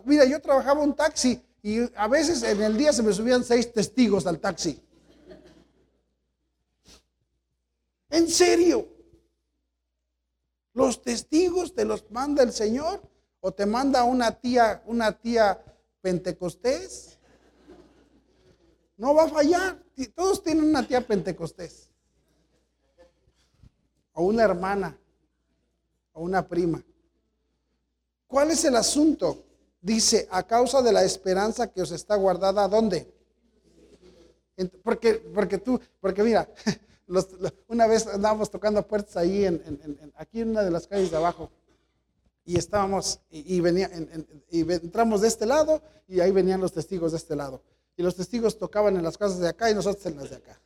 Mira, 0.05 0.25
yo 0.25 0.39
trabajaba 0.41 0.81
un 0.81 0.95
taxi 0.95 1.41
y 1.61 1.79
a 1.95 2.07
veces 2.07 2.43
en 2.43 2.61
el 2.61 2.77
día 2.77 2.93
se 2.93 3.03
me 3.03 3.13
subían 3.13 3.43
seis 3.43 3.71
testigos 3.71 4.27
al 4.27 4.39
taxi. 4.39 4.81
En 8.09 8.29
serio. 8.29 8.87
Los 10.73 11.01
testigos 11.03 11.75
te 11.75 11.85
los 11.85 12.09
manda 12.09 12.41
el 12.41 12.51
Señor 12.51 13.01
o 13.41 13.51
te 13.51 13.65
manda 13.65 14.03
una 14.03 14.31
tía, 14.31 14.81
una 14.87 15.11
tía 15.11 15.63
pentecostés. 16.01 17.19
No 18.97 19.13
va 19.13 19.25
a 19.25 19.29
fallar. 19.29 19.83
Todos 20.15 20.43
tienen 20.43 20.65
una 20.65 20.87
tía 20.87 21.05
pentecostés 21.05 21.91
o 24.13 24.23
una 24.23 24.43
hermana 24.43 24.97
o 26.13 26.23
una 26.23 26.47
prima. 26.47 26.83
¿Cuál 28.27 28.51
es 28.51 28.63
el 28.65 28.75
asunto? 28.75 29.43
Dice, 29.81 30.27
a 30.31 30.43
causa 30.43 30.81
de 30.81 30.93
la 30.93 31.03
esperanza 31.03 31.67
que 31.67 31.81
os 31.81 31.91
está 31.91 32.15
guardada, 32.15 32.67
¿dónde? 32.67 33.11
Porque, 34.83 35.15
porque 35.15 35.57
tú, 35.57 35.79
porque 35.99 36.23
mira, 36.23 36.47
una 37.67 37.87
vez 37.87 38.07
andábamos 38.07 38.49
tocando 38.49 38.85
puertas 38.87 39.17
ahí, 39.17 39.45
en, 39.45 40.13
aquí 40.15 40.41
en 40.41 40.51
una 40.51 40.63
de 40.63 40.71
las 40.71 40.87
calles 40.87 41.11
de 41.11 41.17
abajo, 41.17 41.51
y 42.45 42.57
estábamos, 42.57 43.19
y, 43.29 43.59
venía, 43.61 43.89
y 44.49 44.61
entramos 44.71 45.21
de 45.21 45.27
este 45.27 45.45
lado, 45.45 45.81
y 46.07 46.19
ahí 46.19 46.31
venían 46.31 46.59
los 46.59 46.73
testigos 46.73 47.11
de 47.11 47.17
este 47.17 47.35
lado. 47.35 47.61
Y 47.95 48.03
los 48.03 48.15
testigos 48.15 48.57
tocaban 48.57 48.97
en 48.97 49.03
las 49.03 49.17
casas 49.17 49.39
de 49.39 49.47
acá 49.47 49.69
y 49.69 49.75
nosotros 49.75 50.05
en 50.05 50.17
las 50.17 50.29
de 50.29 50.37
acá. 50.37 50.59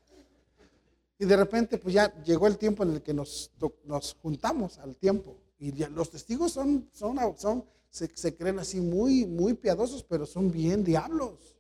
Y 1.19 1.25
de 1.25 1.35
repente, 1.35 1.77
pues 1.77 1.93
ya 1.95 2.13
llegó 2.23 2.47
el 2.47 2.57
tiempo 2.57 2.83
en 2.83 2.93
el 2.93 3.01
que 3.01 3.13
nos, 3.13 3.51
nos 3.85 4.15
juntamos 4.21 4.77
al 4.77 4.97
tiempo. 4.97 5.37
Y 5.59 5.71
los 5.87 6.11
testigos 6.11 6.51
son, 6.51 6.89
son, 6.93 7.17
son 7.37 7.65
se, 7.89 8.35
creen 8.35 8.59
así 8.59 8.79
muy, 8.79 9.25
muy 9.25 9.53
piadosos, 9.53 10.03
pero 10.03 10.25
son 10.25 10.51
bien 10.51 10.83
diablos. 10.83 11.55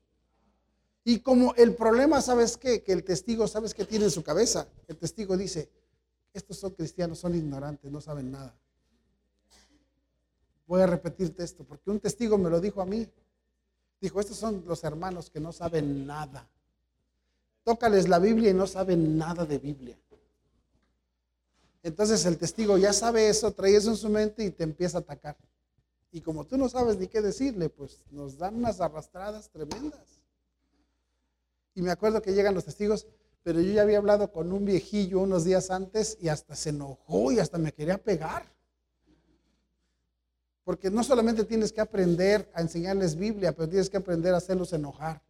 Y 1.03 1.19
como 1.19 1.55
el 1.55 1.73
problema, 1.75 2.21
¿sabes 2.21 2.57
qué? 2.57 2.83
Que 2.83 2.91
el 2.91 3.03
testigo, 3.03 3.47
¿sabes 3.47 3.73
qué 3.73 3.85
tiene 3.85 4.05
en 4.05 4.11
su 4.11 4.23
cabeza? 4.23 4.67
El 4.87 4.97
testigo 4.97 5.37
dice, 5.37 5.69
estos 6.33 6.57
son 6.57 6.71
cristianos, 6.71 7.19
son 7.19 7.33
ignorantes, 7.33 7.91
no 7.91 8.01
saben 8.01 8.31
nada. 8.31 8.55
Voy 10.67 10.81
a 10.81 10.87
repetirte 10.87 11.43
esto, 11.43 11.63
porque 11.63 11.89
un 11.89 11.99
testigo 11.99 12.37
me 12.37 12.49
lo 12.49 12.59
dijo 12.59 12.81
a 12.81 12.85
mí. 12.85 13.07
Dijo, 14.01 14.19
estos 14.19 14.37
son 14.37 14.63
los 14.67 14.83
hermanos 14.83 15.29
que 15.29 15.39
no 15.39 15.51
saben 15.51 16.05
nada. 16.05 16.47
Tócales 17.67 18.07
la 18.07 18.17
Biblia 18.17 18.51
y 18.51 18.53
no 18.53 18.65
saben 18.65 19.17
nada 19.17 19.45
de 19.45 19.59
Biblia. 19.59 19.99
Entonces 21.83 22.25
el 22.25 22.37
testigo 22.37 22.77
ya 22.77 22.93
sabe 22.93 23.27
eso, 23.27 23.51
trae 23.51 23.75
eso 23.75 23.89
en 23.89 23.97
su 23.97 24.07
mente 24.07 24.45
y 24.45 24.51
te 24.51 24.63
empieza 24.63 24.99
a 24.99 25.01
atacar. 25.01 25.35
Y 26.09 26.21
como 26.21 26.45
tú 26.45 26.57
no 26.57 26.69
sabes 26.69 26.97
ni 26.97 27.07
qué 27.07 27.21
decirle, 27.21 27.67
pues 27.67 27.99
nos 28.09 28.37
dan 28.37 28.55
unas 28.55 28.79
arrastradas 28.79 29.49
tremendas. 29.49 30.21
Y 31.75 31.81
me 31.81 31.91
acuerdo 31.91 32.21
que 32.21 32.31
llegan 32.31 32.55
los 32.55 32.63
testigos, 32.63 33.05
pero 33.43 33.59
yo 33.59 33.73
ya 33.73 33.81
había 33.81 33.97
hablado 33.97 34.31
con 34.31 34.53
un 34.53 34.63
viejillo 34.63 35.19
unos 35.19 35.43
días 35.43 35.69
antes 35.69 36.17
y 36.21 36.29
hasta 36.29 36.55
se 36.55 36.69
enojó 36.69 37.33
y 37.33 37.39
hasta 37.39 37.57
me 37.57 37.73
quería 37.73 37.97
pegar. 37.97 38.45
Porque 40.63 40.89
no 40.89 41.03
solamente 41.03 41.43
tienes 41.43 41.73
que 41.73 41.81
aprender 41.81 42.49
a 42.53 42.61
enseñarles 42.61 43.17
Biblia, 43.17 43.51
pero 43.51 43.67
tienes 43.67 43.89
que 43.89 43.97
aprender 43.97 44.33
a 44.33 44.37
hacerlos 44.37 44.71
enojar. 44.71 45.26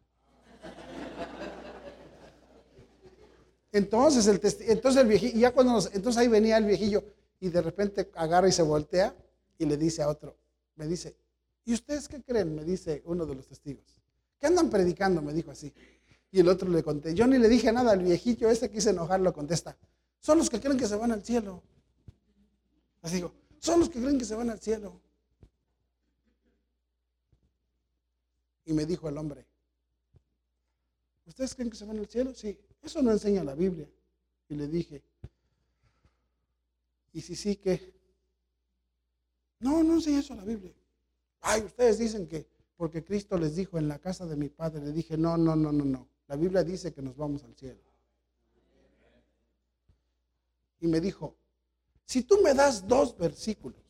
Entonces 3.78 4.26
el, 4.26 4.42
entonces 4.70 5.02
el 5.02 5.08
viejillo, 5.08 5.38
ya 5.38 5.54
cuando 5.54 5.78
entonces 5.94 6.18
ahí 6.18 6.28
venía 6.28 6.58
el 6.58 6.66
viejillo 6.66 7.04
y 7.40 7.50
de 7.50 7.62
repente 7.62 8.10
agarra 8.16 8.48
y 8.48 8.52
se 8.52 8.64
voltea 8.64 9.16
y 9.60 9.66
le 9.66 9.78
dice 9.78 10.02
a 10.02 10.10
otro, 10.10 10.36
me 10.76 10.88
dice, 10.88 11.16
¿y 11.64 11.76
ustedes 11.76 12.08
qué 12.08 12.24
creen? 12.24 12.56
Me 12.56 12.64
dice 12.64 13.04
uno 13.06 13.28
de 13.28 13.36
los 13.36 13.48
testigos. 13.48 14.02
¿Qué 14.40 14.48
andan 14.48 14.72
predicando? 14.72 15.22
Me 15.22 15.32
dijo 15.32 15.52
así. 15.52 15.72
Y 16.32 16.40
el 16.40 16.50
otro 16.50 16.68
le 16.70 16.82
conté, 16.82 17.14
yo 17.14 17.28
ni 17.28 17.38
le 17.38 17.48
dije 17.48 17.72
nada 17.72 17.92
al 17.92 18.02
viejillo, 18.02 18.50
ese 18.50 18.72
quise 18.72 18.90
enojarlo, 18.90 19.32
contesta, 19.32 19.78
son 20.20 20.40
los 20.40 20.50
que 20.50 20.60
creen 20.60 20.78
que 20.78 20.88
se 20.88 20.96
van 20.96 21.12
al 21.12 21.24
cielo. 21.24 21.62
Así 23.04 23.18
digo, 23.18 23.32
son 23.60 23.80
los 23.80 23.90
que 23.90 24.02
creen 24.02 24.18
que 24.18 24.26
se 24.26 24.34
van 24.34 24.50
al 24.50 24.60
cielo. 24.60 25.00
Y 28.66 28.74
me 28.74 28.88
dijo 28.88 29.08
el 29.08 29.18
hombre, 29.20 29.46
¿ustedes 31.28 31.54
creen 31.54 31.70
que 31.70 31.78
se 31.78 31.86
van 31.86 32.00
al 32.00 32.08
cielo? 32.08 32.34
Sí, 32.34 32.60
eso 32.82 33.02
no 33.02 33.12
enseña 33.12 33.44
la 33.44 33.56
Biblia. 33.56 33.90
Y 34.50 34.56
le 34.56 34.68
dije, 34.68 35.04
¿y 37.14 37.22
si 37.22 37.36
sí 37.36 37.56
que? 37.58 37.94
No, 39.60 39.84
no 39.84 39.96
enseña 39.96 40.20
eso 40.20 40.36
la 40.36 40.46
Biblia. 40.46 40.74
Ay, 41.42 41.62
ustedes 41.62 42.00
dicen 42.00 42.28
que 42.28 42.48
porque 42.78 43.04
Cristo 43.04 43.38
les 43.38 43.56
dijo 43.56 43.78
en 43.80 43.88
la 43.88 44.00
casa 44.00 44.26
de 44.26 44.36
mi 44.36 44.50
padre, 44.50 44.86
le 44.86 44.92
dije, 44.92 45.18
no, 45.18 45.36
no, 45.36 45.56
no, 45.56 45.72
no, 45.72 45.84
no. 45.84 46.08
La 46.28 46.36
Biblia 46.36 46.64
dice 46.64 46.94
que 46.94 47.02
nos 47.02 47.18
vamos 47.18 47.44
al 47.44 47.56
cielo. 47.56 47.82
Y 50.80 50.88
me 50.88 51.02
dijo, 51.02 51.36
si 52.06 52.24
tú 52.24 52.40
me 52.44 52.54
das 52.54 52.88
dos 52.88 53.18
versículos 53.18 53.82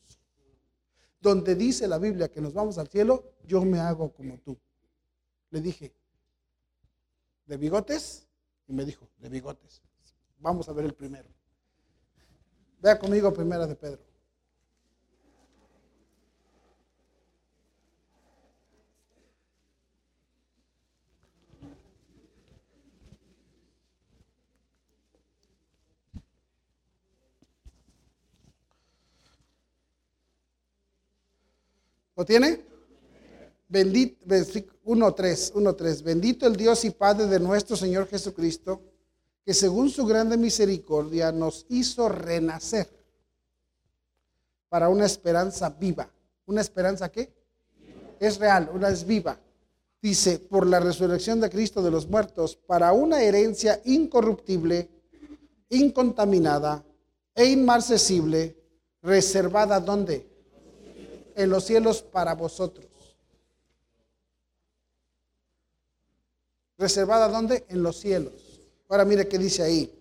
donde 1.20 1.54
dice 1.54 1.86
la 1.86 1.98
Biblia 1.98 2.30
que 2.30 2.40
nos 2.40 2.54
vamos 2.54 2.78
al 2.78 2.88
cielo, 2.88 3.34
yo 3.44 3.62
me 3.64 3.78
hago 3.78 4.12
como 4.12 4.38
tú. 4.38 4.58
Le 5.50 5.60
dije, 5.60 5.92
¿de 7.46 7.56
bigotes? 7.56 8.27
Y 8.68 8.74
me 8.74 8.84
dijo, 8.84 9.08
de 9.18 9.30
bigotes. 9.30 9.82
Vamos 10.38 10.68
a 10.68 10.72
ver 10.72 10.84
el 10.84 10.94
primero. 10.94 11.28
Vea 12.80 12.98
conmigo 12.98 13.32
primera 13.32 13.66
de 13.66 13.74
Pedro. 13.74 14.02
¿Lo 32.14 32.24
tiene? 32.24 32.60
Bendito, 33.68 34.18
1.3, 34.88 35.52
1.3. 35.52 36.02
Bendito 36.02 36.46
el 36.46 36.56
Dios 36.56 36.82
y 36.86 36.90
Padre 36.90 37.26
de 37.26 37.38
nuestro 37.38 37.76
Señor 37.76 38.08
Jesucristo, 38.08 38.80
que 39.44 39.52
según 39.52 39.90
su 39.90 40.06
grande 40.06 40.38
misericordia 40.38 41.30
nos 41.30 41.66
hizo 41.68 42.08
renacer 42.08 42.88
para 44.70 44.88
una 44.88 45.04
esperanza 45.04 45.68
viva. 45.68 46.08
¿Una 46.46 46.62
esperanza 46.62 47.10
qué? 47.10 47.30
Es 48.18 48.38
real, 48.38 48.70
una 48.72 48.88
es 48.88 49.06
viva. 49.06 49.38
Dice, 50.00 50.38
por 50.38 50.66
la 50.66 50.80
resurrección 50.80 51.38
de 51.38 51.50
Cristo 51.50 51.82
de 51.82 51.90
los 51.90 52.08
muertos, 52.08 52.56
para 52.56 52.92
una 52.92 53.20
herencia 53.20 53.82
incorruptible, 53.84 54.88
incontaminada 55.68 56.82
e 57.34 57.44
inmarcesible, 57.44 58.56
reservada 59.02 59.80
¿dónde? 59.80 60.26
en 61.34 61.50
los 61.50 61.64
cielos 61.64 62.02
para 62.02 62.34
vosotros. 62.34 62.87
¿Reservada 66.78 67.28
dónde? 67.28 67.66
En 67.68 67.82
los 67.82 67.98
cielos. 67.98 68.32
Ahora 68.88 69.04
mire 69.04 69.28
qué 69.28 69.36
dice 69.36 69.62
ahí. 69.62 69.92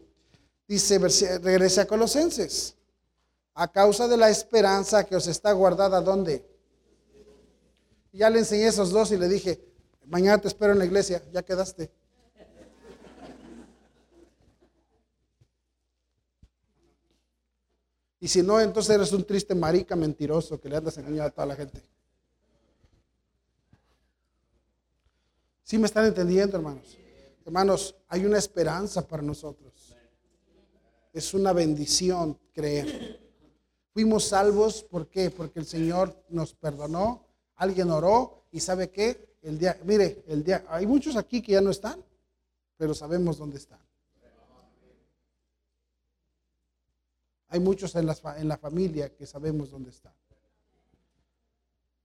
Dice, 0.67 0.99
regrese 1.39 1.81
a 1.81 1.87
Colosenses. 1.87 2.75
A 3.55 3.71
causa 3.71 4.07
de 4.07 4.15
la 4.15 4.29
esperanza 4.29 5.03
que 5.03 5.15
os 5.15 5.25
está 5.27 5.51
guardada, 5.51 5.99
¿dónde? 6.01 6.45
Ya 8.13 8.29
le 8.29 8.39
enseñé 8.39 8.67
esos 8.67 8.91
dos 8.91 9.11
y 9.11 9.17
le 9.17 9.27
dije, 9.27 9.59
mañana 10.05 10.39
te 10.39 10.47
espero 10.47 10.73
en 10.73 10.79
la 10.79 10.85
iglesia, 10.85 11.23
ya 11.33 11.41
quedaste. 11.43 11.91
Y 18.19 18.27
si 18.27 18.41
no, 18.41 18.59
entonces 18.59 18.95
eres 18.95 19.11
un 19.11 19.25
triste 19.25 19.55
marica 19.55 19.95
mentiroso 19.95 20.59
que 20.59 20.69
le 20.69 20.77
andas 20.77 20.97
engañando 20.97 21.23
a 21.23 21.29
toda 21.31 21.47
la 21.47 21.55
gente. 21.55 21.81
¿Sí 25.67 25.77
me 25.77 25.87
están 25.87 26.05
entendiendo, 26.05 26.55
hermanos? 26.55 26.97
Hermanos, 27.45 27.93
hay 28.07 28.23
una 28.23 28.37
esperanza 28.37 29.05
para 29.05 29.21
nosotros. 29.21 29.93
Es 31.11 31.33
una 31.33 31.51
bendición 31.51 32.39
creer. 32.53 33.19
Fuimos 33.91 34.29
salvos, 34.29 34.81
¿por 34.83 35.09
qué? 35.09 35.29
Porque 35.29 35.59
el 35.59 35.65
Señor 35.65 36.23
nos 36.29 36.53
perdonó, 36.53 37.25
alguien 37.57 37.91
oró 37.91 38.45
y 38.49 38.61
¿sabe 38.61 38.91
qué? 38.91 39.35
El 39.41 39.59
día, 39.59 39.77
mire, 39.83 40.23
el 40.27 40.41
día, 40.41 40.63
hay 40.69 40.87
muchos 40.87 41.17
aquí 41.17 41.41
que 41.41 41.51
ya 41.51 41.61
no 41.61 41.71
están, 41.71 42.01
pero 42.77 42.93
sabemos 42.93 43.37
dónde 43.37 43.57
están. 43.57 43.81
Hay 47.49 47.59
muchos 47.59 47.93
en, 47.95 48.09
en 48.37 48.47
la 48.47 48.57
familia 48.57 49.13
que 49.13 49.25
sabemos 49.25 49.71
dónde 49.71 49.89
están. 49.89 50.13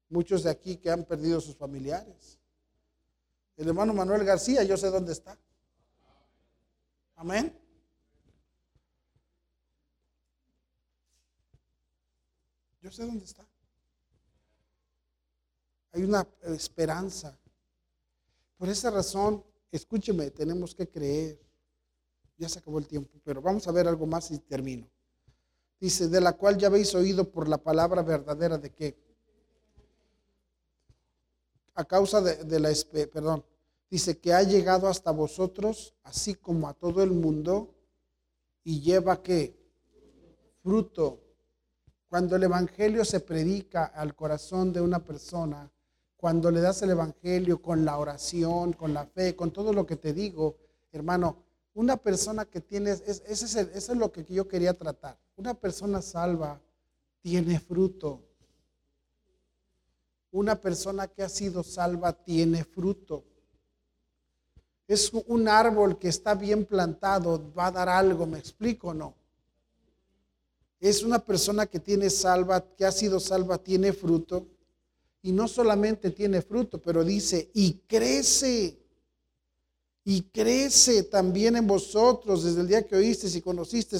Muchos 0.08 0.42
de 0.42 0.50
aquí 0.50 0.78
que 0.78 0.90
han 0.90 1.04
perdido 1.04 1.40
sus 1.40 1.54
familiares. 1.54 2.41
El 3.56 3.68
hermano 3.68 3.92
Manuel 3.92 4.24
García, 4.24 4.62
yo 4.62 4.76
sé 4.76 4.90
dónde 4.90 5.12
está. 5.12 5.38
Amén. 7.16 7.56
Yo 12.80 12.90
sé 12.90 13.06
dónde 13.06 13.24
está. 13.24 13.46
Hay 15.92 16.02
una 16.02 16.26
esperanza. 16.46 17.38
Por 18.56 18.68
esa 18.68 18.90
razón, 18.90 19.44
escúcheme, 19.70 20.30
tenemos 20.30 20.74
que 20.74 20.88
creer. 20.88 21.40
Ya 22.38 22.48
se 22.48 22.58
acabó 22.58 22.78
el 22.78 22.88
tiempo, 22.88 23.20
pero 23.22 23.40
vamos 23.40 23.68
a 23.68 23.72
ver 23.72 23.86
algo 23.86 24.06
más 24.06 24.30
y 24.30 24.38
termino. 24.38 24.88
Dice, 25.78 26.08
de 26.08 26.20
la 26.20 26.32
cual 26.32 26.58
ya 26.58 26.68
habéis 26.68 26.94
oído 26.94 27.30
por 27.30 27.48
la 27.48 27.58
palabra 27.58 28.02
verdadera 28.02 28.58
de 28.58 28.70
que, 28.70 28.96
a 31.74 31.84
causa 31.84 32.20
de, 32.20 32.60
la, 32.60 32.70
perdón, 33.12 33.44
dice 33.90 34.18
que 34.18 34.32
ha 34.32 34.42
llegado 34.42 34.88
hasta 34.88 35.10
vosotros, 35.10 35.94
así 36.02 36.34
como 36.34 36.68
a 36.68 36.74
todo 36.74 37.02
el 37.02 37.10
mundo, 37.10 37.74
y 38.64 38.80
lleva 38.80 39.22
que 39.22 39.56
fruto. 40.62 41.20
Cuando 42.08 42.36
el 42.36 42.42
Evangelio 42.42 43.04
se 43.04 43.20
predica 43.20 43.84
al 43.84 44.14
corazón 44.14 44.72
de 44.72 44.80
una 44.80 45.04
persona, 45.04 45.70
cuando 46.16 46.50
le 46.50 46.60
das 46.60 46.82
el 46.82 46.90
Evangelio 46.90 47.60
con 47.60 47.84
la 47.84 47.98
oración, 47.98 48.74
con 48.74 48.94
la 48.94 49.06
fe, 49.06 49.34
con 49.34 49.50
todo 49.50 49.72
lo 49.72 49.86
que 49.86 49.96
te 49.96 50.12
digo, 50.12 50.56
hermano, 50.92 51.36
una 51.74 51.96
persona 51.96 52.44
que 52.44 52.60
tiene, 52.60 52.90
ese 52.90 53.22
es 53.26 53.56
eso 53.56 53.92
es 53.92 53.98
lo 53.98 54.12
que 54.12 54.24
yo 54.24 54.46
quería 54.46 54.74
tratar. 54.74 55.18
Una 55.36 55.54
persona 55.54 56.02
salva 56.02 56.60
tiene 57.22 57.58
fruto. 57.58 58.20
Una 60.32 60.60
persona 60.60 61.06
que 61.06 61.22
ha 61.22 61.28
sido 61.28 61.62
salva 61.62 62.12
tiene 62.12 62.64
fruto. 62.64 63.24
Es 64.88 65.12
un 65.12 65.46
árbol 65.46 65.98
que 65.98 66.08
está 66.08 66.34
bien 66.34 66.64
plantado, 66.64 67.52
va 67.56 67.66
a 67.66 67.70
dar 67.70 67.88
algo, 67.88 68.26
¿me 68.26 68.38
explico 68.38 68.88
o 68.88 68.94
no? 68.94 69.14
Es 70.80 71.04
una 71.04 71.20
persona 71.20 71.66
que 71.66 71.78
tiene 71.78 72.10
salva, 72.10 72.60
que 72.74 72.84
ha 72.84 72.90
sido 72.90 73.20
salva, 73.20 73.58
tiene 73.58 73.92
fruto. 73.92 74.48
Y 75.22 75.30
no 75.30 75.46
solamente 75.46 76.10
tiene 76.10 76.42
fruto, 76.42 76.82
pero 76.82 77.04
dice, 77.04 77.50
y 77.54 77.74
crece 77.86 78.82
y 80.04 80.22
crece 80.22 81.04
también 81.04 81.56
en 81.56 81.66
vosotros 81.66 82.42
desde 82.42 82.62
el 82.62 82.68
día 82.68 82.86
que 82.86 82.96
oíste 82.96 83.28
y 83.28 83.40
conociste 83.40 83.98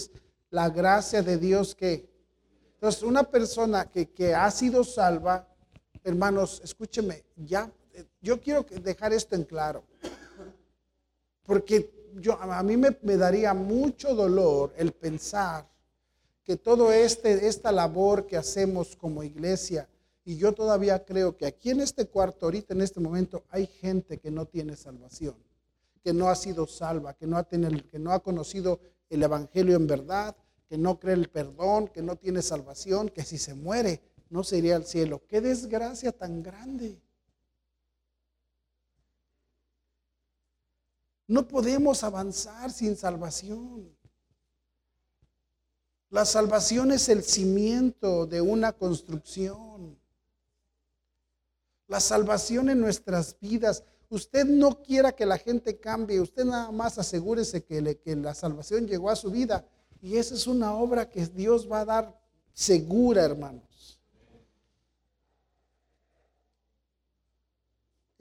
la 0.50 0.68
gracia 0.68 1.22
de 1.22 1.38
Dios 1.38 1.74
que... 1.74 2.10
Entonces, 2.74 3.04
una 3.04 3.22
persona 3.22 3.88
que, 3.88 4.10
que 4.10 4.34
ha 4.34 4.50
sido 4.50 4.82
salva, 4.82 5.48
hermanos, 6.04 6.60
escúcheme, 6.64 7.24
ya, 7.36 7.70
yo 8.20 8.40
quiero 8.40 8.64
dejar 8.82 9.12
esto 9.12 9.36
en 9.36 9.44
claro, 9.44 9.84
porque 11.44 11.90
yo, 12.14 12.40
a 12.40 12.62
mí 12.62 12.76
me, 12.76 12.96
me 13.02 13.16
daría 13.16 13.54
mucho 13.54 14.14
dolor 14.14 14.72
el 14.76 14.92
pensar 14.92 15.66
que 16.44 16.56
todo 16.56 16.92
este, 16.92 17.46
esta 17.46 17.72
labor 17.72 18.26
que 18.26 18.36
hacemos 18.36 18.96
como 18.96 19.22
iglesia, 19.22 19.88
y 20.24 20.36
yo 20.36 20.52
todavía 20.52 21.04
creo 21.04 21.36
que 21.36 21.46
aquí 21.46 21.70
en 21.70 21.80
este 21.80 22.06
cuarto, 22.06 22.46
ahorita 22.46 22.74
en 22.74 22.82
este 22.82 23.00
momento, 23.00 23.44
hay 23.48 23.66
gente 23.66 24.18
que 24.18 24.30
no 24.30 24.46
tiene 24.46 24.76
salvación 24.76 25.34
que 26.02 26.12
no 26.12 26.28
ha 26.28 26.34
sido 26.34 26.66
salva, 26.66 27.14
que 27.14 27.26
no 27.26 27.36
ha, 27.36 27.44
tenido, 27.44 27.70
que 27.88 27.98
no 27.98 28.12
ha 28.12 28.20
conocido 28.20 28.80
el 29.08 29.22
Evangelio 29.22 29.76
en 29.76 29.86
verdad, 29.86 30.36
que 30.68 30.76
no 30.76 30.98
cree 30.98 31.14
el 31.14 31.28
perdón, 31.28 31.88
que 31.88 32.02
no 32.02 32.16
tiene 32.16 32.42
salvación, 32.42 33.08
que 33.08 33.22
si 33.22 33.38
se 33.38 33.54
muere 33.54 34.00
no 34.32 34.42
se 34.42 34.56
iría 34.56 34.76
al 34.76 34.86
cielo. 34.86 35.22
Qué 35.28 35.42
desgracia 35.42 36.10
tan 36.10 36.42
grande. 36.42 36.98
No 41.26 41.46
podemos 41.46 42.02
avanzar 42.02 42.72
sin 42.72 42.96
salvación. 42.96 43.94
La 46.08 46.24
salvación 46.24 46.92
es 46.92 47.10
el 47.10 47.22
cimiento 47.22 48.26
de 48.26 48.40
una 48.40 48.72
construcción. 48.72 49.98
La 51.86 52.00
salvación 52.00 52.70
en 52.70 52.80
nuestras 52.80 53.38
vidas. 53.38 53.84
Usted 54.08 54.46
no 54.46 54.82
quiera 54.82 55.12
que 55.12 55.26
la 55.26 55.36
gente 55.36 55.78
cambie, 55.78 56.20
usted 56.20 56.46
nada 56.46 56.70
más 56.70 56.98
asegúrese 56.98 57.64
que, 57.64 57.82
la 58.16 58.34
salvación 58.34 58.86
llegó 58.86 59.10
a 59.10 59.16
su 59.16 59.30
vida. 59.30 59.66
Y 60.00 60.16
esa 60.16 60.34
es 60.34 60.46
una 60.46 60.74
obra 60.74 61.06
que 61.06 61.26
Dios 61.26 61.70
va 61.70 61.80
a 61.80 61.84
dar 61.84 62.20
segura, 62.54 63.24
hermanos. 63.24 63.71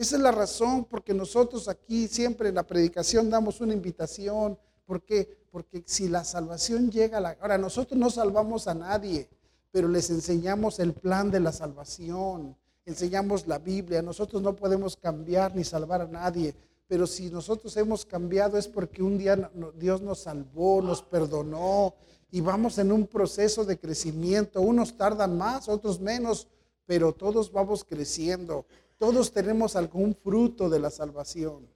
Esa 0.01 0.15
es 0.15 0.21
la 0.21 0.31
razón 0.31 0.85
porque 0.85 1.13
nosotros 1.13 1.67
aquí 1.67 2.07
siempre 2.07 2.49
en 2.49 2.55
la 2.55 2.63
predicación 2.63 3.29
damos 3.29 3.61
una 3.61 3.73
invitación. 3.73 4.57
¿Por 4.85 5.03
qué? 5.03 5.45
Porque 5.51 5.83
si 5.85 6.09
la 6.09 6.23
salvación 6.23 6.89
llega 6.89 7.19
a 7.19 7.21
la... 7.21 7.37
Ahora, 7.39 7.57
nosotros 7.57 7.99
no 7.99 8.09
salvamos 8.09 8.67
a 8.67 8.73
nadie, 8.73 9.29
pero 9.71 9.87
les 9.87 10.09
enseñamos 10.09 10.79
el 10.79 10.93
plan 10.93 11.29
de 11.29 11.39
la 11.39 11.51
salvación 11.51 12.55
enseñamos 12.85 13.47
la 13.47 13.59
Biblia. 13.59 14.01
Nosotros 14.01 14.41
no 14.41 14.55
podemos 14.55 14.95
cambiar 14.95 15.55
ni 15.55 15.63
salvar 15.63 16.01
a 16.01 16.07
nadie, 16.07 16.55
pero 16.87 17.07
si 17.07 17.29
nosotros 17.29 17.75
hemos 17.77 18.05
cambiado 18.05 18.57
es 18.57 18.67
porque 18.67 19.01
un 19.03 19.17
día 19.17 19.51
Dios 19.75 20.01
nos 20.01 20.19
salvó, 20.19 20.81
nos 20.81 21.01
perdonó 21.01 21.93
y 22.31 22.41
vamos 22.41 22.77
en 22.77 22.91
un 22.91 23.07
proceso 23.07 23.65
de 23.65 23.79
crecimiento. 23.79 24.61
Unos 24.61 24.97
tardan 24.97 25.37
más, 25.37 25.69
otros 25.69 25.99
menos, 25.99 26.47
pero 26.85 27.13
todos 27.13 27.51
vamos 27.51 27.83
creciendo. 27.83 28.65
Todos 29.01 29.31
tenemos 29.31 29.75
algún 29.75 30.13
fruto 30.13 30.69
de 30.69 30.79
la 30.79 30.91
salvación. 30.91 31.67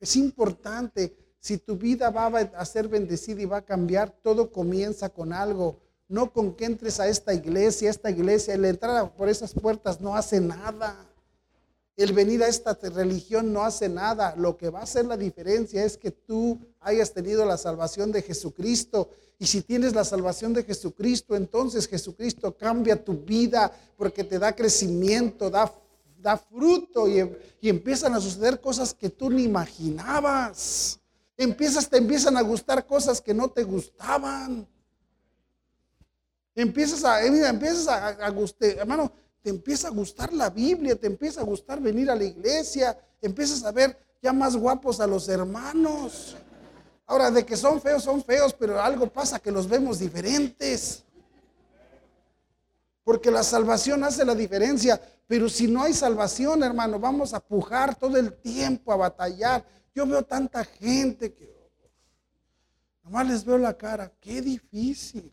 Es 0.00 0.16
importante, 0.16 1.14
si 1.38 1.58
tu 1.58 1.76
vida 1.76 2.08
va 2.08 2.28
a 2.28 2.64
ser 2.64 2.88
bendecida 2.88 3.42
y 3.42 3.44
va 3.44 3.58
a 3.58 3.66
cambiar, 3.66 4.08
todo 4.22 4.50
comienza 4.50 5.10
con 5.10 5.34
algo 5.34 5.78
no 6.08 6.32
con 6.32 6.54
que 6.54 6.64
entres 6.64 6.98
a 6.98 7.06
esta 7.06 7.34
iglesia, 7.34 7.90
esta 7.90 8.10
iglesia, 8.10 8.54
el 8.54 8.64
entrar 8.64 9.14
por 9.14 9.28
esas 9.28 9.52
puertas 9.52 10.00
no 10.00 10.16
hace 10.16 10.40
nada. 10.40 11.06
El 11.98 12.14
venir 12.14 12.42
a 12.42 12.48
esta 12.48 12.72
religión 12.94 13.52
no 13.52 13.62
hace 13.62 13.90
nada. 13.90 14.34
Lo 14.36 14.56
que 14.56 14.70
va 14.70 14.80
a 14.80 14.84
hacer 14.84 15.04
la 15.04 15.18
diferencia 15.18 15.84
es 15.84 15.98
que 15.98 16.10
tú 16.10 16.58
hayas 16.80 17.12
tenido 17.12 17.44
la 17.44 17.58
salvación 17.58 18.10
de 18.10 18.22
Jesucristo. 18.22 19.10
Y 19.38 19.46
si 19.46 19.60
tienes 19.60 19.94
la 19.94 20.04
salvación 20.04 20.54
de 20.54 20.64
Jesucristo, 20.64 21.36
entonces 21.36 21.86
Jesucristo 21.86 22.56
cambia 22.56 23.04
tu 23.04 23.18
vida 23.18 23.70
porque 23.98 24.24
te 24.24 24.38
da 24.38 24.56
crecimiento, 24.56 25.50
da, 25.50 25.70
da 26.20 26.36
fruto 26.36 27.08
y, 27.08 27.20
y 27.60 27.68
empiezan 27.68 28.14
a 28.14 28.20
suceder 28.20 28.60
cosas 28.60 28.94
que 28.94 29.10
tú 29.10 29.30
ni 29.30 29.44
imaginabas. 29.44 30.98
Empiezas, 31.36 31.88
te 31.88 31.96
empiezan 31.96 32.36
a 32.36 32.42
gustar 32.42 32.86
cosas 32.86 33.20
que 33.20 33.32
no 33.32 33.48
te 33.48 33.64
gustaban. 33.64 34.66
Empiezas 36.54 37.04
a, 37.04 37.24
empiezas 37.24 37.88
a, 37.88 38.08
a, 38.08 38.34
hermano, 38.60 39.10
te 39.42 39.50
empieza 39.50 39.88
a 39.88 39.90
gustar 39.90 40.32
la 40.32 40.50
Biblia, 40.50 40.96
te 40.96 41.06
empieza 41.06 41.40
a 41.40 41.44
gustar 41.44 41.80
venir 41.80 42.10
a 42.10 42.14
la 42.14 42.24
iglesia, 42.24 42.98
empiezas 43.22 43.64
a 43.64 43.72
ver 43.72 43.96
ya 44.20 44.32
más 44.32 44.56
guapos 44.56 45.00
a 45.00 45.06
los 45.06 45.28
hermanos. 45.28 46.36
Ahora, 47.06 47.30
de 47.30 47.44
que 47.44 47.56
son 47.56 47.80
feos, 47.80 48.04
son 48.04 48.22
feos, 48.22 48.52
pero 48.52 48.80
algo 48.80 49.08
pasa 49.08 49.38
que 49.38 49.50
los 49.50 49.68
vemos 49.68 49.98
diferentes. 49.98 51.04
Porque 53.04 53.30
la 53.30 53.42
salvación 53.42 54.04
hace 54.04 54.24
la 54.24 54.34
diferencia. 54.34 55.00
Pero 55.26 55.48
si 55.48 55.68
no 55.68 55.82
hay 55.82 55.92
salvación, 55.92 56.62
hermano, 56.62 56.98
vamos 56.98 57.34
a 57.34 57.40
pujar 57.40 57.94
todo 57.94 58.16
el 58.16 58.32
tiempo, 58.34 58.92
a 58.92 58.96
batallar. 58.96 59.64
Yo 59.94 60.06
veo 60.06 60.22
tanta 60.22 60.64
gente 60.64 61.32
que 61.32 61.50
nomás 63.04 63.26
les 63.26 63.44
veo 63.44 63.58
la 63.58 63.76
cara. 63.76 64.12
Qué 64.20 64.40
difícil. 64.42 65.32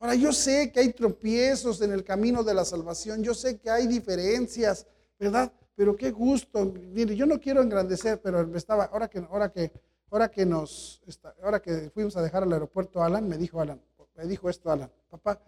Ahora, 0.00 0.14
yo 0.14 0.32
sé 0.32 0.70
que 0.70 0.80
hay 0.80 0.92
tropiezos 0.92 1.80
en 1.80 1.92
el 1.92 2.04
camino 2.04 2.44
de 2.44 2.54
la 2.54 2.64
salvación, 2.64 3.22
yo 3.22 3.34
sé 3.34 3.58
que 3.58 3.68
hay 3.68 3.88
diferencias, 3.88 4.86
¿verdad? 5.18 5.52
Pero 5.74 5.96
qué 5.96 6.12
gusto. 6.12 6.64
Mire, 6.66 7.16
yo 7.16 7.26
no 7.26 7.40
quiero 7.40 7.62
engrandecer, 7.62 8.20
pero 8.20 8.46
me 8.46 8.58
estaba, 8.58 8.84
ahora 8.84 9.08
que, 9.08 9.18
ahora 9.18 9.50
que, 9.50 9.72
ahora 10.10 10.30
que 10.30 10.46
nos, 10.46 11.02
ahora 11.42 11.60
que 11.60 11.90
fuimos 11.90 12.16
a 12.16 12.22
dejar 12.22 12.44
al 12.44 12.52
aeropuerto 12.52 13.02
Alan, 13.02 13.28
me 13.28 13.36
dijo 13.36 13.60
Alan, 13.60 13.80
me 14.14 14.26
dijo 14.26 14.48
esto 14.48 14.70
Alan, 14.70 14.90
papá, 15.10 15.40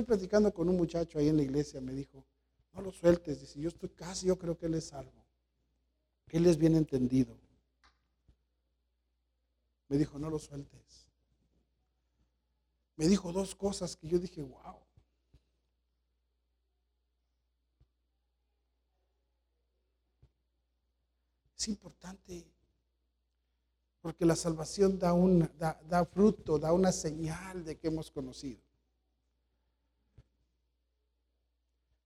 estoy 0.00 0.16
platicando 0.16 0.52
con 0.52 0.68
un 0.68 0.76
muchacho 0.76 1.18
ahí 1.18 1.28
en 1.28 1.36
la 1.36 1.42
iglesia, 1.42 1.80
me 1.80 1.92
dijo, 1.92 2.24
no 2.72 2.82
lo 2.82 2.92
sueltes, 2.92 3.40
dice, 3.40 3.60
yo 3.60 3.68
estoy 3.68 3.88
casi, 3.90 4.26
yo 4.26 4.38
creo 4.38 4.56
que 4.56 4.66
él 4.66 4.74
es 4.74 4.88
salvo, 4.88 5.24
él 6.28 6.46
es 6.46 6.56
bien 6.56 6.76
entendido. 6.76 7.36
Me 9.88 9.96
dijo, 9.96 10.18
no 10.18 10.28
lo 10.28 10.38
sueltes 10.38 11.08
me 12.98 13.06
dijo 13.06 13.32
dos 13.32 13.54
cosas 13.54 13.96
que 13.96 14.08
yo 14.08 14.18
dije, 14.18 14.42
wow. 14.42 14.76
Es 21.56 21.68
importante 21.68 22.44
porque 24.00 24.26
la 24.26 24.34
salvación 24.34 24.98
da, 24.98 25.12
un, 25.12 25.48
da, 25.58 26.04
fruto, 26.06 26.58
da 26.58 26.72
una 26.72 26.90
señal 26.90 27.64
de 27.64 27.78
que 27.78 27.86
hemos 27.86 28.10
conocido. 28.10 28.67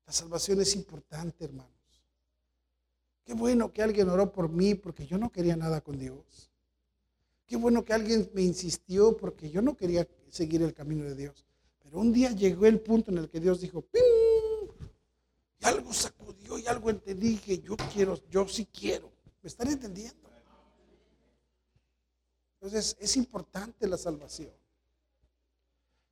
La 0.07 0.13
salvación 0.13 0.61
es 0.61 0.75
importante, 0.75 1.45
hermanos. 1.45 1.73
Qué 3.25 3.35
bueno 3.35 3.73
que 3.73 3.83
alguien 3.83 4.09
oró 4.09 4.33
por 4.33 4.49
mí 4.49 4.75
porque 4.75 5.07
yo 5.07 5.17
no 5.19 5.31
quería 5.31 5.57
nada 5.57 5.81
con 5.81 5.99
Dios. 5.99 6.51
Qué 7.47 7.57
bueno 7.57 7.85
que 7.85 7.93
alguien 7.93 8.31
me 8.35 8.43
insistió 8.43 9.17
porque 9.17 9.51
yo 9.51 9.63
no 9.63 9.77
quería 9.77 10.09
seguir 10.29 10.63
el 10.63 10.75
camino 10.75 11.05
de 11.05 11.15
Dios. 11.15 11.47
Pero 11.83 11.99
un 11.99 12.13
día 12.13 12.31
llegó 12.31 12.67
el 12.67 12.81
punto 12.81 13.11
en 13.11 13.19
el 13.19 13.29
que 13.29 13.41
Dios 13.41 13.61
dijo, 13.61 13.83
¡pim! 13.83 14.03
Y 15.61 15.65
algo 15.65 15.93
sacudió 15.93 16.59
y 16.59 16.67
algo 16.67 16.91
entendí. 16.91 17.31
Dije, 17.31 17.61
yo 17.61 17.77
quiero, 17.93 18.19
yo 18.31 18.49
sí 18.49 18.67
quiero. 18.67 19.13
¿Me 19.43 19.49
están 19.49 19.69
entendiendo? 19.69 20.31
Entonces, 22.55 22.97
es 23.01 23.17
importante 23.17 23.89
la 23.89 23.99
salvación. 23.99 24.53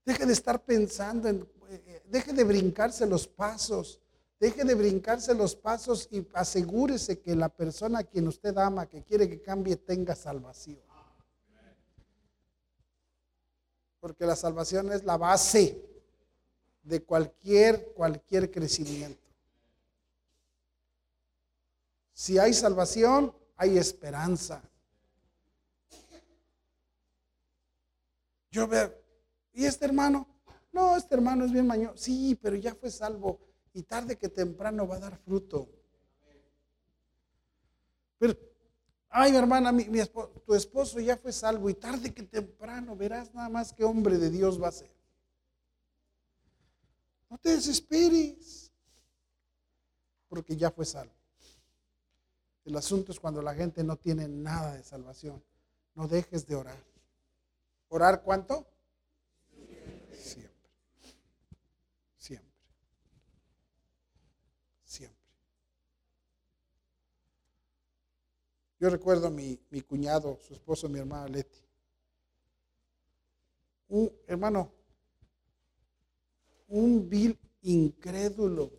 Deje 0.05 0.27
de 0.27 0.33
estar 0.33 0.65
pensando 0.65 1.29
en, 1.29 1.49
deje 2.07 2.33
de 2.33 2.45
brincarse 2.45 3.07
los 3.07 3.27
pasos. 3.27 4.01
Deje 4.39 4.65
de 4.65 4.75
brincarse 4.75 5.35
los 5.35 5.55
pasos 5.55 6.09
y 6.11 6.27
asegúrese 6.33 7.21
que 7.21 7.37
la 7.37 7.51
persona 7.51 7.99
a 7.99 8.05
quien 8.05 8.27
usted 8.27 8.57
ama, 8.57 8.87
que 8.87 9.03
quiere 9.03 9.29
que 9.29 9.43
cambie, 9.43 9.77
tenga 9.77 10.15
salvación. 10.15 10.81
porque 14.01 14.25
la 14.25 14.35
salvación 14.35 14.91
es 14.93 15.05
la 15.05 15.19
base 15.19 15.79
de 16.83 17.03
cualquier, 17.03 17.93
cualquier 17.93 18.51
crecimiento. 18.51 19.29
Si 22.15 22.39
hay 22.39 22.55
salvación, 22.55 23.35
hay 23.57 23.79
esperanza. 23.79 24.63
Yo 28.51 28.67
veo, 28.67 28.93
¿y 29.53 29.67
este 29.67 29.85
hermano? 29.85 30.27
No, 30.73 30.97
este 30.97 31.15
hermano 31.15 31.45
es 31.45 31.53
bien 31.53 31.67
mañoso. 31.67 31.97
Sí, 31.97 32.39
pero 32.41 32.57
ya 32.57 32.75
fue 32.75 32.91
salvo 32.91 33.41
y 33.73 33.83
tarde 33.83 34.17
que 34.17 34.29
temprano 34.29 34.87
va 34.87 34.97
a 34.97 35.01
dar 35.01 35.19
fruto. 35.19 35.69
Pero 38.19 38.37
Ay, 39.13 39.35
hermana, 39.35 39.73
mi, 39.73 39.87
tu 40.47 40.55
esposo 40.55 41.01
ya 41.01 41.17
fue 41.17 41.33
salvo 41.33 41.69
y 41.69 41.75
tarde 41.75 42.15
que 42.15 42.23
temprano 42.23 42.95
verás 42.95 43.35
nada 43.35 43.49
más 43.49 43.73
qué 43.73 43.83
hombre 43.83 44.19
de 44.19 44.31
Dios 44.31 44.63
va 44.63 44.69
a 44.69 44.73
ser. 44.73 44.91
No 47.29 47.37
te 47.37 47.51
desesperes, 47.51 48.71
porque 50.29 50.57
ya 50.57 50.71
fue 50.71 50.85
salvo. 50.85 51.13
El 52.65 52.77
asunto 52.77 53.11
es 53.11 53.19
cuando 53.19 53.43
la 53.43 53.53
gente 53.53 53.83
no 53.83 53.97
tiene 53.97 54.29
nada 54.29 54.75
de 54.75 54.85
salvación. 54.85 55.43
No 55.97 56.07
dejes 56.07 56.47
de 56.47 56.55
orar. 56.55 56.85
¿Orar 57.89 58.23
cuánto? 58.23 58.65
Siempre. 60.13 60.71
Siempre. 62.17 62.53
Siempre. 64.85 65.21
Yo 68.81 68.89
recuerdo 68.89 69.27
a 69.27 69.31
mi, 69.31 69.59
cuñado, 69.87 70.39
su 70.41 70.55
esposo, 70.55 70.89
mi 70.89 70.99
hermana 70.99 71.29
Leti. 71.29 71.61
Un 73.89 74.11
hermano, 74.27 74.73
un 76.69 77.07
vil 77.09 77.39
incrédulo, 77.61 78.73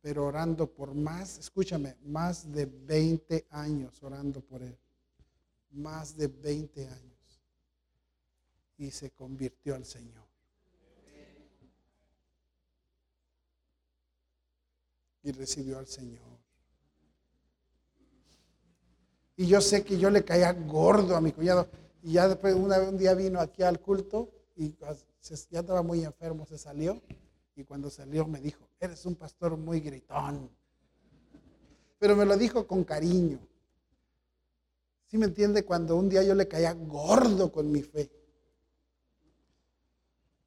pero 0.00 0.24
orando 0.24 0.66
por 0.72 0.94
más, 0.94 1.38
escúchame, 1.38 1.96
más 2.02 2.50
de 2.50 2.64
20 2.64 3.46
años 3.50 4.02
orando 4.02 4.40
por 4.40 4.62
él. 4.62 4.78
Más 5.72 6.16
de 6.16 6.28
20 6.28 6.88
años. 6.88 7.42
Y 8.78 8.90
se 8.90 9.10
convirtió 9.10 9.74
al 9.74 9.84
Señor. 9.84 10.30
y 15.22 15.32
recibió 15.32 15.78
al 15.78 15.86
Señor. 15.86 16.39
Y 19.40 19.46
yo 19.46 19.62
sé 19.62 19.82
que 19.82 19.96
yo 19.96 20.10
le 20.10 20.22
caía 20.22 20.52
gordo 20.52 21.16
a 21.16 21.20
mi 21.22 21.32
cuñado. 21.32 21.66
Y 22.02 22.12
ya 22.12 22.28
después 22.28 22.54
un 22.54 22.98
día 22.98 23.14
vino 23.14 23.40
aquí 23.40 23.62
al 23.62 23.80
culto 23.80 24.30
y 24.54 24.76
ya 24.76 25.60
estaba 25.60 25.82
muy 25.82 26.04
enfermo, 26.04 26.44
se 26.44 26.58
salió. 26.58 27.00
Y 27.56 27.64
cuando 27.64 27.88
salió 27.88 28.26
me 28.26 28.38
dijo, 28.38 28.68
eres 28.78 29.06
un 29.06 29.14
pastor 29.14 29.56
muy 29.56 29.80
gritón. 29.80 30.50
Pero 31.98 32.16
me 32.16 32.26
lo 32.26 32.36
dijo 32.36 32.66
con 32.66 32.84
cariño. 32.84 33.38
¿Sí 35.06 35.16
me 35.16 35.24
entiende? 35.24 35.64
Cuando 35.64 35.96
un 35.96 36.10
día 36.10 36.22
yo 36.22 36.34
le 36.34 36.46
caía 36.46 36.74
gordo 36.74 37.50
con 37.50 37.72
mi 37.72 37.80
fe. 37.80 38.10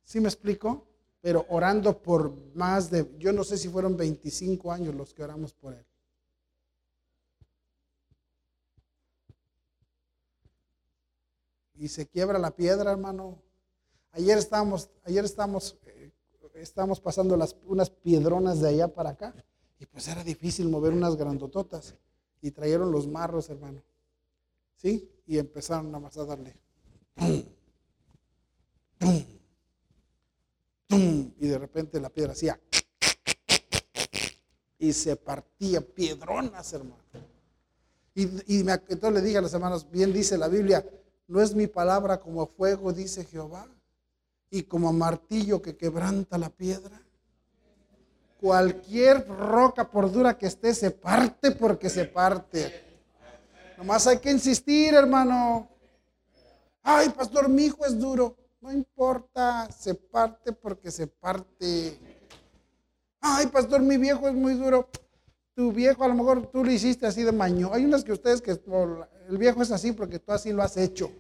¿Sí 0.04 0.20
me 0.20 0.28
explico? 0.28 0.86
Pero 1.20 1.48
orando 1.50 2.00
por 2.00 2.32
más 2.54 2.91
de, 2.91 3.12
yo 3.18 3.34
no 3.34 3.44
sé 3.44 3.58
si 3.58 3.70
fueron 3.70 3.98
25 3.98 4.72
años 4.72 4.94
los 4.94 5.16
que 5.16 5.24
oramos 5.24 5.52
por 5.52 5.74
él. 5.74 5.84
Y 11.84 11.90
se 11.90 12.08
quiebra 12.08 12.40
la 12.40 12.56
piedra, 12.56 12.94
hermano. 12.94 13.44
Ayer 14.14 14.38
estábamos, 14.38 14.90
ayer 15.04 15.26
estábamos, 15.26 15.78
eh, 15.86 16.14
pasando 17.04 17.36
las, 17.36 17.58
unas 17.66 17.90
piedronas 17.90 18.62
de 18.62 18.70
allá 18.70 18.88
para 18.88 19.10
acá. 19.10 19.36
Y 19.80 19.86
pues 19.88 20.08
era 20.08 20.24
difícil 20.24 20.70
mover 20.70 20.94
unas 20.94 21.18
grandototas. 21.18 21.96
Y 22.40 22.52
trajeron 22.52 22.90
los 22.90 23.06
marros, 23.06 23.50
hermano. 23.50 23.84
¿Sí? 24.78 25.12
Y 25.28 25.38
empezaron 25.38 25.88
nada 25.88 26.00
más 26.00 26.18
a 26.18 26.24
darle. 26.24 26.56
Y 30.90 31.48
de 31.48 31.58
repente 31.58 32.00
la 32.00 32.10
piedra 32.10 32.32
hacía. 32.32 32.58
Y 34.80 34.94
se 34.94 35.18
partía 35.18 35.82
piedronas, 35.82 36.72
hermano. 36.72 37.04
Y, 38.16 38.60
y 38.60 38.64
me, 38.64 38.72
entonces 38.72 39.14
le 39.16 39.22
dije 39.22 39.40
a 39.40 39.42
los 39.42 39.54
hermanos, 39.54 39.92
bien 39.92 40.14
dice 40.14 40.38
la 40.38 40.48
Biblia, 40.48 40.86
no 41.28 41.41
es 41.41 41.55
mi 41.55 41.67
palabra 41.67 42.19
como 42.19 42.45
fuego, 42.45 42.93
dice 42.93 43.26
Jehová, 43.26 43.67
y 44.49 44.63
como 44.63 44.93
martillo 44.93 45.61
que 45.61 45.76
quebranta 45.76 46.38
la 46.38 46.49
piedra. 46.49 47.01
Cualquier 48.39 49.28
roca, 49.28 49.89
por 49.89 50.11
dura 50.11 50.38
que 50.38 50.47
esté, 50.47 50.74
se 50.76 50.91
parte 50.91 51.51
porque 51.51 51.89
se 51.89 52.05
parte. 52.05 52.84
Nomás 53.78 54.05
hay 54.05 54.19
que 54.19 54.32
insistir, 54.32 54.93
hermano. 54.93 55.69
Ay, 56.84 57.09
pastor, 57.09 57.47
mi 57.47 57.65
hijo 57.65 57.86
es 57.86 57.97
duro. 57.97 58.36
No 58.61 58.71
importa, 58.71 59.69
se 59.71 59.95
parte 59.95 60.51
porque 60.51 60.91
se 60.91 61.07
parte. 61.07 61.99
Ay, 63.19 63.47
pastor, 63.47 63.82
mi 63.82 63.97
viejo 63.97 64.28
es 64.28 64.34
muy 64.34 64.53
duro. 64.53 64.89
Tu 65.56 65.72
viejo, 65.72 66.04
a 66.04 66.08
lo 66.08 66.16
mejor 66.16 66.47
tú 66.47 66.64
lo 66.64 66.72
hiciste 66.72 67.06
así 67.06 67.24
de 67.24 67.32
maño. 67.32 67.70
Hay 67.74 67.86
unas 67.86 68.04
que 68.04 68.12
ustedes 68.12 68.41
que 68.41 68.51
el 69.30 69.38
viejo 69.38 69.62
es 69.62 69.72
así 69.72 69.91
porque 69.91 70.20
tú 70.20 70.32
así 70.32 70.51
lo 70.51 70.64
has 70.64 70.78
hecho. 70.78 71.12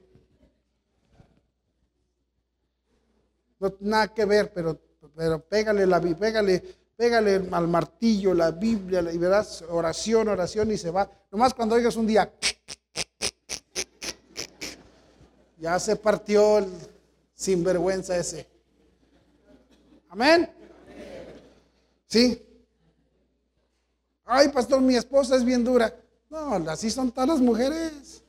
No, 3.59 3.73
nada 3.79 4.13
que 4.13 4.25
ver, 4.25 4.51
pero, 4.53 4.79
pero 5.15 5.39
pégale 5.39 5.85
la 5.85 6.01
pégale 6.01 6.83
pégale 6.95 7.47
al 7.51 7.67
martillo, 7.67 8.33
la 8.33 8.51
Biblia, 8.51 9.01
y 9.11 9.17
verás 9.17 9.63
oración, 9.69 10.27
oración 10.27 10.71
y 10.71 10.77
se 10.77 10.91
va. 10.91 11.09
Nomás 11.31 11.53
cuando 11.53 11.75
oigas 11.75 11.95
un 11.95 12.07
día, 12.07 12.31
ya 15.57 15.79
se 15.79 15.95
partió 15.95 16.59
el 16.59 16.67
sinvergüenza 17.33 18.17
ese. 18.17 18.47
Amén. 20.09 20.49
¿Sí? 22.07 22.45
Ay, 24.25 24.49
pastor, 24.49 24.81
mi 24.81 24.95
esposa 24.95 25.35
es 25.35 25.43
bien 25.43 25.63
dura. 25.63 25.93
No, 26.29 26.55
así 26.69 26.89
son 26.89 27.11
todas 27.11 27.29
las 27.29 27.39
mujeres. 27.39 28.23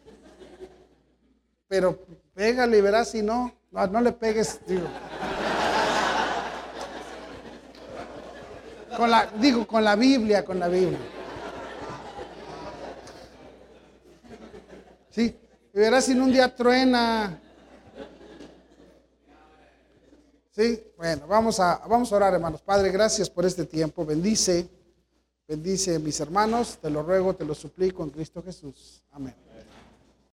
Pero 1.69 1.99
pégale 2.35 2.79
y 2.79 2.81
verás 2.81 3.11
si 3.11 3.23
no. 3.23 3.55
No, 3.71 4.01
le 4.01 4.13
pegues, 4.13 4.61
digo. 4.67 4.87
Con 8.97 9.11
la, 9.11 9.29
digo, 9.41 9.67
con 9.67 9.83
la 9.83 9.97
Biblia, 9.97 10.45
con 10.45 10.59
la 10.61 10.69
Biblia. 10.69 10.99
¿Sí? 15.11 15.37
Y 15.73 15.79
verás 15.79 16.05
si 16.05 16.13
en 16.13 16.23
un 16.23 16.33
día 16.33 16.55
truena. 16.55 17.41
¿Sí? 20.51 20.85
Bueno, 20.97 21.27
vamos 21.27 21.59
a, 21.59 21.83
vamos 21.89 22.13
a 22.13 22.17
orar, 22.17 22.35
hermanos. 22.35 22.63
Padre, 22.63 22.91
gracias 22.91 23.29
por 23.29 23.45
este 23.45 23.65
tiempo. 23.65 24.07
Bendice, 24.07 24.69
bendice 25.47 25.99
mis 25.99 26.19
hermanos. 26.21 26.79
Te 26.81 26.91
lo 26.91 27.03
ruego, 27.03 27.35
te 27.35 27.45
lo 27.45 27.55
suplico 27.55 28.03
en 28.03 28.11
Cristo 28.11 28.43
Jesús. 28.43 29.03
Amén. 29.11 29.44